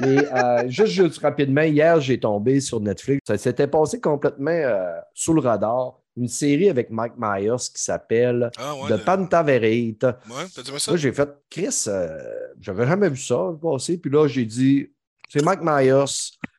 [0.00, 3.20] Mais euh, juste, juste rapidement, hier, j'ai tombé sur Netflix.
[3.26, 5.94] Ça s'était passé complètement euh, sous le radar.
[6.16, 8.88] Une série avec Mike Myers qui s'appelle Ah ouais.
[8.88, 10.02] The le- Pantaverate.
[10.30, 10.90] Ouais, t'as dit ça?
[10.90, 12.18] Là, j'ai fait Chris, euh,
[12.60, 13.96] j'avais jamais vu ça passer.
[13.98, 14.90] Puis là, j'ai dit
[15.30, 16.04] c'est Mike Myers,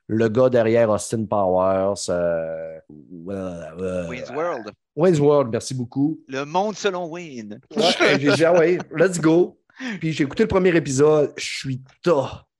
[0.08, 1.94] le gars derrière Austin Powers.
[2.10, 2.80] Euh,
[3.30, 4.72] euh, euh, Wayne's World.
[4.96, 6.20] Wayne's World, merci beaucoup.
[6.28, 7.60] Le monde selon Wayne.
[7.76, 9.60] Ouais, j'ai dit, ah ouais, let's go.
[10.00, 11.82] Puis j'ai écouté le premier épisode, je suis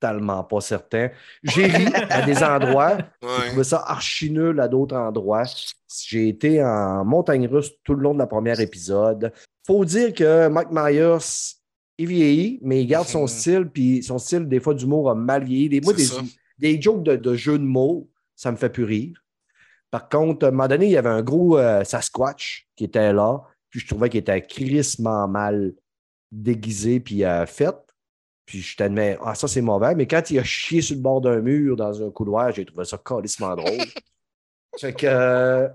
[0.04, 1.08] totalement pas certain.
[1.42, 3.46] J'ai ri à des endroits, j'ai Ouais.
[3.48, 5.44] trouvé ça archi nul à d'autres endroits.
[6.06, 9.32] J'ai été en montagne russe tout le long de la première épisode.
[9.66, 11.56] Faut dire que Mike Myers,
[11.98, 15.44] il vieillit, mais il garde son style, puis son style, des fois, d'humour a mal
[15.44, 15.68] vieilli.
[15.68, 16.06] Des, moi, des,
[16.58, 19.24] des jokes de, de jeux de mots, ça me fait plus rire.
[19.90, 23.12] Par contre, à un moment donné, il y avait un gros euh, Sasquatch qui était
[23.12, 23.40] là,
[23.70, 25.72] puis je trouvais qu'il était crissement mal
[26.32, 27.76] déguisé puis euh, fait.
[28.46, 31.20] Puis je t'admets, ah, ça c'est mauvais, mais quand il a chié sur le bord
[31.20, 33.86] d'un mur dans un couloir, j'ai trouvé ça calissement drôle.
[34.78, 35.68] fait que euh,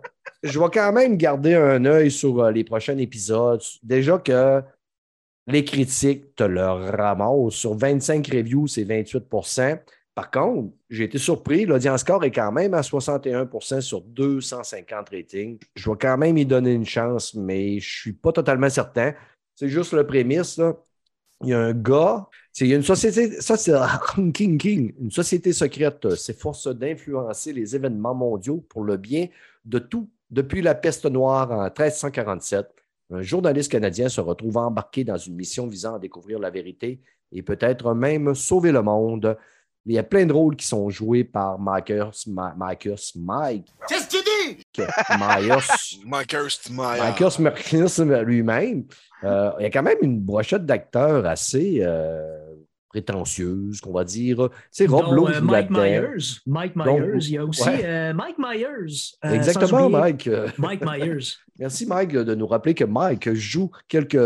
[0.43, 3.61] je vais quand même garder un œil sur euh, les prochains épisodes.
[3.81, 4.61] Déjà que
[5.47, 7.53] les critiques te le ramassent.
[7.53, 9.79] Sur 25 reviews, c'est 28%
[10.13, 11.65] Par contre, j'ai été surpris.
[11.65, 15.57] L'audience score est quand même à 61% sur 250 ratings.
[15.75, 19.13] Je vais quand même y donner une chance, mais je ne suis pas totalement certain.
[19.55, 20.57] C'est juste le prémisse.
[20.57, 20.75] Là.
[21.41, 22.27] Il y a un gars,
[22.59, 23.71] il y a une société, ça c'est
[24.33, 29.27] King King, une société secrète euh, s'efforce d'influencer les événements mondiaux pour le bien
[29.63, 30.09] de tout.
[30.29, 32.67] Depuis la peste noire en 1347,
[33.11, 36.99] un journaliste canadien se retrouve embarqué dans une mission visant à découvrir la vérité
[37.31, 39.37] et peut-être même sauver le monde.
[39.85, 43.73] Il y a plein de rôles qui sont joués par Marcus, Ma- Marcus Mike.
[43.87, 44.07] Qu'est-ce
[44.55, 44.81] dis?
[45.17, 45.99] Myers.
[46.05, 46.99] Mike.
[46.99, 48.85] Marcus Marcus lui-même.
[49.23, 52.37] Euh, il y a quand même une brochette d'acteurs assez euh,
[52.89, 54.49] prétentieuse, qu'on va dire.
[54.71, 55.69] C'est Rob Lowe euh, joue Mike.
[55.69, 56.39] Myers.
[56.47, 57.17] Mike Donc, Myers.
[57.21, 57.81] Il y a aussi ouais.
[57.83, 59.11] euh, Mike Myers.
[59.25, 60.27] euh, Exactement, Mike.
[60.27, 61.35] Euh, Mike Myers.
[61.59, 64.17] Merci, Mike, de nous rappeler que Mike joue quelques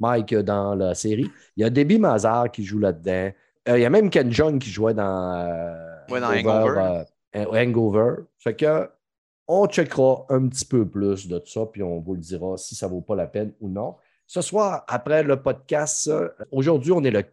[0.00, 1.30] Mike dans la série.
[1.56, 3.32] Il y a Debbie Mazar qui joue là-dedans.
[3.68, 5.74] Euh, il y a même Ken John qui jouait dans, euh,
[6.08, 7.02] Ouais, dans Hangover.
[7.36, 8.22] euh, Hangover.
[8.38, 8.88] Fait que
[9.48, 12.86] on checkera un petit peu plus de ça, puis on vous le dira si ça
[12.86, 13.96] vaut pas la peine ou non.
[14.26, 17.24] Ce soir, après le podcast, euh, aujourd'hui, on est le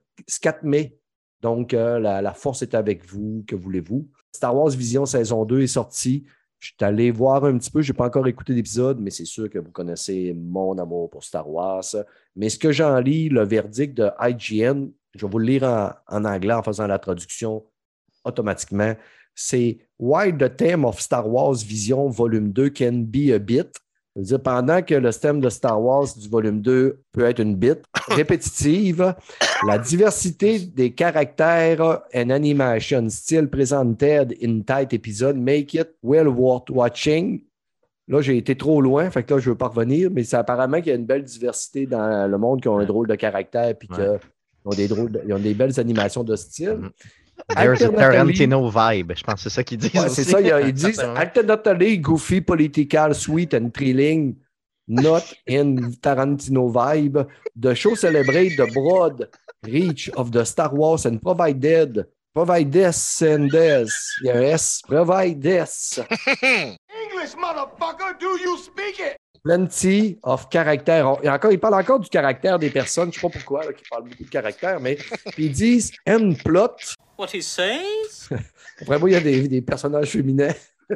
[0.41, 0.97] 4 mai.
[1.41, 3.43] Donc, euh, la, force est avec vous.
[3.45, 4.07] Que voulez-vous?
[4.32, 6.26] Star Wars Vision saison 2 est sortie.
[6.59, 7.82] Je suis allé voir un petit peu.
[7.82, 11.26] Je n'ai pas encore écouté l'épisode, mais c'est sûr que vous connaissez mon amour pour
[11.26, 11.84] Star Wars.
[12.38, 15.63] Mais ce que j'en lis, le verdict de IGN, je vais vous le lire
[16.07, 17.66] en anglais en faisant la traduction
[18.24, 18.95] automatiquement.
[19.36, 23.67] C'est Why the theme of Star Wars Vision Volume 2 can be a bit?
[24.17, 27.79] Dire, pendant que le thème de Star Wars du volume 2 peut être une bit
[28.07, 29.13] répétitive,
[29.67, 36.69] la diversité des caractères and animation still presented in tight episode make it well worth
[36.69, 37.41] watching.
[38.07, 40.38] Là, j'ai été trop loin, fait que là, je ne veux pas revenir, mais c'est
[40.38, 43.15] apparemment qu'il y a une belle diversité dans le monde qui ont un drôle de
[43.15, 43.97] caractère puis Ouais.
[43.97, 44.19] qu'ils
[44.63, 46.77] ont des, drôles de- ils ont des belles animations de style.
[46.79, 46.89] Mhm.
[47.49, 49.13] There's a Tarantino vibe.
[49.15, 49.93] Je pense que c'est ça qu'ils disent.
[49.93, 54.36] Ouais, c'est ça, ils disent alternately goofy, political, sweet and thrilling.
[54.88, 57.27] not in Tarantino vibe.
[57.55, 59.27] The show celebrate the broad
[59.63, 63.93] reach of the Star Wars and provided provided sendes.
[64.21, 65.45] Yes, provided
[66.43, 69.17] English, motherfucker, do you speak it?
[69.45, 73.13] Plenty of et encore, il parle encore du caractère des personnes.
[73.13, 74.97] Je ne sais pas pourquoi, qu'ils parlent beaucoup de caractère, mais
[75.33, 76.75] puis ils disent end plot.
[77.17, 78.29] What he says?
[78.81, 80.53] Après moi, il y a des, des personnages féminins.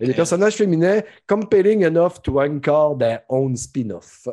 [0.00, 4.26] Il y a des personnages féminins compelling enough to anchor their own spin-off.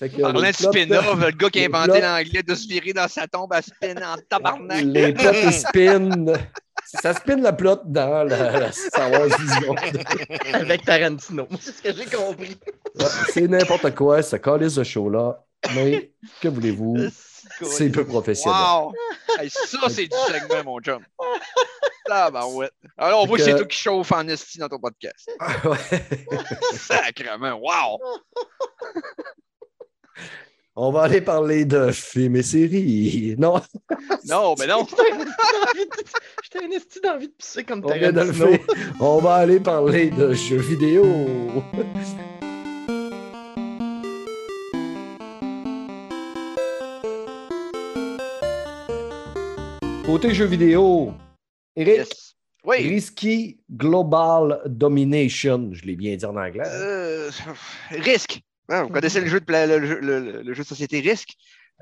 [0.00, 3.28] Parlant les de spin-off, le gars qui a inventé l'anglais de se virer dans sa
[3.28, 4.82] tombe à spin en tabarnak.
[4.82, 6.24] Les plots spin.
[7.00, 9.74] Ça spin la plot dans la, la Star Wars Vision.
[10.54, 11.46] Avec Tarantino.
[11.60, 12.56] C'est ce que j'ai compris.
[12.98, 15.44] Ouais, C'est n'importe quoi, ce calice de show-là.
[15.74, 16.96] Mais que voulez-vous?
[17.62, 18.58] C'est peu professionnel.
[18.58, 18.92] Wow!
[19.38, 21.04] Hey, ça, c'est du segment, mon chum.
[22.06, 22.72] Tabarouette.
[22.96, 25.30] Alors, on voit que c'est toi qui chauffe en esti dans ton podcast.
[25.64, 25.78] Ouais.
[26.76, 28.00] Sacrement, wow!
[30.82, 33.34] On va aller parler de films et séries.
[33.38, 33.60] Non,
[34.26, 34.86] Non, mais non.
[36.42, 38.32] J'étais un esti d'envie de pisser comme Tarantino.
[38.32, 38.58] faire.
[38.98, 41.04] On va aller parler de jeux vidéo.
[50.06, 51.12] Côté jeux vidéo,
[51.76, 52.36] Eric, Yes.
[52.64, 52.76] Oui.
[52.88, 55.68] Risky Global Domination.
[55.72, 56.64] Je l'ai bien dit en anglais.
[56.66, 57.30] Euh,
[57.90, 58.40] risque.
[58.70, 61.34] Ah, vous connaissez le jeu de, pla- le, jeu- le- le jeu de société Risque.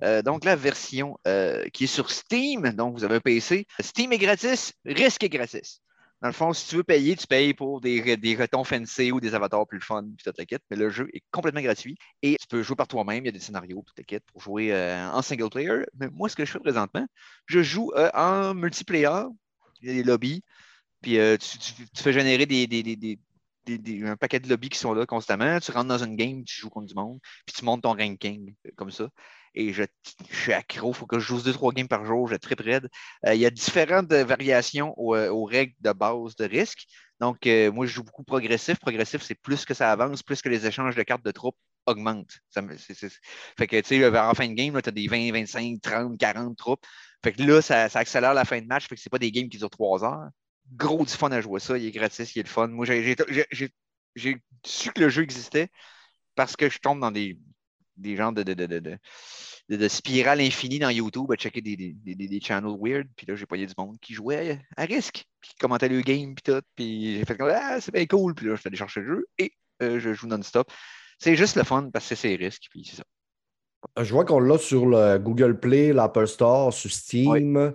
[0.03, 3.67] Euh, donc, la version euh, qui est sur Steam, donc vous avez un PC.
[3.81, 5.81] Steam est gratis, Risque est gratis.
[6.21, 9.21] Dans le fond, si tu veux payer, tu payes pour des, des retons fancy ou
[9.21, 10.63] des avatars plus fun, puis toute la quête.
[10.71, 13.25] Mais le jeu est complètement gratuit et tu peux jouer par toi-même.
[13.25, 15.85] Il y a des scénarios, toute la quête pour jouer euh, en single player.
[16.01, 17.07] Mais moi, ce que je fais présentement,
[17.47, 19.27] je joue en multiplayer.
[19.81, 20.43] Il y a des lobbies.
[21.03, 23.19] Puis euh, tu, tu- tu fais générer des, des- des-
[24.05, 25.59] un paquet de lobbies qui sont là constamment.
[25.61, 28.55] Tu rentres dans une game, tu joues contre du monde, puis tu montes ton ranking
[28.67, 29.09] euh, comme ça.
[29.55, 29.83] Et je,
[30.31, 32.61] je suis accro, il faut que je joue deux, trois games par jour, je trip
[32.61, 32.89] raide.
[33.27, 36.87] Euh, il y a différentes euh, variations aux, règles de base de risque.
[37.21, 38.79] Donc, moi, je joue beaucoup progressif.
[38.79, 41.57] Progressif, c'est plus que ça avance, plus que les échanges de cartes de troupes
[41.87, 42.39] augmentent.
[42.55, 46.57] Fait que, tu sais, en fin de game, tu as des 20, 25, 30, 40
[46.57, 46.87] troupes.
[47.25, 48.87] Fait que là, ça, accélère la fin de match.
[48.87, 50.29] Fait que c'est pas des games qui durent trois heures.
[50.75, 51.79] Gros du fun à jouer ça.
[51.79, 52.69] Il est gratis, il est le fun.
[52.69, 53.17] Moi, j'ai-
[54.65, 55.69] su que le jeu existait
[56.35, 57.39] parce que je tombe dans des,
[57.97, 58.99] des genres de, de, de, de,
[59.69, 63.09] de, spirale infinie dans YouTube à checker des, des, des, des channels weird.
[63.17, 66.35] Puis là, j'ai payé du monde qui jouait à risque, puis qui commentait le game,
[66.35, 66.63] puis tout.
[66.75, 68.35] Puis j'ai fait comme Ah, c'est bien cool.
[68.35, 69.53] Puis là, je fais chercher le jeu et
[69.83, 70.71] euh, je joue non-stop.
[71.19, 73.05] C'est juste le fun parce que c'est risque, puis c'est ça.
[74.03, 77.73] Je vois qu'on l'a sur le Google Play, l'Apple Store, sur Steam.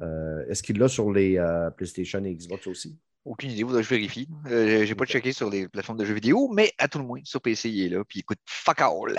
[0.00, 2.98] Euh, Est-ce qu'il l'a sur les euh, PlayStation et Xbox aussi?
[3.24, 4.28] Aucune idée, je vérifie.
[4.50, 7.20] Euh, j'ai pas checké sur les plateformes de jeux vidéo, mais à tout le moins,
[7.24, 9.18] sur PC, il est là, puis il coûte fuck all.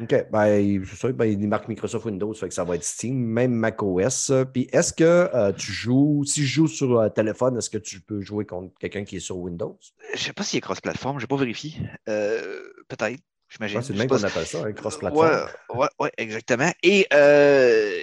[0.00, 0.14] OK.
[0.30, 3.52] Ben, c'est ça, ben, il marque Microsoft Windows, fait que ça va être Steam, même
[3.52, 4.32] macOS.
[4.52, 8.00] Puis est-ce que euh, tu joues, si je joue sur euh, téléphone, est-ce que tu
[8.00, 9.78] peux jouer contre quelqu'un qui est sur Windows?
[10.14, 11.74] Je sais pas s'il est cross-platform, j'ai pas vérifié.
[12.08, 13.82] Euh, Peut-être, Je j'imagine.
[13.82, 15.48] c'est le Je même sais qu'on appelle ça, un cross-platform.
[15.74, 16.70] Ouais, ouais, ouais, exactement.
[16.82, 17.98] Et euh,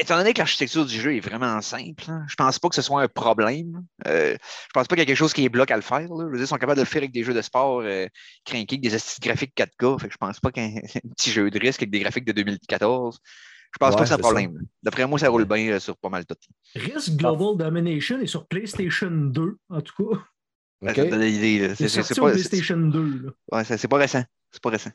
[0.00, 2.82] étant donné que l'architecture du jeu est vraiment simple, hein, je pense pas que ce
[2.82, 3.84] soit un problème.
[4.06, 6.00] Euh, je pense pas qu'il y a quelque chose qui est bloque à le faire.
[6.00, 6.06] là.
[6.08, 8.06] Je veux dire, ils sont capables de le faire avec des jeux de sport euh,
[8.44, 10.00] crinqués, avec des astuces graphiques 4K.
[10.00, 12.32] Fait que je pense pas qu'un un petit jeu de risque avec des graphiques de
[12.32, 13.18] 2014.
[13.72, 14.58] Je pense Ouais, pas que c'est un problème.
[14.82, 16.36] D'après moi, ça roule bien euh, sur pas mal tout.
[16.76, 20.18] Risk Global Domination est sur PlayStation 2, en tout cas.
[20.82, 20.94] OK?
[20.96, 21.74] Ça te donne une idée, là.
[21.74, 23.02] C'est pas, PlayStation 2.
[23.24, 23.30] là.
[23.48, 24.22] c'est- ouais, c'est- c'est pas récent.
[24.52, 24.90] C'est pas récent.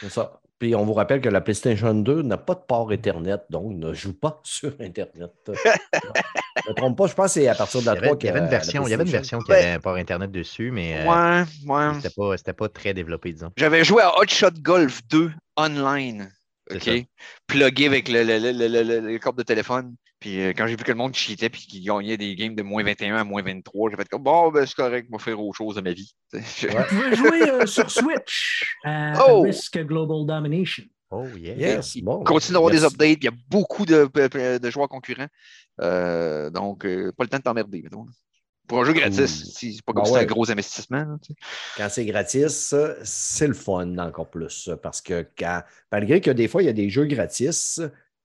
[0.00, 0.40] C'est ça.
[0.60, 3.92] Puis on vous rappelle que la PlayStation 2 n'a pas de port Ethernet, donc ne
[3.94, 5.32] joue pas sur Internet.
[5.48, 7.98] je ne me trompe pas, je pense que c'est à partir de la Il y
[7.98, 9.70] avait, 3 il y avait une euh, version, il y avait une version qui avait
[9.72, 11.94] un port Internet dessus, mais euh, Ouais, ouais.
[11.96, 13.50] c'était pas, c'était pas très développé, disons.
[13.56, 16.30] J'avais joué à Hot Shot Golf 2 online.
[16.72, 16.90] OK?
[17.46, 19.94] Plugué avec le, le, le, le, le- le câble de téléphone.
[20.20, 22.62] Puis euh, quand j'ai vu que le monde cheatait puis qu'il gagnait des games de
[22.62, 25.40] moins 21 à moins 23, j'ai fait comme bon, ben c'est correct, je vais faire
[25.40, 26.14] autre chose de ma vie.
[26.32, 26.84] Je- Ouais.
[26.90, 29.42] Vous pouvez jouer euh, sur Switch à Oh!
[29.42, 30.84] Risk Global Domination.
[31.12, 31.54] Oh, yeah.
[31.56, 32.22] Yes, bon.
[32.22, 34.08] Continue d'avoir des updates, puis il y a beaucoup de,
[34.58, 35.26] de joueurs concurrents.
[35.80, 37.82] Euh, donc, euh, pas le temps de t'emmerder.
[37.82, 38.06] mettons.
[38.68, 40.20] Pour un jeu gratis, c'est pas comme Ben si ouais.
[40.20, 40.98] un gros investissement.
[40.98, 41.38] là, tu sais.
[41.76, 44.70] Quand c'est gratis, c'est le fun encore plus.
[44.82, 47.80] Parce que quand, malgré que des fois, il y a des jeux gratis,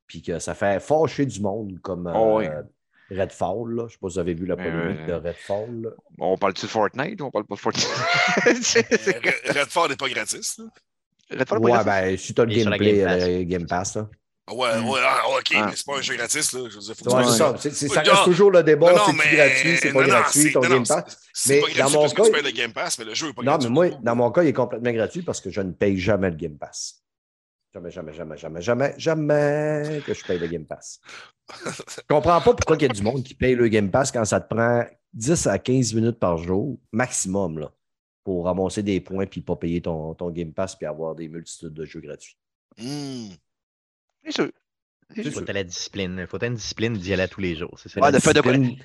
[0.07, 2.61] puis que ça fait fâcher du monde comme Oh, euh,
[3.11, 3.69] Redfall.
[3.75, 3.81] là.
[3.81, 5.81] Je ne sais pas si vous avez vu la polémique de Redfall.
[5.83, 5.89] là.
[6.19, 7.85] On parle-tu de Fortnite ou on parle pas de Fortnite?
[8.61, 9.19] C'est- c'est-
[9.59, 10.57] Redfall n'est pas gratis.
[10.59, 10.65] là.
[11.31, 11.85] Redfall, pas Ouais, gratis?
[11.85, 13.23] ben, si tu as le gameplay, Game Pass.
[13.27, 14.09] euh, Game Pass, là.
[14.47, 14.89] Ah ouais, Mm.
[14.89, 15.65] ouais, ah, ok, Ah.
[15.67, 16.59] mais c'est pas un jeu gratis, là.
[16.69, 17.55] Je veux dire, faut que Ouais, tu- c'est ça.
[17.59, 20.07] C'est- c'est- ça Non, reste toujours le débat, non, mais- gratuit, c'est pas non, non,
[20.07, 21.17] gratuit, c'est- ton non, Game non, Pass?
[21.33, 23.05] C'est Mais pas dans gratuit mon parce que cas- tu payes le Game Pass, mais
[23.05, 23.67] le jeu est pas Non, gratuit.
[23.69, 26.29] mais moi, dans mon cas, il est complètement gratuit parce que je ne paye jamais
[26.29, 27.01] le Game Pass.
[27.75, 31.01] Jamais, jamais, jamais, jamais, jamais, jamais que je paye le Game Pass.
[31.65, 34.23] Je comprends pas pourquoi il y a du monde qui paye le Game Pass quand
[34.23, 37.73] ça te prend 10 à 15 minutes par jour, maximum, là,
[38.23, 41.73] pour ramasser des points puis pas payer ton, ton Game Pass puis avoir des multitudes
[41.73, 42.37] de jeux gratuits.
[42.77, 44.51] C'est sûr.
[45.13, 45.31] Sûr.
[45.33, 46.25] Faut la discipline.
[46.27, 47.77] Faut avoir une discipline d'y aller à tous les jours.
[47.77, 47.99] C'est ça.
[47.99, 48.77] Ouais, la de fait de discipline-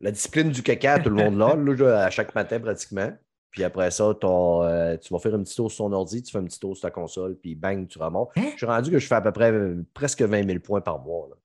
[0.00, 3.12] La discipline du caca, tout le monde l'a, là, à chaque matin pratiquement.
[3.54, 6.38] Puis après ça, euh, tu vas faire un petit tour sur ton ordi, tu fais
[6.38, 8.30] un petit tour sur ta console, puis bang, tu remontes.
[8.36, 8.48] Hein?
[8.52, 10.98] Je suis rendu que je fais à peu près euh, presque 20 000 points par
[10.98, 11.28] mois.
[11.30, 11.36] là.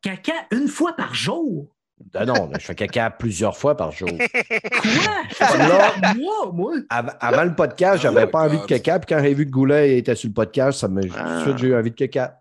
[0.00, 1.66] Caca une fois par jour?
[2.14, 4.08] Ah non, je fais caca plusieurs fois par jour.
[4.08, 5.48] Quoi?
[5.56, 6.72] Là, Moi, moi?
[6.90, 8.98] av- avant le podcast, j'avais Oh pas envie de caca.
[8.98, 11.42] Puis quand j'ai vu que Goulet était sur le podcast, ça me, tout de Ah.
[11.44, 12.40] suite, j'ai eu envie de caca.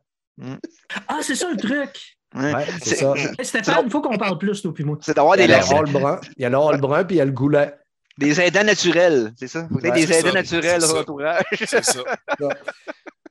[1.08, 2.18] Ah, c'est ça le truc.
[2.36, 2.66] Ouais.
[2.82, 3.14] C'est ça.
[3.16, 4.98] Hey, Stéphane, il faut qu'on parle plus, toi puis moi.
[5.02, 5.92] C'est d'avoir des, il y a le
[6.78, 7.74] brun, puis il y a le Goulet.
[8.18, 9.68] Des aidants naturels, c'est ça?
[9.68, 11.44] Faut que t'aies Ouais, des aidants ça, naturels au entourage.
[11.66, 12.04] C'est ça.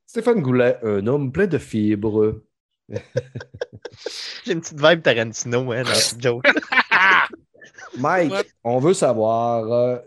[0.07, 2.41] Stéphane Goulet, un homme plein de fibres.
[4.45, 6.45] J'ai une petite vibe Tarantino hein, dans cette joke.
[7.99, 8.43] Mike, What?
[8.65, 9.99] on veut savoir euh,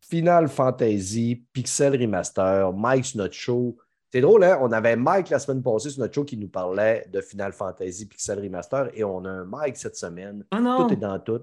[0.00, 2.72] Final Fantasy Pixel Remaster.
[2.72, 3.76] Mike sur notre show.
[4.12, 4.58] C'est drôle, hein?
[4.60, 8.06] On avait Mike la semaine passée sur notre show qui nous parlait de Final Fantasy
[8.06, 10.44] Pixel Remaster et on a un Mike cette semaine.
[10.50, 10.86] Ah non.
[10.86, 11.40] Tout est dans tout.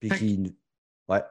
[0.00, 0.56] Puis Fait- qui.
[1.08, 1.22] Ouais.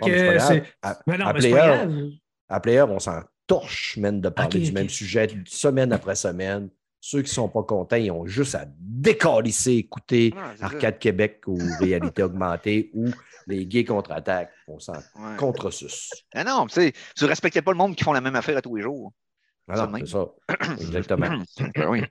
[0.00, 0.48] Bon, mais grave.
[0.48, 0.62] c'est.
[0.82, 2.02] À, Mais non, à mais c'est pas Player, grave.
[2.48, 6.70] à Player, on s'en torche, man, de parler du même sujet semaine après semaine.
[7.04, 10.66] Ceux qui ne sont pas contents, ils ont juste à décalisser, écouter Ah, ça.
[10.66, 13.06] Arcade Québec ou Réalité Augmentée ou
[13.48, 14.52] les gays contre-attaque.
[14.68, 15.36] On s'en Ouais.
[15.36, 16.10] contre-sus.
[16.32, 18.62] Ah non, tu sais, tu respectais pas le monde qui font la même affaire à
[18.62, 19.12] tous les jours.
[19.68, 20.06] Ah non, même.
[20.06, 20.26] c'est ça.
[20.80, 21.42] Exactement.
[21.74, 22.02] Ben oui.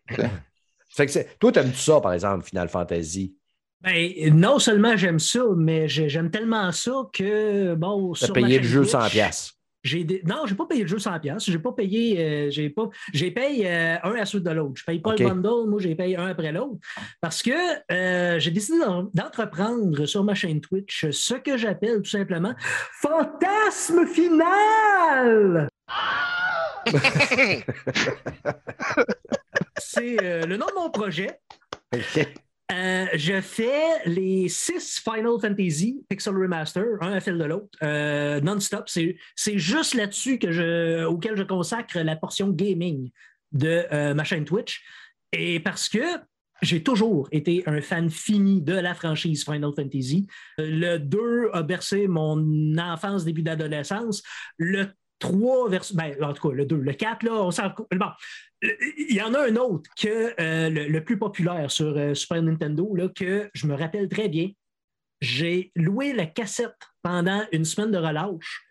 [0.90, 3.38] Fait que c'est- toi, t'aimes-tu ça, par exemple, Final Fantasy?
[3.84, 8.64] Ben, non seulement j'aime ça, mais j'ai- j'aime tellement ça que, bon, T'as payé le
[8.64, 9.54] jeu Twitch, 100 pièces.
[9.84, 10.22] J'ai des...
[10.24, 11.46] Non, j'ai pas payé le jeu 100 pièces.
[11.50, 12.20] J'ai pas payé.
[12.24, 12.88] euh, j'ai pas.
[13.14, 14.74] J'ai payé euh, un à la suite de l'autre.
[14.76, 15.68] Je paye pas le bundle.
[15.68, 16.76] Moi, j'ai payé un après l'autre
[17.20, 17.50] parce que
[17.92, 22.54] euh, j'ai décidé d'en- d'entreprendre sur ma chaîne Twitch ce que j'appelle tout simplement
[23.02, 25.68] fantasme final.
[29.78, 31.40] C'est le nom de mon projet.
[32.72, 38.40] Euh, je fais les six Final Fantasy Pixel Remaster, un à fil de l'autre, euh,
[38.40, 38.88] non-stop.
[38.88, 43.10] C'est juste là-dessus que je, auquel je consacre la portion gaming
[43.52, 44.82] de euh, ma chaîne Twitch.
[45.34, 46.00] Et parce que
[46.62, 50.28] j'ai toujours été un fan fini de la franchise Final Fantasy.
[50.58, 54.22] Le 2 a bercé mon enfance, début d'adolescence.
[54.58, 54.88] Le
[55.22, 55.84] 3, vers...
[55.94, 57.70] ben, en tout cas, le 2, le 4, là, on s'en.
[57.70, 58.08] Bon,
[58.62, 62.96] il y en a un autre que euh, le, plus populaire sur euh, Super Nintendo,
[62.96, 64.50] là, que je me rappelle très bien.
[65.22, 68.64] J'ai loué la cassette pendant une semaine de relâche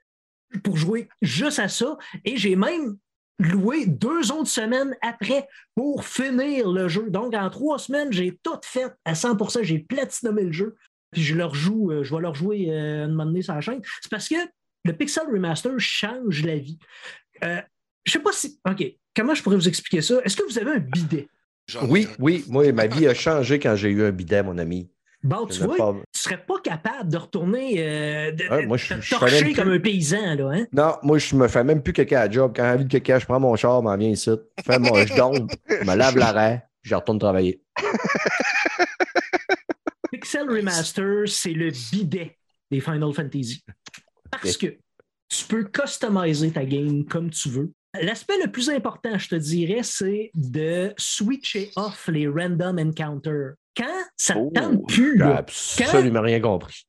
[0.64, 1.96] pour jouer juste à ça.
[2.24, 2.96] Et j'ai même
[3.38, 7.08] loué deux autres semaines après pour finir le jeu.
[7.08, 10.76] Donc, en trois semaines, j'ai tout fait à 100% J'ai platinomé le jeu.
[11.12, 13.80] Puis je leur joue, euh, je vais leur jouer un moment donné sur la chaîne.
[14.00, 14.36] C'est parce que
[14.84, 16.78] le Pixel Remaster change la vie.
[17.44, 17.60] Euh,
[18.04, 18.58] je sais pas si.
[18.68, 18.84] OK.
[19.14, 20.20] Comment je pourrais vous expliquer ça?
[20.24, 21.28] Est-ce que vous avez un bidet?
[21.82, 24.90] Oui, oui, moi, ma vie a changé quand j'ai eu un bidet, mon ami.
[25.22, 28.82] Bon, tu vois, pas- tu serais pas capable de retourner, euh, de, Ouais, moi, de
[28.82, 29.74] je- fais torcher comme plus.
[29.76, 30.66] un paysan, là, hein?
[30.72, 32.52] Non, moi, je me fais même plus caca à job.
[32.56, 34.94] Quand j'ai envie de caca, je prends mon char, m'en viens ici, je fais mon
[34.94, 37.62] je dompe, je me lave l'arrêt, je retourne travailler.
[40.10, 42.36] Pixel Remaster, c'est le bidet
[42.70, 43.62] des Final Fantasy.
[44.30, 44.66] Parce que
[45.28, 47.72] tu peux customiser ta game comme tu veux.
[48.00, 53.54] L'aspect le plus important, je te dirais, c'est de switcher off les random encounters.
[53.76, 54.50] Quand ça ne Oh.
[54.54, 56.86] tente plus, J'ai absolument rien compris.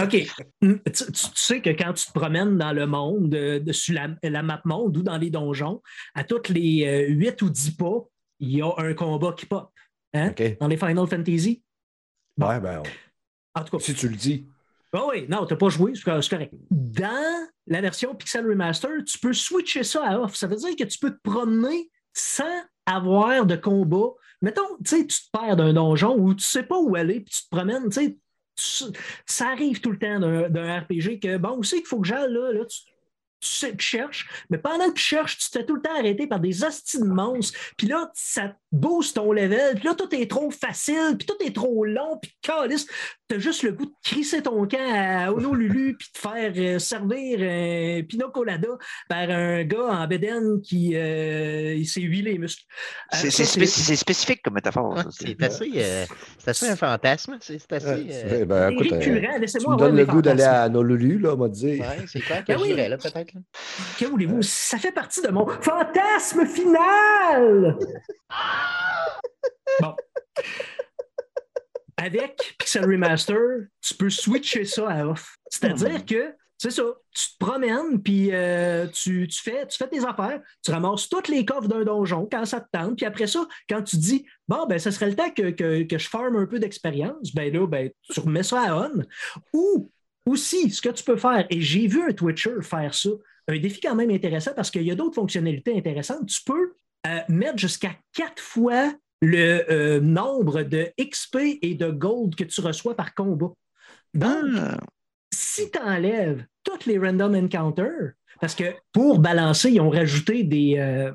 [0.00, 0.26] OK.
[0.60, 4.42] Tu, sais que quand tu te promènes dans le monde, euh, de, sur la, la
[4.42, 5.82] map monde ou dans les donjons,
[6.14, 8.04] à toutes les euh, 8 ou 10 pas,
[8.38, 9.70] il y a un combat qui pop.
[10.14, 10.30] Hein?
[10.30, 10.58] OK?
[10.58, 11.62] Dans les Final Fantasy.
[12.36, 12.48] Bon.
[12.48, 12.82] Ouais, ben,
[13.54, 14.46] En tout cas, si tu le dis.
[14.92, 16.52] Ah oui, non, tu n'as pas joué, c'est cor- c'est correct.
[16.70, 20.34] Dans la version Pixel Remaster, tu peux switcher ça à off.
[20.34, 24.14] Ça veut dire que tu peux te promener sans avoir de combat.
[24.42, 27.34] Mettons, tu sais, tu te perds d'un donjon ou tu sais pas où aller, puis
[27.34, 28.18] tu te promènes, tu sais,
[29.26, 32.32] ça arrive tout le temps d'un RPG que, bon, où c'est qu'il faut que j'aille,
[32.32, 32.80] là, là, tu,
[33.40, 35.94] tu, sais, tu cherches, mais pendant que tu cherches, tu te fais tout le temps
[35.96, 40.14] arrêter par des hosties de monstres, puis là, ça booste ton level, puis là, tout
[40.14, 42.86] est trop facile, puis tout est trop long, puis calice,
[43.30, 47.38] t'as juste le goût de crisser ton camp à Honolulu, puis de faire euh, servir
[47.40, 48.68] un pina colada
[49.08, 52.64] par un gars en bédaine qui euh, il s'est huilé les muscles.
[53.14, 54.94] Euh, C'est spécifique comme métaphore.
[54.94, 56.04] Ouais, c'est- C'est assez, euh,
[56.38, 57.38] c'est assez un fantasme.
[57.40, 57.86] C'est c'est assez.
[57.86, 60.42] Ouais, euh, c'est- ben, écoute, C'est euh, récurrent, tu laissez-moi me avoir le goût d'aller
[60.42, 61.80] à Honolulu, là, on va dire.
[61.80, 62.74] ouais, c'est clair que Ben oui.
[62.74, 63.32] là, peut-être.
[63.34, 63.40] là.
[63.98, 64.42] Que voulez-vous?
[64.42, 67.76] Ça fait partie de mon fantasme final!
[69.80, 69.94] bon.
[72.00, 75.36] Avec Pixel Remaster, tu peux switcher ça à off.
[75.50, 76.82] C'est-à-dire que, c'est ça,
[77.14, 81.28] tu te promènes, puis euh, tu, tu fais, tu fais tes affaires, tu ramasses toutes
[81.28, 84.66] les coffres d'un donjon quand ça te tente, puis après ça, quand tu dis, bon,
[84.66, 87.66] ben, ce serait le temps que, que, que je farme un peu d'expérience, ben là,
[87.66, 89.02] ben, tu remets ça à on.
[89.52, 89.90] Ou
[90.24, 93.10] aussi, ce que tu peux faire, et j'ai vu un Twitcher faire ça,
[93.46, 96.26] un défi quand même intéressant parce qu'il y a d'autres fonctionnalités intéressantes.
[96.26, 96.72] Tu peux
[97.06, 102.60] euh, mettre jusqu'à quatre fois le euh, nombre de XP et de gold que tu
[102.60, 103.52] reçois par combat.
[104.14, 104.78] Donc, Ah,
[105.32, 110.76] si tu enlèves toutes les random encounters, parce que pour balancer, ils ont rajouté des.
[110.78, 111.12] euh,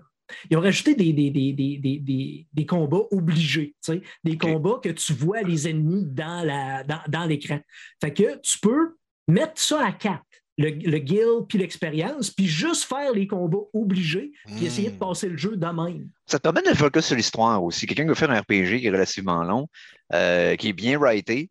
[0.50, 4.38] ils ont rajouté des, des, des, des, des, des- des combats obligés, tu sais, des
[4.38, 7.60] combats que tu vois les ennemis dans, la, dans, dans l'écran.
[8.02, 8.96] Fait que tu peux
[9.28, 10.24] mettre ça à quatre,
[10.58, 15.00] le, le guild puis l'expérience, puis juste faire les combats obligés, puis essayer de Hmm.
[15.00, 16.10] passer le jeu de même.
[16.26, 17.86] Ça te permet de focus sur l'histoire aussi.
[17.86, 19.68] Quelqu'un qui veut faire un RPG qui est relativement long,
[20.14, 21.50] euh, qui est bien writé,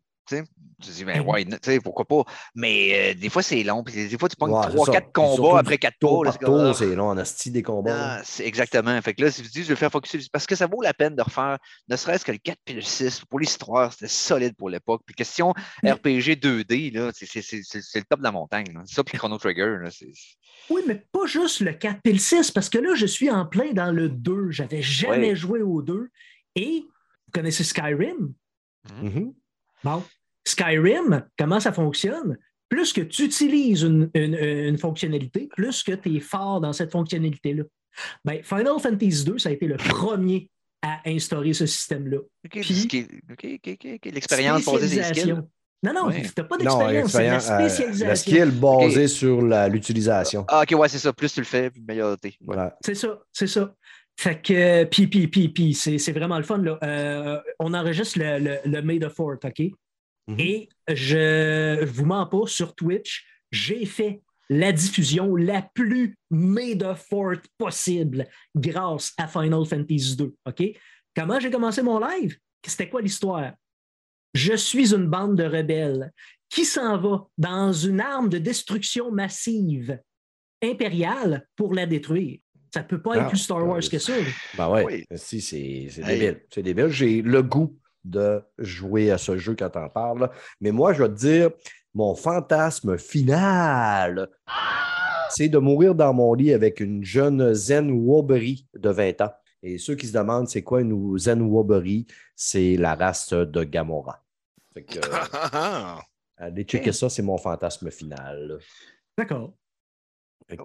[0.81, 1.27] tu dis, ben Mhm.
[1.29, 2.23] ouais, tu sais, pourquoi pas?
[2.55, 3.83] Mais euh, des fois, c'est long.
[3.83, 5.01] Puis des fois, tu pognes Ouais, c'est 3-4 ça.
[5.01, 6.33] Puis combats après 4 Tour tours.
[6.33, 8.21] c'est ah, c'est long, en asti des combats.
[8.23, 9.01] c'est exactement.
[9.01, 10.93] Fait que là, si tu dis, je vais faire focus parce que ça vaut la
[10.93, 11.57] peine de refaire,
[11.89, 13.21] ne serait-ce que le 4 puis le 6.
[13.29, 15.01] Pour l'histoire, c'était solide pour l'époque.
[15.05, 15.53] Puis question
[15.83, 17.25] RPG 2D, là, c'est-
[17.99, 18.67] le top de la montagne.
[18.73, 18.81] là.
[18.85, 19.89] Ça, puis Chrono Trigger, là.
[20.69, 23.45] Oui, mais pas juste le 4 et le 6, parce que là, je suis en
[23.45, 24.49] plein dans le 2.
[24.51, 26.09] J'avais jamais joué au 2.
[26.55, 28.33] Et vous connaissez Skyrim?
[29.01, 29.33] Mhm.
[29.83, 30.03] Bon,
[30.47, 32.37] Skyrim, comment ça fonctionne?
[32.69, 36.91] Plus que tu utilises une, une- une fonctionnalité, plus que tu es fort dans cette
[36.91, 37.63] fonctionnalité-là.
[38.25, 40.49] Ben, Final Fantasy II, ça a été le premier
[40.81, 42.17] à instaurer ce système-là.
[42.17, 44.11] OK, Puis- ce qui est- OK, OK, OK, OK.
[44.13, 45.03] L'expérience pour des skills.
[45.03, 45.49] Spécialisation.
[45.83, 46.21] Non, non, Ouais.
[46.23, 48.07] tu n'as pas d'expérience, c'est de la l'expérience, euh, spécialisation.
[48.07, 50.45] la skill basée sur la- l'utilisation.
[50.47, 51.13] Ah, OK, ouais, c'est ça.
[51.13, 52.33] Plus tu le fais, meilleur t'es.
[52.41, 52.57] Ouais.
[52.57, 52.69] Ouais.
[52.83, 53.73] C'est ça, c'est ça.
[54.17, 56.57] Fait que, puis, puis, puis, puis, c'est c'est vraiment le fun.
[56.57, 56.79] Là.
[56.83, 59.71] Euh, on enregistre le, le, le May the 4th, OK?
[60.27, 60.39] Mhm.
[60.39, 66.77] Et je ne vous mens pas, sur Twitch, j'ai fait la diffusion la plus May
[66.77, 70.63] the 4th possible grâce à Final Fantasy 2, OK?
[71.15, 72.37] Comment j'ai commencé mon live?
[72.65, 73.53] C'était quoi l'histoire?
[74.33, 76.11] Je suis une bande de rebelles
[76.49, 79.99] qui s'en va dans une arme de destruction massive
[80.61, 82.39] impériale pour la détruire.
[82.73, 83.87] Ça ne peut pas être Ah, plus Star Wars ouais.
[83.89, 84.13] que ça.
[84.57, 85.05] Ben ouais, Oui.
[85.15, 86.41] si, c'est débile.
[86.53, 86.89] C'est débile.
[86.89, 90.29] J'ai le goût de jouer à ce jeu quand t'en parles.
[90.61, 91.49] Mais moi, je vais te dire,
[91.93, 94.29] mon fantasme final,
[95.29, 99.33] c'est de mourir dans mon lit avec une jeune Zen Wobbery de 20 ans.
[99.63, 102.05] Et ceux qui se demandent c'est quoi une Zen Wobbery,
[102.35, 104.23] c'est la race de Gamora.
[104.73, 105.17] Fait que, euh,
[105.53, 106.01] Ah,
[106.37, 108.59] allez checker ça, c'est mon fantasme final.
[109.17, 109.53] D'accord.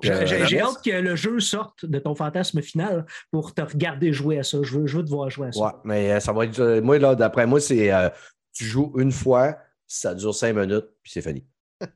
[0.02, 0.12] J'ai
[0.60, 4.42] euh, hâte que le jeu sorte de ton fantasme final pour te regarder jouer à
[4.42, 4.58] ça.
[4.62, 5.60] Je veux, je veux te voir jouer à ça.
[5.60, 6.58] Ouais, mais euh, ça va être.
[6.60, 8.08] euh, Moi, là, d'après moi, c'est euh,
[8.52, 11.46] tu joues une fois, ça dure cinq minutes, puis c'est fini.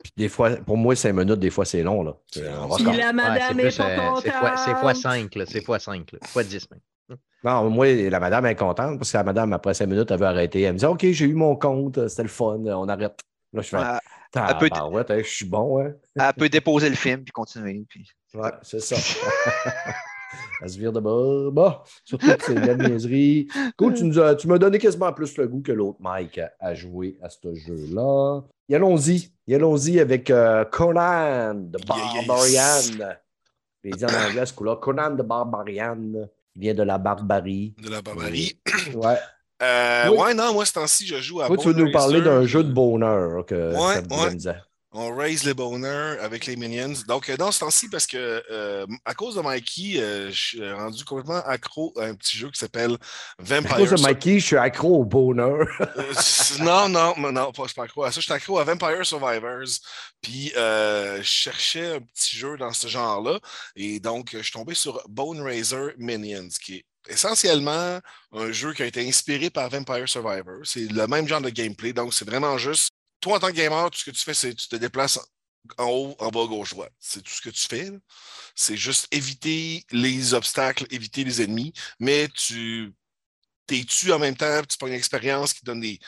[0.00, 2.04] Puis des fois, pour moi, cinq minutes, des fois, c'est long.
[2.04, 2.14] Là.
[2.32, 4.22] Puis la madame est plus, pas euh, contente.
[4.22, 5.44] c'est fois, c'est fois 5, là.
[5.44, 6.18] C'est fois 5, là.
[6.24, 7.18] Fois 10 même.
[7.42, 10.26] Non, moi, la madame est contente parce que la madame, après cinq minutes, elle veut
[10.26, 10.62] arrêter.
[10.62, 13.18] Elle me dit OK, j'ai eu mon compte, c'était le fun, on arrête.
[13.52, 14.00] Là, je fais Ah,
[14.34, 15.92] Ah, peut- ouais, je suis bon, hein.
[16.16, 17.84] Elle peut déposer le film puis continuer.
[17.88, 18.08] Puis...
[18.34, 18.96] Ouais, c'est ça.
[20.60, 21.50] Elle se vire de bord.
[21.52, 21.74] Bon,
[22.04, 23.48] surtout que c'est de la niaiserie.
[23.78, 26.50] Cool, tu, nous as- tu m'as donné quasiment plus le goût que l'autre Mike à,
[26.60, 28.42] à jouer à ce jeu-là.
[28.68, 29.32] Y allons-y.
[29.46, 31.86] Y allons-y avec euh, Conan Yes.
[31.86, 33.14] Barbarian.
[33.84, 34.76] Je dit en anglais ce coup-là.
[34.76, 35.96] Conan the Barbarian.
[36.56, 37.74] Il vient de la barbarie.
[37.82, 38.60] de la barbarie.
[38.94, 39.16] Ouais.
[39.62, 40.18] Euh, Oui.
[40.18, 42.62] Ouais, non, moi, ce temps-ci, je joue à Toi, tu veux nous parler d'un jeu
[42.62, 44.54] de bonheur que Ouais, ouais.
[44.90, 46.94] On raise les bonheurs avec les minions.
[47.06, 50.72] Donc, euh, dans ce temps-ci, parce que euh, à cause de Mikey, euh, je suis
[50.72, 52.92] rendu complètement accro à un petit jeu qui s'appelle
[53.38, 53.76] À Vampire.
[53.76, 55.66] cause de Mikey, je suis accro au bonheur.
[55.98, 56.12] Euh,
[56.60, 58.20] non, non, non, pas, je suis pas accro à ça.
[58.20, 59.68] Je suis accro à Vampire Survivors.
[60.22, 63.38] Puis, euh, je cherchais un petit jeu dans ce genre-là.
[63.76, 68.00] Et donc, je suis tombé sur Bone Raiser Minions, qui est essentiellement
[68.32, 70.60] un jeu qui a été inspiré par Vampire Survivor.
[70.64, 71.92] C'est le même genre de gameplay.
[71.92, 72.90] Donc, c'est vraiment juste,
[73.20, 75.18] toi, en tant que gamer, tout ce que tu fais, c'est que tu te déplaces
[75.76, 76.92] en haut, en bas, gauche, droite.
[76.98, 77.90] C'est tout ce que tu fais.
[78.54, 82.92] C'est juste éviter les obstacles, éviter les ennemis, mais tu
[83.66, 85.98] t'es tu en même temps, tu prends une expérience qui donne des,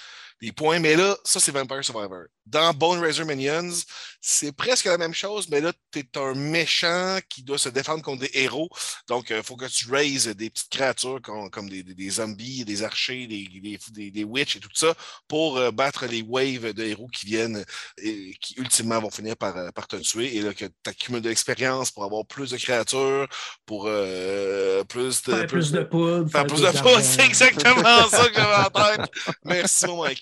[0.41, 0.81] des points.
[0.81, 2.25] Mais là, ça, c'est Vampire Survivor.
[2.51, 3.85] Dans Bone Razor Minions,
[4.21, 8.03] c'est presque la même chose, mais là, tu es un méchant qui doit se défendre
[8.03, 8.69] contre des héros.
[9.09, 12.65] Donc, il faut que tu raises des petites créatures comme, comme des, des- des zombies,
[12.65, 14.95] des archers, des, des, witches et tout ça
[15.29, 17.65] pour euh, battre les waves de héros qui viennent
[18.03, 20.37] et qui ultimement vont finir par, euh, par te tuer.
[20.37, 23.29] Et là, que tu accumules de l'expérience pour avoir plus de créatures,
[23.65, 25.35] pour euh, plus de.
[25.35, 26.29] Faire plus de poudre.
[26.31, 26.83] Faire plus de d'argent.
[26.83, 29.11] poudre, c'est exactement ça que j'avais en tête.
[29.45, 30.21] Merci, mon Mikey.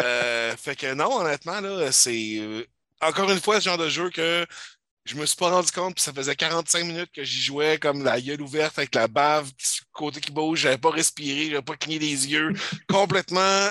[0.00, 2.64] Euh, fait que non, honnêtement, là, c'est euh,
[3.00, 4.46] encore une fois ce genre de jeu que
[5.04, 8.02] je me suis pas rendu compte, puis ça faisait 45 minutes que j'y jouais comme
[8.04, 9.50] la gueule ouverte avec la bave
[9.92, 12.52] côté qui bouge, j'avais pas respiré, j'avais pas cligné les yeux,
[12.88, 13.68] complètement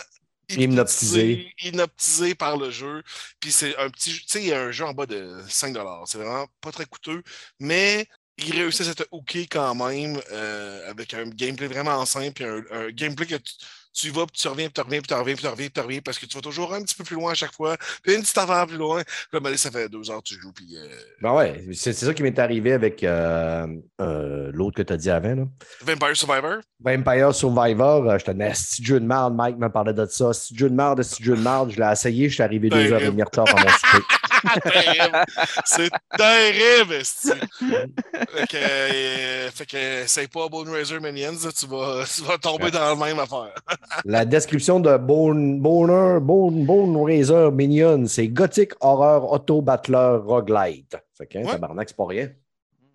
[0.50, 1.52] Hypnotisé.
[1.60, 3.02] hypnotisé par le jeu.
[3.40, 5.42] Puis c'est un petit jeu, tu sais, il y a un jeu en bas de
[5.50, 5.76] 5
[6.06, 7.24] C'est vraiment pas très coûteux,
[7.60, 8.08] mais
[8.38, 12.64] ils réussissent à te hooker quand même euh, avec un gameplay vraiment simple, puis un,
[12.72, 13.54] un gameplay que tu,
[13.96, 15.74] tu vas, puis tu reviens, puis tu reviens, puis tu reviens, puis tu reviens, puis
[15.74, 17.78] tu reviens, parce que tu vas toujours un petit peu plus loin à chaque fois,
[18.04, 19.02] puis une petite affaire plus loin.
[19.04, 20.88] Puis là, ben, ça fait deux heures que tu joues, puis euh,
[21.22, 23.66] Ben ouais, c'est c'est ça qui m'est arrivé avec euh,
[24.02, 25.36] euh, l'autre que tu as dit avant.
[25.36, 25.44] Là.
[25.82, 26.58] Vampire Survivor?
[26.82, 28.54] Vampire Survivor, je te dis, un
[28.84, 30.34] jeu de merde, Mike me parlait de ça.
[30.34, 31.72] C'est jeu de merde, jeu de merde.
[31.72, 34.04] Je l'ai essayé, je suis arrivé deux heures et demie retard à mon souper.
[34.62, 35.26] terrible.
[35.66, 37.04] C'est terrible.
[37.04, 42.38] Fait que, euh, fait que essaye pas Bone Razor Minions, là, tu vas, tu vas
[42.38, 43.54] tomber dans la même affaire.
[44.06, 50.96] La description de Bone, Boner, Bone, Bone Razor Minion, c'est gothique, horreur, auto-battler, roguelite.
[51.18, 51.52] Fait que, hein, Ouais.
[51.52, 52.30] tabarnak, c'est pas rien.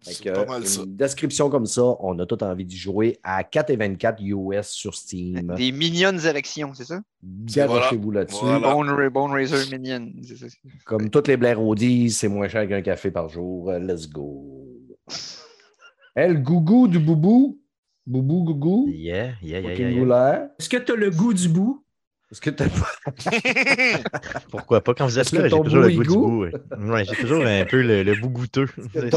[0.02, 0.82] Fait C'est que, pas mal ça.
[0.82, 5.54] une description comme ça, on a tout envie d'y jouer à 4,24 US sur Steam.
[5.56, 7.00] Des mignonnes élections, c'est ça?
[7.22, 8.38] Garochez-vous là-dessus.
[8.44, 8.72] Voilà.
[8.74, 10.10] Bone, Bone Razor Minion.
[10.22, 10.46] c'est ça.
[10.86, 13.70] Comme toutes les Blair disent, c'est moins cher qu'un café par jour.
[13.72, 14.66] Let's go.
[16.14, 17.60] Elle, gougou du boubou?
[18.06, 18.88] Boubou, gougou?
[18.88, 20.50] Yeah, yeah, yeah, yeah, yeah.
[20.58, 21.84] Est-ce que tu as le goût du bout?
[22.30, 22.90] Est-ce que t'as pas.
[24.50, 24.94] Pourquoi pas?
[24.94, 26.42] Quand vous êtes là, j'ai toujours le goût du goût?
[26.42, 26.52] ouais.
[26.78, 28.66] Ouais, j'ai toujours un peu le, le goûteux.
[28.66, 29.10] que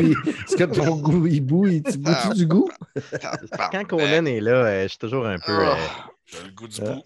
[0.00, 1.68] goût, il- Est-ce que ton goût, il boue?
[1.68, 2.68] Il tu boue du goût?
[3.72, 5.52] Quand Conan est là, euh, je suis toujours un peu.
[5.52, 5.74] euh,
[6.32, 7.02] T'as le goût du Euh, bout.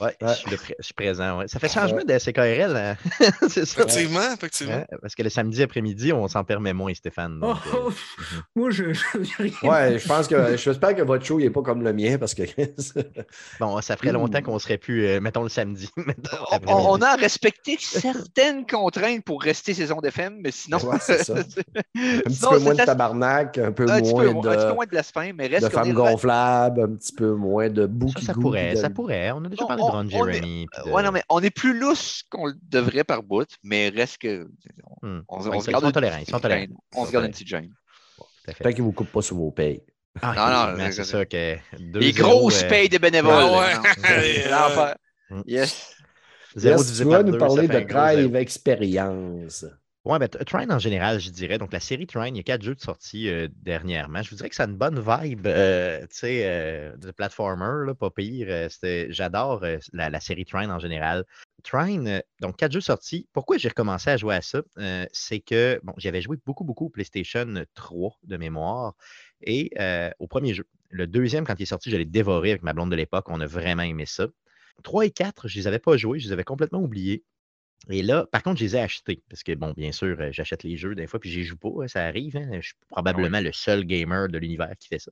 [0.00, 0.34] Ouais, Ouais.
[0.50, 1.38] Je, suis je présent.
[1.38, 1.48] ouais.
[1.48, 2.76] Ça fait changement de CKRL.
[2.76, 2.96] hein?
[3.48, 3.82] c'est ça.
[3.82, 4.84] Effectivement, effectivement.
[5.00, 7.38] Parce que le samedi après-midi, on s'en permet moins, Stéphane.
[7.42, 7.90] Oh, donc, euh, oh,
[8.56, 8.92] moi, je.
[8.92, 9.52] je- rien.
[9.62, 10.56] Ouais, je pense que.
[10.56, 12.42] J'espère que votre show n'est pas comme le mien parce que.
[13.60, 15.88] bon, ça ferait longtemps qu'on serait plus, euh, mettons, le samedi.
[15.96, 16.36] mettons,
[16.66, 20.78] On, a respecté certaines contraintes pour rester saison FM, mais sinon.
[20.78, 21.34] Ouais, c'est ça.
[21.34, 24.56] Un petit Sinon, peu moins de tabarnak, un peu un, moins peu, un petit peu
[24.56, 28.10] de, moins de blasphème, mais reste de femmes gonflables, un petit peu moins de bout
[28.18, 29.30] Ça, ça pourrait, de- ça pourrait.
[29.32, 31.78] On a déjà parlé on- Ron on est- de- Ouais, non, mais on est plus
[31.78, 34.48] lousse qu'on le devrait par bout, mais reste que.
[35.02, 35.22] On, Hmm.
[35.28, 36.60] on, Ouais, on ils se sont garde une tolérants, ils sont petite tolérants.
[36.62, 36.74] gêne.
[36.94, 37.70] On se garde une petite gêne.
[38.62, 39.82] Tant qu'ils ne vous coupent pas sur vos payes.
[40.20, 41.56] Ah, Non, non, c'est ça que.
[41.78, 43.32] Les zéros, grosses euh, payes de bénévoles.
[43.34, 44.94] Ah ouais.
[45.30, 45.42] hmm.
[45.46, 45.94] Yes.
[46.54, 47.80] zéro Yes, divisé tu par vas nous parler de.
[47.80, 49.64] Drive Experience.
[50.04, 51.58] Ouais, ben, Trine en général, je dirais.
[51.58, 54.20] Donc, la série Trine, il y a quatre jeux de sortie euh, dernièrement.
[54.20, 57.94] Je vous dirais que ça a une bonne vibe, euh, tu sais, euh, de platformer,
[57.94, 58.68] pas pire.
[59.10, 61.24] J'adore la, série Trine en général.
[61.62, 63.28] Trine, donc quatre jeux sortis.
[63.32, 64.62] Pourquoi j'ai recommencé à jouer à ça?
[65.12, 68.94] C'est que, bon, j'avais joué beaucoup, beaucoup au PlayStation 3 de mémoire
[69.40, 69.70] et
[70.18, 70.66] au premier jeu.
[70.90, 73.26] Le deuxième, quand il est sorti, je l'ai dévoré avec ma blonde de l'époque.
[73.28, 74.26] On a vraiment aimé ça.
[74.82, 77.24] 3 et 4, je les avais pas joués, je les avais complètement oubliés.
[77.90, 79.22] Et là, par contre, je les ai achetés.
[79.28, 81.68] Parce que, bon, bien sûr, euh, j'achète les jeux des fois, puis j'y joue pas.
[81.82, 82.36] hein, ça arrive.
[82.36, 85.10] hein, Je suis probablement le seul gamer de l'univers qui fait ça.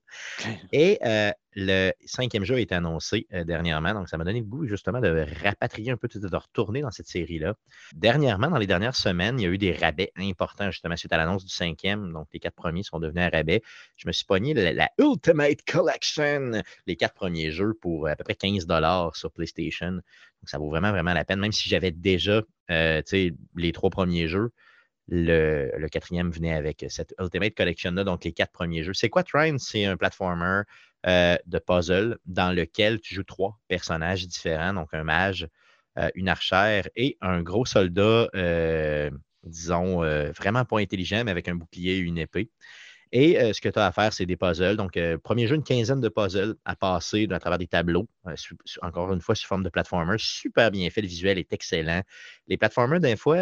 [0.73, 3.93] Et euh, le cinquième jeu a été annoncé euh, dernièrement.
[3.93, 7.09] Donc, ça m'a donné le goût, justement, de rapatrier un peu, de retourner dans cette
[7.09, 7.55] série-là.
[7.95, 11.17] Dernièrement, dans les dernières semaines, il y a eu des rabais importants, justement, suite à
[11.17, 12.13] l'annonce du cinquième.
[12.13, 13.63] Donc, les quatre premiers sont devenus à rabais.
[13.97, 18.23] Je me suis pogné la, la Ultimate Collection, les quatre premiers jeux pour à peu
[18.25, 18.67] près 15
[19.15, 19.99] sur PlayStation.
[20.43, 21.41] Donc, ça vaut vraiment, vraiment la peine.
[21.41, 23.03] Même si j'avais déjà euh,
[23.57, 24.53] les trois premiers jeux,
[25.11, 28.95] le, quatrième venait avec cette Ultimate Collection-là, donc les quatre premiers jeux.
[28.95, 29.59] C'est quoi Trine?
[29.59, 30.63] C'est un platformer
[31.07, 35.49] euh, de puzzle dans lequel tu joues trois personnages différents, donc un mage,
[35.99, 39.11] euh, une archère et un gros soldat, euh,
[39.43, 40.01] disons,
[40.33, 42.51] vraiment pas intelligent, mais avec un bouclier et une épée.
[43.13, 44.77] Et euh, ce que tu as à faire, c'est des puzzles.
[44.77, 48.35] Donc, euh, premier jeu, une quinzaine de puzzles à passer à travers des tableaux, euh,
[48.83, 50.17] encore une fois, sous forme de platformer.
[50.19, 52.03] Super bien fait, le visuel est excellent.
[52.47, 53.37] Les platformers, des fois,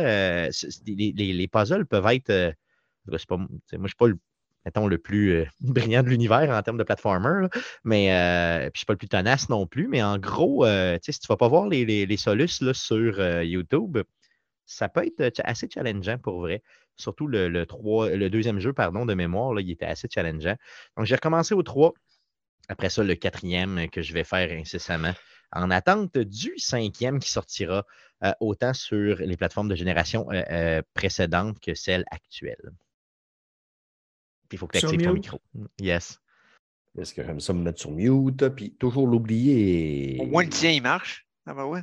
[0.87, 2.55] les, les- les puzzles peuvent être.
[3.07, 3.19] moi,
[3.73, 4.19] je ne suis pas le,
[4.89, 7.49] le plus brillant de l'univers en termes de platformer,
[7.85, 9.89] mais euh, je suis pas le plus tenace non plus.
[9.89, 12.07] Mais en gros, si tu ne vas pas voir les, les,
[12.75, 13.01] sur
[13.45, 13.99] YouTube,
[14.67, 16.63] ça peut être assez challengeant pour vrai.
[16.99, 20.57] Surtout le, le, trois- le deuxième jeu, pardon, de mémoire, là, il était assez challengeant.
[20.97, 21.93] Donc, j'ai recommencé au 3.
[22.69, 25.15] Après ça, le quatrième que je vais faire incessamment.
[25.53, 27.87] En attente du cinquième qui sortira
[28.25, 32.71] euh, autant sur les plateformes de génération euh, euh, précédentes que celles actuelles.
[34.49, 35.41] Puis il faut que tu actives ton micro.
[35.81, 36.21] Yes.
[36.99, 40.19] Est-ce que j'aime ça me mettre sur mute, puis toujours l'oublier.
[40.21, 41.27] Au moins, le tien, il marche.
[41.47, 41.83] Ah ben ouais.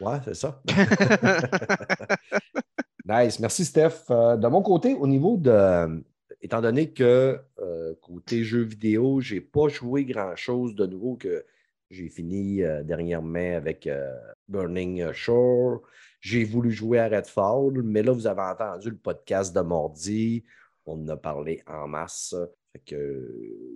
[0.00, 0.62] Ouais, c'est ça.
[3.12, 3.38] nice.
[3.40, 4.04] Merci, Steph.
[4.10, 6.02] Euh, de mon côté, au niveau de.
[6.40, 11.44] Étant donné que euh, côté jeux vidéo, je n'ai pas joué grand-chose de nouveau que
[11.88, 14.12] j'ai fini euh, dernièrement avec euh,
[14.48, 15.82] Burning Shore.
[16.20, 20.44] J'ai voulu jouer à Redfall, mais là, vous avez entendu le podcast de Mordi.
[20.84, 22.34] On en a parlé en masse.
[22.72, 23.28] Fait que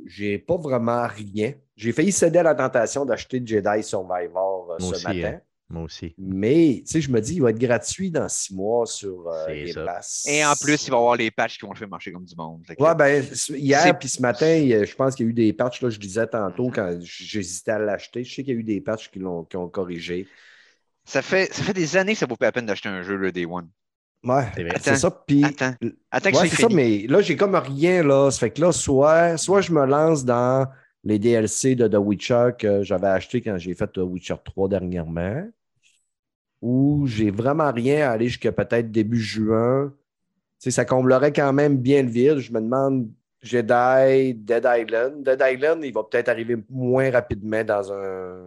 [0.06, 1.52] j'ai pas vraiment rien.
[1.76, 5.34] J'ai failli céder à la tentation d'acheter Jedi Survivor euh, ce aussi, matin.
[5.36, 5.40] hein.
[5.68, 6.14] Moi aussi.
[6.16, 9.46] Mais, tu sais, je me dis, il va être gratuit dans six mois sur euh,
[9.48, 9.80] C'est ça.
[9.80, 10.24] Game Pass.
[10.28, 12.24] Et en plus, il va y avoir les patchs qui vont le faire marcher comme
[12.24, 12.62] du monde.
[12.66, 15.82] Que- Ouais, ben, hier puis ce matin, je pense qu'il y a eu des patchs,
[15.82, 18.22] là, je disais tantôt quand j'hésitais à l'acheter.
[18.22, 20.28] Je sais qu'il y a eu des patchs qui l'ont qui ont corrigé.
[21.04, 23.16] ça, fait, ça fait des années que ça vaut pas la peine d'acheter un jeu
[23.16, 23.68] le Day One.
[24.24, 24.44] Ouais,
[24.80, 25.10] C'est ça.
[25.10, 25.74] Puis, Attends.
[26.10, 28.30] Attends que ouais, c'est ça, mais là, j'ai comme rien, là.
[28.30, 30.66] Ça fait que là, soit, soit je me lance dans
[31.04, 35.46] les DLC de The Witcher que j'avais acheté quand j'ai fait The Witcher 3 dernièrement,
[36.62, 39.92] ou j'ai vraiment rien à aller jusqu'à peut-être début juin.
[40.60, 42.38] Tu sais, ça comblerait quand même bien le vide.
[42.38, 43.08] Je me demande
[43.42, 45.22] Jedi, Dead Island.
[45.22, 48.38] Dead Island, il va peut-être arriver moins rapidement dans un,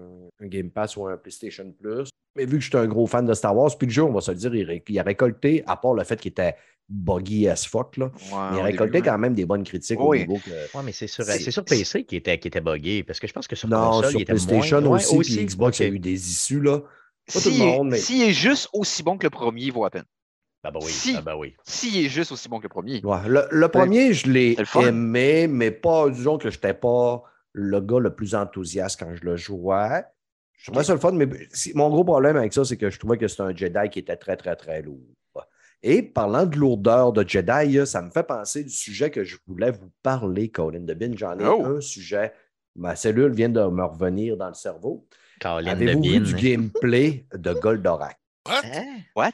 [0.42, 2.10] un Game Pass ou un PlayStation Plus.
[2.36, 4.12] Mais vu que je suis un gros fan de Star Wars, puis le jeu, on
[4.12, 6.56] va se le dire, il, a récolté, à part le fait qu'il était
[6.88, 8.12] buggy as fuck, là, Ouais,
[8.54, 10.18] il a récolté début, quand même des bonnes critiques Oui.
[10.18, 10.78] au niveau que.
[10.78, 13.04] Ouais, mais c'est sur, sur PC qui était, qui était buggé.
[13.04, 14.98] Parce que je pense que sur Non, console, sur il était PlayStation moins...
[14.98, 16.82] aussi, Ouais, puis Xbox, il y a eu des issues, là.
[17.30, 19.90] S'il est, monde, mais- s'il est juste aussi bon que le premier, il vaut à
[19.90, 20.06] peine.
[20.64, 21.16] Ah bah oui, Si.
[21.18, 21.56] ah bah oui.
[21.64, 23.02] S'il est juste aussi bon que le premier.
[23.06, 27.24] Ouais, le, le premier, je l'ai aimé, mais pas, disons que je n'étais pas
[27.54, 30.04] le gars le plus enthousiaste quand je le jouais.
[30.58, 33.00] Je trouvais ça le fun, mais si- mon gros problème avec ça, c'est que je
[33.00, 35.00] trouvais que c'était un Jedi qui était très, très, très lourd.
[35.82, 39.72] Et parlant de lourdeur de Jedi, ça me fait penser du sujet que je voulais
[39.72, 41.14] vous parler, Colin Debin.
[41.16, 41.64] J'en ai Oh.
[41.66, 42.34] un sujet.
[42.76, 45.08] Ma cellule vient de me revenir dans le cerveau.
[45.44, 48.18] Avez-vous vu du gameplay de Goldorak?
[48.48, 48.62] What?
[48.66, 48.86] Hein?
[49.16, 49.32] What?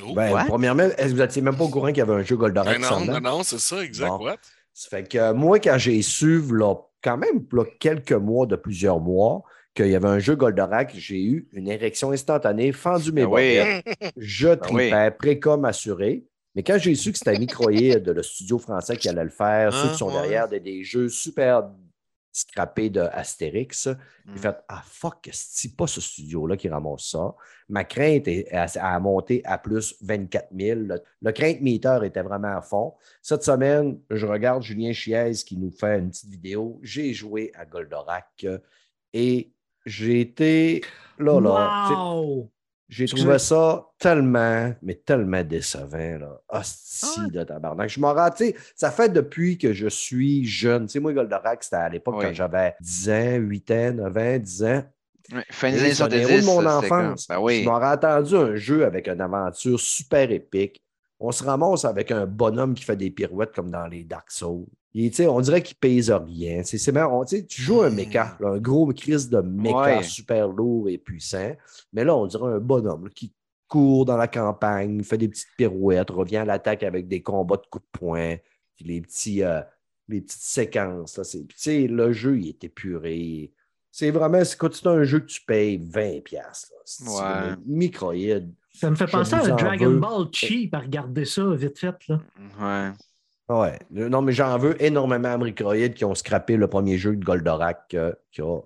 [0.00, 0.14] No.
[0.14, 0.44] Ben, What?
[0.46, 2.78] premièrement, est-ce que vous n'étiez même pas au courant qu'il y avait un jeu Goldorak
[2.80, 3.20] Ben s'en non, venait?
[3.20, 4.08] non, non, c'est ça, exact.
[4.08, 4.24] Bon.
[4.24, 4.36] What?
[4.72, 6.74] Ça fait que euh, moi, quand j'ai su, là,
[7.04, 9.42] quand même là, quelques mois, de plusieurs mois,
[9.74, 13.58] qu'il y avait un jeu Goldorak, j'ai eu une érection instantanée, fendu mes Ben oui.
[13.58, 14.12] bobettes.
[14.16, 16.24] Je tripais, précom assuré.
[16.54, 19.88] Mais quand j'ai su que c'était Microïd, le studio français qui allait le faire, ceux
[19.88, 20.12] qui Ah, sont ouais.
[20.20, 21.62] derrière des, des jeux super
[22.32, 23.88] scrappés de Astérix,
[24.26, 24.38] j'ai Mm.
[24.38, 27.34] fait Ah fuck, c'est pas ce studio-là qui ramasse ça.
[27.68, 30.80] Ma crainte est, a, a monté à plus 24 000.
[30.80, 32.94] Le, le crainte meter était vraiment à fond.
[33.20, 36.78] Cette semaine, je regarde Julien Chiez qui nous fait une petite vidéo.
[36.82, 38.46] J'ai joué à Goldorak
[39.12, 39.52] et
[39.84, 40.82] j'ai été
[41.18, 41.88] là, là.
[41.90, 42.50] Wow!
[42.88, 46.18] J'ai trouvé ça tellement, mais tellement décevant.
[46.18, 46.40] Là.
[46.50, 47.88] Hostie Ah de tabarnak.
[47.88, 50.86] Je m'en rends, tu sais, ça fait depuis que je suis jeune.
[50.86, 52.24] Tu sais, moi, Goldorak, c'était à l'époque Oui.
[52.26, 54.82] quand j'avais 10 ans, 8 ans, 9 ans, 10 ans.
[55.32, 56.30] Ouais, Fin des années c'est un 70.
[56.30, 56.88] héros de mon enfance.
[56.88, 57.64] comme- Ben Je oui.
[57.64, 60.82] m'aurais attendu un jeu avec une aventure super épique.
[61.24, 64.66] On se ramasse avec un bonhomme qui fait des pirouettes comme dans les Dark Souls.
[64.92, 66.62] Tu on dirait qu'il pèse rien.
[66.64, 67.24] C'est, marrant.
[67.24, 70.02] Tu tu joues un méca, là, un gros crise de méca Ouais.
[70.02, 71.52] super lourd et puissant.
[71.92, 73.32] Mais là, on dirait un bonhomme là, qui
[73.68, 77.66] court dans la campagne, fait des petites pirouettes, revient à l'attaque avec des combats de
[77.70, 78.36] coups de poing,
[78.76, 79.62] puis les, petits, euh,
[80.08, 81.16] les petites séquences.
[81.16, 83.50] là, puis, tu le jeu, il est épuré.
[83.90, 86.20] C'est vraiment, c'est quand c'est un jeu que tu payes 20$.
[86.20, 86.82] piastres, là.
[86.84, 87.20] C'est Ouais.
[87.22, 88.52] un microïde.
[88.82, 90.00] Ça me fait penser à Dragon veux.
[90.00, 91.94] Ball Cheap à regarder ça vite fait.
[92.08, 92.18] Là.
[92.60, 92.90] Ouais.
[93.48, 93.78] Ouais.
[93.92, 97.94] Non, mais j'en veux énormément à Microïd qui ont scrappé le premier jeu de Goldorak
[97.94, 98.60] euh, qu'il y a, euh,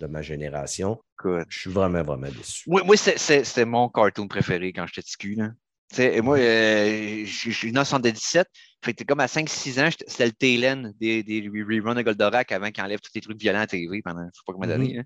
[0.00, 0.98] de ma génération.
[1.22, 2.64] Je suis vraiment, vraiment déçu.
[2.66, 5.50] Oui, moi, c'était mon cartoon préféré quand j'étais petit cul, là.
[5.90, 8.48] Tu sais, et moi, euh, je suis né en 77.
[8.84, 12.70] Fait que comme à 5-6 ans, c'était le TLN des, des reruns de Goldorak avant
[12.70, 14.78] qu'ils enlèvent tous les trucs violents à TV pendant je sais pas combien Mhm.
[14.82, 14.94] d'années.
[14.96, 15.02] là.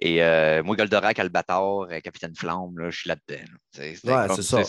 [0.00, 3.42] Et euh, moi, Goldorak, Albator, euh, Capitaine Flamme, là, je suis là-dedans.
[3.42, 3.58] là.
[3.72, 4.62] C'est Ouais, ça.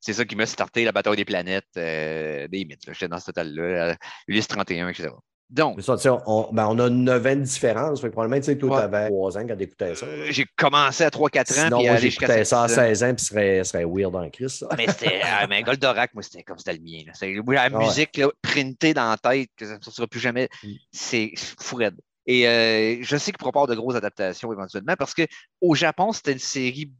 [0.00, 2.82] C'est ça qui m'a starté la bataille des planètes, euh, des mythes.
[2.88, 3.96] J'étais dans ce total-là.
[4.26, 5.08] Ulysse 31, etc.
[5.52, 5.96] Donc, ça,
[6.26, 8.00] on, ben, on a 9 ans de différence.
[8.00, 8.78] Fait que probablement, tu sais, toi, Ouais.
[8.78, 10.06] tu avais 3 ans quand tu écoutais ça.
[10.06, 11.64] euh, j'ai commencé à 3-4 ans.
[11.66, 12.74] Sinon, puis moi, j'écoutais ça à 5-6 ans.
[12.74, 14.68] 16 ans, puis ce serait, serait weird en Christ, ça.
[14.78, 15.20] Mais c'était.
[15.22, 17.02] ah, mais Goldorak, moi, c'était comme c'était le mien.
[17.06, 17.12] là.
[17.14, 17.70] C'est- la ouais.
[17.86, 20.68] musique là, printée dans la tête, que ça ne sortira plus jamais, Mm.
[20.90, 21.96] c'est fou raide.
[22.26, 26.38] Et euh, je sais qu'il avoir de grosses adaptations éventuellement parce qu'au Japon, c'était une
[26.38, 26.90] série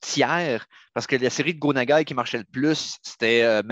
[0.00, 3.62] tiers, parce que la série de Gonagai qui marchait le plus, c'était euh,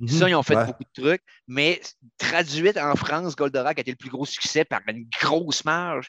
[0.00, 0.20] Mazinger.
[0.20, 0.60] Ça, ils ont fait Mhm.
[0.60, 0.66] Ouais.
[0.66, 1.80] beaucoup de trucs, mais
[2.18, 6.08] traduite en France, Goldorak a été le plus gros succès par une grosse marge.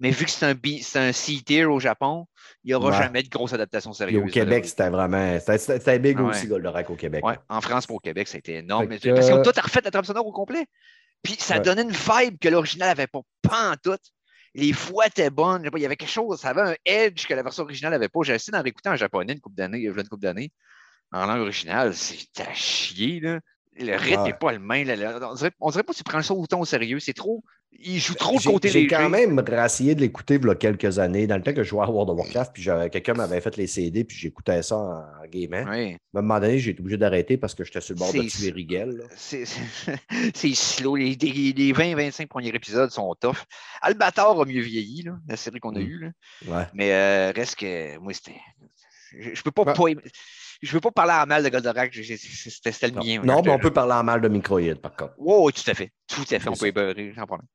[0.00, 2.26] Mais vu que c'est un, B- un C-tier au Japon,
[2.64, 2.98] il n'y aura Ouais.
[3.04, 4.22] jamais de grosse adaptation sérieuse.
[4.22, 5.38] au Québec, c'était vraiment.
[5.38, 6.30] C'était c'était big ouais.
[6.30, 7.22] aussi, Goldorak au Québec.
[7.48, 8.86] En France pour au Québec, ça a été énorme.
[8.88, 10.66] Mais- que- Parce que as refait la trame sonore au complet.
[11.22, 13.96] Puis ça donnait une vibe que l'original n'avait pas, pas en tout.
[14.54, 15.70] Les voix étaient bonnes.
[15.72, 18.20] Il y avait quelque chose, ça avait un edge que la version originale n'avait pas.
[18.24, 20.50] J'ai essayé d'en réécouter en japonais une couple d'années, une couple d'années.
[21.12, 23.40] En langue originale, c'est à chier, là.
[23.78, 24.86] Le rythme n'est pas le même.
[24.86, 25.18] là.
[25.30, 27.00] On dirait, on dirait pas que tu prends ça autant au sérieux.
[27.00, 27.42] C'est trop.
[27.80, 30.54] Il joue trop le J'ai- côté J'ai quand même essayé de l'écouter il y a
[30.54, 33.40] quelques années, dans le temps que je jouais à World of Warcraft, puis quelqu'un m'avait
[33.40, 35.66] fait les CD, puis j'écoutais ça en, en gaming.
[35.66, 35.96] Ouais.
[36.14, 38.20] À un moment donné, j'ai été obligé d'arrêter parce que j'étais sur le bord de
[38.28, 39.02] tuer Rigel.
[39.16, 40.96] C'est slow.
[40.96, 43.44] Les, les- les 20-25 premiers épisodes sont tough.
[43.80, 45.82] Albator a mieux vieilli, là, la série qu'on a Mm.
[45.82, 45.98] eue.
[45.98, 46.58] là.
[46.58, 46.64] Ouais.
[46.74, 48.38] Mais euh, reste que moi, c'était.
[49.18, 49.72] Je, je peux pas, Ouais.
[49.74, 50.02] pas aimer-
[50.62, 51.92] Je veux pas parler en mal de Goldorak.
[51.92, 53.20] C'était le Non, mien.
[53.24, 55.14] Non, Je- mais on peut parler en mal de Microïd, par contre.
[55.18, 55.90] Oh, oui, tout à fait.
[56.06, 56.48] Tout à fait.
[56.48, 57.48] On peut ébeurrer, sans problème.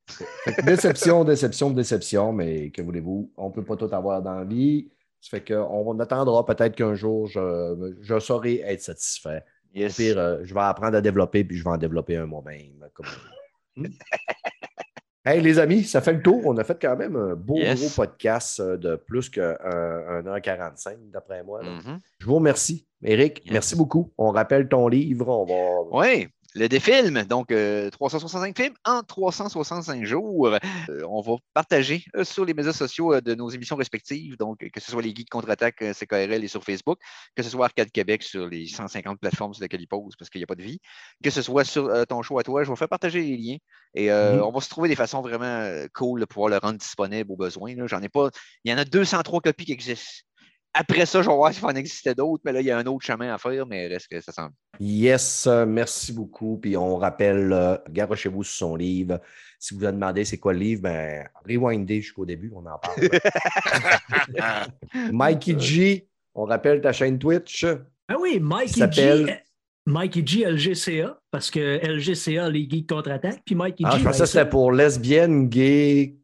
[0.66, 3.32] Déception, déception, déception, mais que voulez-vous?
[3.38, 4.92] On ne peut pas tout avoir dans la vie.
[5.22, 9.44] Ça fait qu'on attendra peut-être qu'un jour, je, je saurai être satisfait.
[9.76, 9.96] Au Yes.
[9.96, 12.88] pire, euh, je vais apprendre à développer, puis je vais en développer un moi-même.
[12.94, 13.06] comme-?
[15.30, 16.42] Hey, les amis, ça fait le tour.
[16.46, 17.80] On a fait quand même un beau Yes.
[17.82, 19.56] gros podcast euh, de plus qu'un
[20.24, 21.62] 1h45, d'après moi.
[21.64, 22.00] Mhm.
[22.20, 22.86] Je vous remercie.
[23.04, 23.52] Eric, Yes.
[23.54, 24.12] merci beaucoup.
[24.18, 25.28] On rappelle ton livre.
[25.28, 26.00] On va.
[26.08, 26.28] Oui,
[26.58, 30.48] le défilm, donc euh, 365 films en 365 jours.
[30.48, 30.60] Euh,
[31.08, 34.70] on va partager euh, sur les médias sociaux euh, de nos émissions respectives, donc euh,
[34.70, 36.98] que ce soit les Geeks contre-attaque euh, CKRL et sur Facebook,
[37.36, 40.40] que ce soit Arcade Québec sur les 150 plateformes sur lesquelles ils posent parce qu'il
[40.40, 40.80] n'y a pas de vie,
[41.24, 43.58] que ce soit sur euh, ton show à toi, je vais faire partager les liens
[43.94, 44.44] et euh, Mhm.
[44.44, 47.36] on va se trouver des façons vraiment euh, cool de pouvoir le rendre disponible au
[47.38, 47.76] besoin.
[47.76, 47.86] là.
[47.88, 48.30] J'en ai pas,
[48.64, 50.24] il y en a 203 copies qui existent.
[50.80, 52.86] Après ça, je vais voir s'il en existait d'autres, mais là, il y a un
[52.86, 54.54] autre chemin à faire, mais reste que ça semble.
[54.80, 56.58] Yes, euh, merci beaucoup.
[56.58, 59.20] Puis on rappelle, euh, garochez-vous sur son livre.
[59.60, 63.10] Si vous vous demandez c'est quoi le livre, ben, rewindez jusqu'au début, on en parle.
[65.12, 67.66] Mikey G, on rappelle ta chaîne Twitch.
[68.08, 68.80] Ah oui, Mikey G.
[68.80, 69.44] s'appelle-
[69.86, 74.00] Mikey G LGCA, parce que LGCA, les geeks contre-attaque, puis Mikey Ah, G.
[74.00, 76.18] je ben, pensais que c'était pour lesbienne, gay,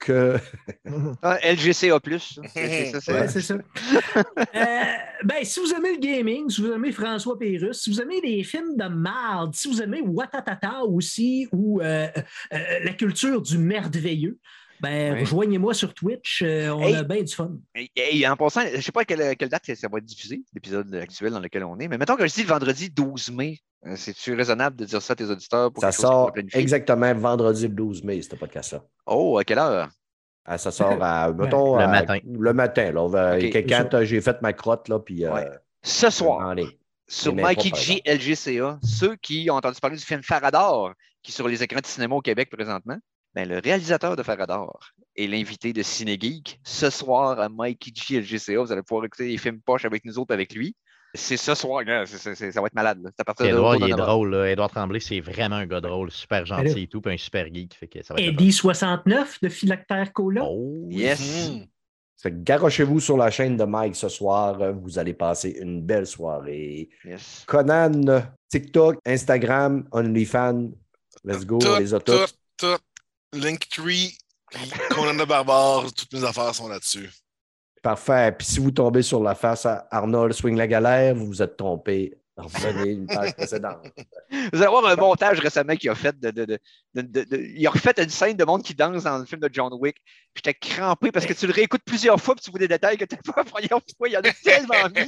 [1.22, 1.98] Ah, LGCA.
[2.54, 3.62] C'est ça, Ouais.
[4.54, 4.84] Euh,
[5.24, 8.42] ben, si vous aimez le gaming, si vous aimez François Pérusse, si vous aimez les
[8.44, 12.08] films de marde, si vous aimez Watatata aussi, ou euh,
[12.52, 14.38] euh, la culture du merveilleux,
[14.84, 15.20] ben, Oui.
[15.20, 16.42] rejoignez-moi sur Twitch.
[16.42, 16.94] euh, on Hey.
[16.96, 17.50] a bien du fun.
[17.74, 20.04] Et, et en passant, je ne sais pas à quelle, quelle date ça va être
[20.04, 23.30] diffusé, l'épisode actuel dans lequel on est, mais mettons que je dis le vendredi 12
[23.32, 27.62] mai, euh, c'est-tu raisonnable de dire ça à tes auditeurs pour Ça sort exactement vendredi
[27.68, 28.82] le 12 mai, ce podcast-là.
[29.06, 29.88] Oh, à quelle heure?
[30.46, 32.18] Ah, ça sort à, mettons, Le à- matin.
[32.30, 33.02] Le matin, là.
[33.02, 33.50] On va- Ok.
[33.50, 35.24] que- quand j'ai fait ma crotte, là, puis.
[35.24, 35.30] euh.
[35.82, 36.54] Ce soir,
[37.06, 40.92] sur Mikey G LGCA, ceux qui ont entendu parler du film Farador,
[41.22, 42.96] qui est sur les écrans de cinéma au Québec présentement,
[43.34, 44.78] ben, le réalisateur de Farador
[45.16, 46.60] est l'invité de Cinegeek.
[46.64, 50.18] Ce soir, à Mikey G LGCA, vous allez pouvoir écouter les films poches avec nous
[50.18, 50.74] autres, avec lui.
[51.16, 52.98] C'est ce soir, là, c'est- ça va être malade.
[53.02, 53.10] là.
[53.14, 54.34] C'est à partir de Edouard, il est drôle.
[54.34, 54.50] Là.
[54.50, 57.74] Edouard Tremblay, c'est vraiment un gars drôle, super gentil et tout, puis un super geek.
[57.74, 60.42] Fait que ça va être Eddie 69 de Philactère Cola.
[60.44, 61.52] Oh, Yes.
[62.26, 64.58] Garochez-vous sur la chaîne de Mike ce soir.
[64.82, 66.88] Vous allez passer une belle soirée.
[67.04, 67.44] yes.
[67.46, 70.70] Conan, TikTok, Instagram, OnlyFans.
[71.22, 72.34] Let's go, les a tout, toutes.
[72.56, 72.78] tout, tout.
[73.34, 74.16] Linktree,
[74.90, 77.10] Conan le Barbare, toutes mes affaires sont là-dessus.
[77.82, 78.34] Parfait.
[78.36, 81.56] Puis si vous tombez sur la face à Arnold Swing la galère, vous vous êtes
[81.56, 82.14] trompé.
[82.36, 83.86] Revenez une page précédente.
[84.52, 86.58] Vous allez voir un montage récemment qu'il a fait de, de, de,
[86.94, 89.40] de- de- de- Il a refait une scène de monde qui danse dans le film
[89.40, 89.94] de John Wick.
[90.34, 92.96] Puis J'étais crampé parce que tu le réécoutes plusieurs fois puis tu vois des détails
[92.96, 94.08] que tu n'as pas la première fois.
[94.08, 95.02] Il y en a tellement mis.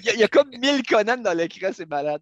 [0.00, 2.20] Il y a, il y a comme 1000 Conan dans l'écran, c'est malade.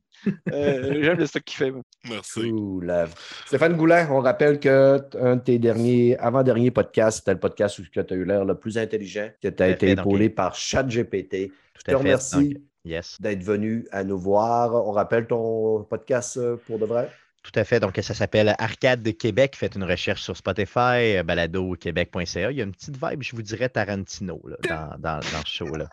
[0.53, 1.71] Euh, J'aime le stock qu'il fait.
[1.73, 1.83] moi.
[2.09, 2.49] Merci.
[2.51, 3.07] Cool.
[3.47, 7.83] Stéphane Goulin, on rappelle que un de tes derniers, avant-dernier podcasts, c'était le podcast où
[7.83, 10.55] tu as eu l'air le plus intelligent, qui a à été fait, donc, épaulé par
[10.55, 11.49] ChatGPT.
[11.49, 11.97] Tout Je te à fait.
[11.97, 13.21] remercie Donc, yes.
[13.21, 14.75] d'être venu à nous voir.
[14.75, 17.11] On rappelle ton podcast euh, pour de vrai?
[17.43, 17.79] Tout à fait.
[17.79, 19.55] Donc, ça s'appelle Arcade de Québec.
[19.55, 22.51] Faites une recherche sur Spotify, euh, baladoquebec.ca.
[22.51, 25.51] Il y a une petite vibe, je vous dirais, Tarantino là, dans, dans, dans ce
[25.51, 25.87] show-là.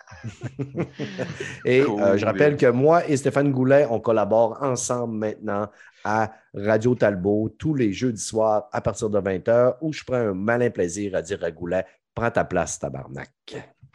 [1.66, 2.02] Et Cool.
[2.02, 5.68] euh, je rappelle que moi et Stéphane Goulet, on collabore ensemble maintenant
[6.06, 10.34] à Radio Talbot tous les jeudis soirs à partir de 20h où je prends un
[10.34, 11.86] malin plaisir à dire à Goulet
[12.16, 13.32] Prends ta place, tabarnak.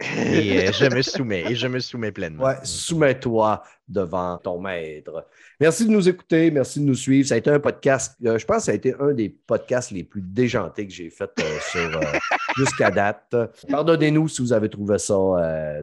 [0.00, 2.44] Et euh, je me soumets, et je me soumets pleinement.
[2.44, 5.26] Ouais, soumets-toi devant ton maître.
[5.60, 7.28] Merci de nous écouter, merci de nous suivre.
[7.28, 9.90] Ça a été un podcast, euh, je pense que ça a été un des podcasts
[9.90, 12.18] les plus déjantés que j'ai fait euh, sur, euh,
[12.56, 13.34] jusqu'à date.
[13.68, 15.14] Pardonnez-nous si vous avez trouvé ça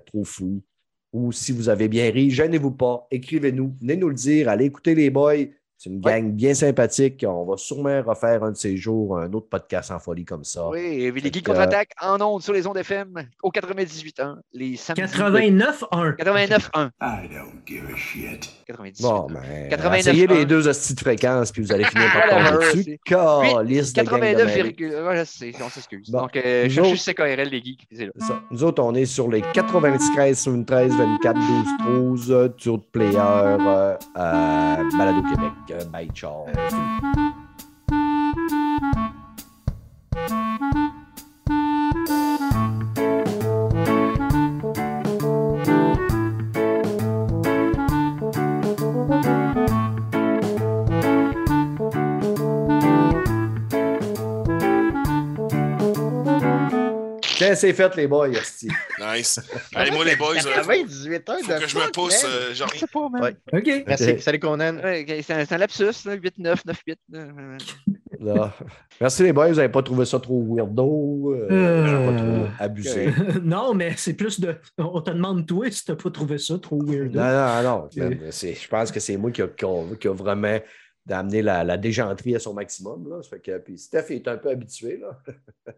[0.06, 0.62] trop fou
[1.12, 2.30] ou si vous avez bien ri.
[2.30, 5.46] Gênez-vous pas, écrivez-nous, venez nous le dire, allez écouter les boys.
[5.84, 7.26] C'est une gang bien sympathique.
[7.28, 10.70] On va sûrement refaire un de ces jours, un autre podcast en folie comme ça.
[10.70, 14.36] Oui, et les geeks que- contre-attaque en ondes sur les ondes FM au 98 ans.
[14.54, 15.02] Les samedis.
[15.12, 16.16] 89-1.
[16.18, 16.90] 89-1.
[17.02, 18.50] I don't give a shit.
[18.66, 19.02] 98.
[19.04, 22.66] Bon, ben, 89, essayez les deux hosties de fréquences, puis vous allez finir par tomber
[22.66, 23.00] dessus.
[23.06, 24.68] Calice de gang de 89, merde.
[24.68, 26.10] virgule- ouais, je sais, on s'excuse.
[26.10, 26.22] Bon.
[26.22, 27.88] Donc, euh, Nous cherchez autres- CKRL, les geeks.
[27.92, 28.08] là.
[28.26, 28.42] Ça.
[28.52, 31.38] Nous autres, on est sur les 93, 73, 24,
[31.86, 36.54] 12, 12, sur player, euh, euh, Balado Québec, euh, by Charles.
[57.46, 58.70] Tiens, c'est fait, les boys, hostie.
[59.00, 59.40] Nice.
[59.76, 62.24] Allez, moi, les boys, euh, 98 heures faut que je me pousse.
[62.26, 63.22] euh, j'en Je sais pas, man.
[63.22, 63.60] Ouais.
[63.60, 63.84] OK.
[63.88, 64.20] Merci.
[64.22, 64.78] Salut, Conan.
[64.82, 66.96] C'est un, lapsus, 8-9, 9-8.
[67.16, 67.58] euh,
[68.20, 68.54] Là.
[69.02, 69.50] Merci, les boys.
[69.50, 71.34] Vous n'avez pas trouvé ça trop weirdo?
[71.34, 73.10] Euh, Euh, pas trop abusé?
[73.44, 74.56] non, mais c'est plus de.
[74.78, 77.14] On te demande, toi, si t'as pas trouvé ça trop weird.
[77.14, 77.90] Non, non, non.
[77.92, 80.58] Je pense que c'est moi qui a, qui a- qui a vraiment
[81.06, 83.10] d'amener la, la déjanterie à son maximum.
[83.10, 83.22] Là.
[83.22, 84.98] Ça fait que, puis Steph est un peu habitué.
[85.02, 85.18] Là.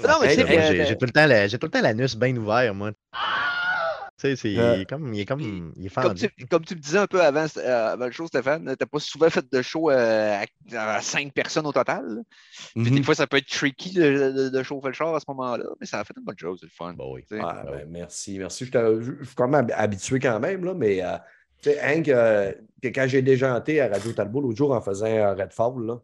[0.00, 0.86] Non, mais c'est moi, vrai.
[0.86, 2.92] J'ai tout le temps la- j'ai tout le temps l'anus bien ouvert, moi.
[2.92, 5.40] Tu sais, c'est Euh, il est comme, il est comme,
[5.76, 8.26] il est Comme tu, comme tu me disais un peu avant, euh, avant le show,
[8.28, 10.38] Stéphane, t'as pas souvent fait de show euh,
[10.74, 12.22] à, à cinq personnes au total.
[12.76, 15.64] des fois, ça peut être tricky de, de- de chauffer le char à ce moment-là,
[15.80, 16.94] mais ça a fait une bonne chose, c'est le fun.
[16.94, 17.24] Bon, oui.
[17.28, 17.38] sais.
[17.40, 18.64] Ah, ben, merci, merci.
[18.66, 21.16] Je suis quand même hab- habitué quand même, là, mais euh,
[21.60, 25.06] tu sais, Hank, euh, que quand j'ai déjanté à Radio Talbot l'autre jour en faisant
[25.06, 25.98] un Redfall, là,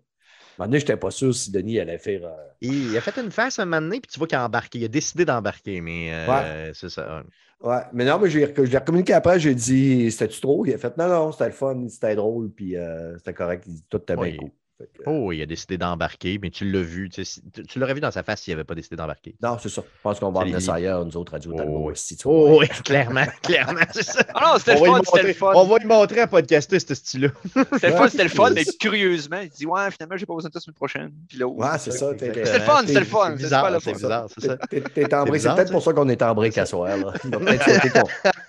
[0.64, 2.24] un moment donné, je n'étais pas sûr si Denis allait faire.
[2.24, 4.78] euh, Il, a fait une face un moment donné, puis tu vois qu'il a embarqué.
[4.78, 7.22] Il a décidé d'embarquer, mais euh, c'est ça.
[7.60, 8.44] Ouais, mais non, mais je l'ai
[8.78, 10.64] recommuniqué après, j'ai dit c'était-tu trop?
[10.64, 13.74] Il a fait non, non, c'était le fun, c'était drôle, puis euh, c'était correct, il
[13.74, 14.36] dit tout était bien Oui.
[14.36, 14.50] cool.
[14.78, 17.10] Que, Oh, il a décidé d'embarquer, mais tu l'as vu.
[17.10, 17.40] Tu, sais,
[17.74, 19.34] l'aurais vu dans sa face s'il n'avait pas décidé d'embarquer.
[19.42, 19.82] Non, c'est ça.
[19.84, 21.82] Je pense qu'on va C'est emmener les- ça ailleurs, nous autres, Radio Talbot.
[21.86, 22.34] Oh, aussi, tu vois.
[22.38, 24.24] Oh, oui, clairement, clairement, c'est ça.
[24.34, 25.52] Ah non, c'était On le va, fun, lui c'était le montrer, fun.
[25.56, 27.28] on va lui montrer à podcaster ce style-là.
[27.72, 30.48] C'était le fun, c'était le fun, mais curieusement, il dit Ouais, finalement, j'ai pas besoin
[30.48, 31.12] de ça la semaine prochaine.
[31.28, 32.10] Puis là, Ouais, c'est ça.
[32.12, 33.34] C'était le fun, c'était le fun.
[33.36, 33.92] C'est le c'est fun.
[33.94, 34.58] bizarre, c'est ça.
[34.70, 34.82] C'est.
[34.94, 36.96] C'est peut-être pour ça qu'on est en break à soir.
[37.22, 38.02] Peut-être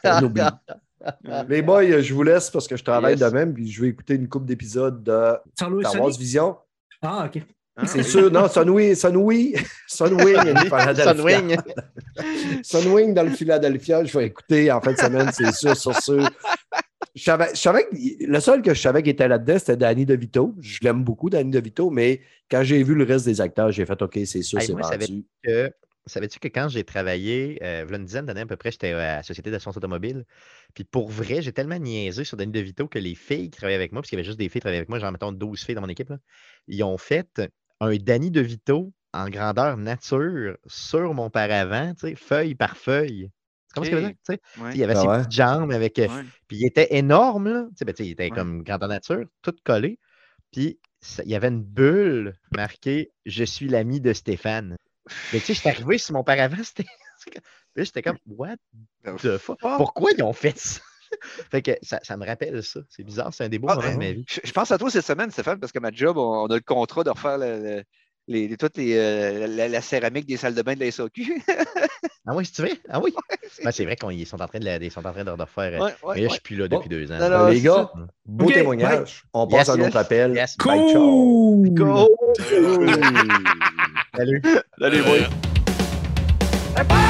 [0.03, 0.41] qu'on oublie.
[1.47, 3.21] Les boys, je vous laisse parce que je travaille Yes.
[3.31, 5.71] de même, puis je vais écouter une couple d'épisodes de Star?
[6.01, 6.57] Wars Vision.
[7.01, 7.41] Ah, OK.
[7.85, 9.55] C'est sûr, non, Sunwing, Sunwing,
[9.88, 10.35] Sunwing.
[10.67, 11.57] Sunwing.
[12.63, 16.30] Sunwing dans le Philadelphia, je vais écouter en fin de semaine, c'est sûr, sur sûr.
[17.15, 17.95] Je savais, je savais que
[18.26, 20.53] le seul que je savais qui était là-dedans, c'était Danny DeVito.
[20.59, 22.21] Je l'aime beaucoup, Danny DeVito, mais
[22.51, 24.89] quand j'ai vu le reste des acteurs, j'ai fait OK, c'est sûr, Hey, c'est moi,
[24.89, 25.23] vendu.
[25.43, 25.71] que,
[26.05, 29.17] savais-tu que quand j'ai travaillé, euh, voilà une dizaine d'années à peu près, j'étais à
[29.17, 30.26] la Société d'assurance automobile.
[30.73, 33.91] Puis pour vrai, j'ai tellement niaisé sur Danny DeVito que les filles qui travaillaient avec
[33.91, 35.63] moi, parce qu'il y avait juste des filles qui travaillaient avec moi, genre mettons 12
[35.63, 36.17] filles dans mon équipe, là,
[36.67, 37.41] ils ont fait
[37.80, 43.30] un Danny DeVito en grandeur nature sur mon paravent, tu sais, feuille par feuille.
[43.69, 44.09] Tu comprends ce que je veux Ok.
[44.09, 44.17] dire?
[44.26, 44.73] Tu sais, Ouais.
[44.73, 45.17] Il y avait Ah ses ouais?
[45.17, 45.99] petites jambes avec.
[45.99, 46.23] euh, Ouais.
[46.47, 47.65] Puis il était énorme, là.
[47.69, 48.35] Tu sais, ben, tu sais, il était Ouais.
[48.35, 49.99] comme grandeur nature, tout collé.
[50.51, 54.77] Puis ça- il y avait une bulle marquée Je suis l'ami de Stéphane.
[55.34, 56.86] Mais tu sais, j'étais arrivé sur mon paravent, c'était.
[57.76, 58.56] J'étais comme What
[59.22, 59.60] the fuck?
[59.60, 60.80] Pourquoi ils ont fait ça?
[61.52, 62.81] fait que ça, ça me rappelle ça.
[62.90, 64.26] C'est bizarre, c'est un des beaux Ah, moments de ben, ma vie.
[64.30, 66.56] Je, je pense à toi cette semaine, Stéphane, parce que ma job, on, on a
[66.56, 67.84] le contrat de refaire le- le-
[68.27, 71.41] les, les- toutes les, euh, la, la céramique des salles de bain de la SAQ.
[72.27, 72.69] Ah oui, si tu veux?
[72.90, 73.11] Ah oui?
[73.64, 75.73] Ben, c'est vrai qu'ils sont en train de, la- ils sont en train de refaire.
[75.81, 76.77] euh, Ouais, ouais, mais là, je suis plus là Bon.
[76.77, 77.18] depuis deux ans.
[77.18, 78.07] Non, non, les gars, ça.
[78.26, 79.23] beau témoignage.
[79.34, 80.36] On passe Yes, à un yes, autre appel.
[80.36, 80.57] yes.
[80.57, 81.64] Bye, ciao.
[81.76, 82.07] Cool!
[84.20, 84.40] Go!
[84.41, 84.62] Cool.
[86.76, 87.09] Salut!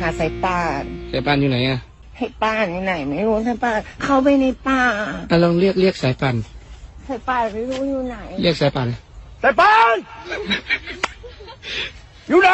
[0.00, 1.78] หาสายป่านสายป่านอยู่ไหนอะ
[2.18, 4.80] ให้ป้านอยู่ไหน ไม่รู้สายป่านเข้าไปในป่า
[5.30, 6.36] อะลองเรียกเรียกสายป่าน
[7.08, 8.88] สายป่านไม่รู้อยู่ไหน เรียกสายป่าน
[9.42, 9.96] สายป่าน
[12.28, 12.50] อยู่ไหน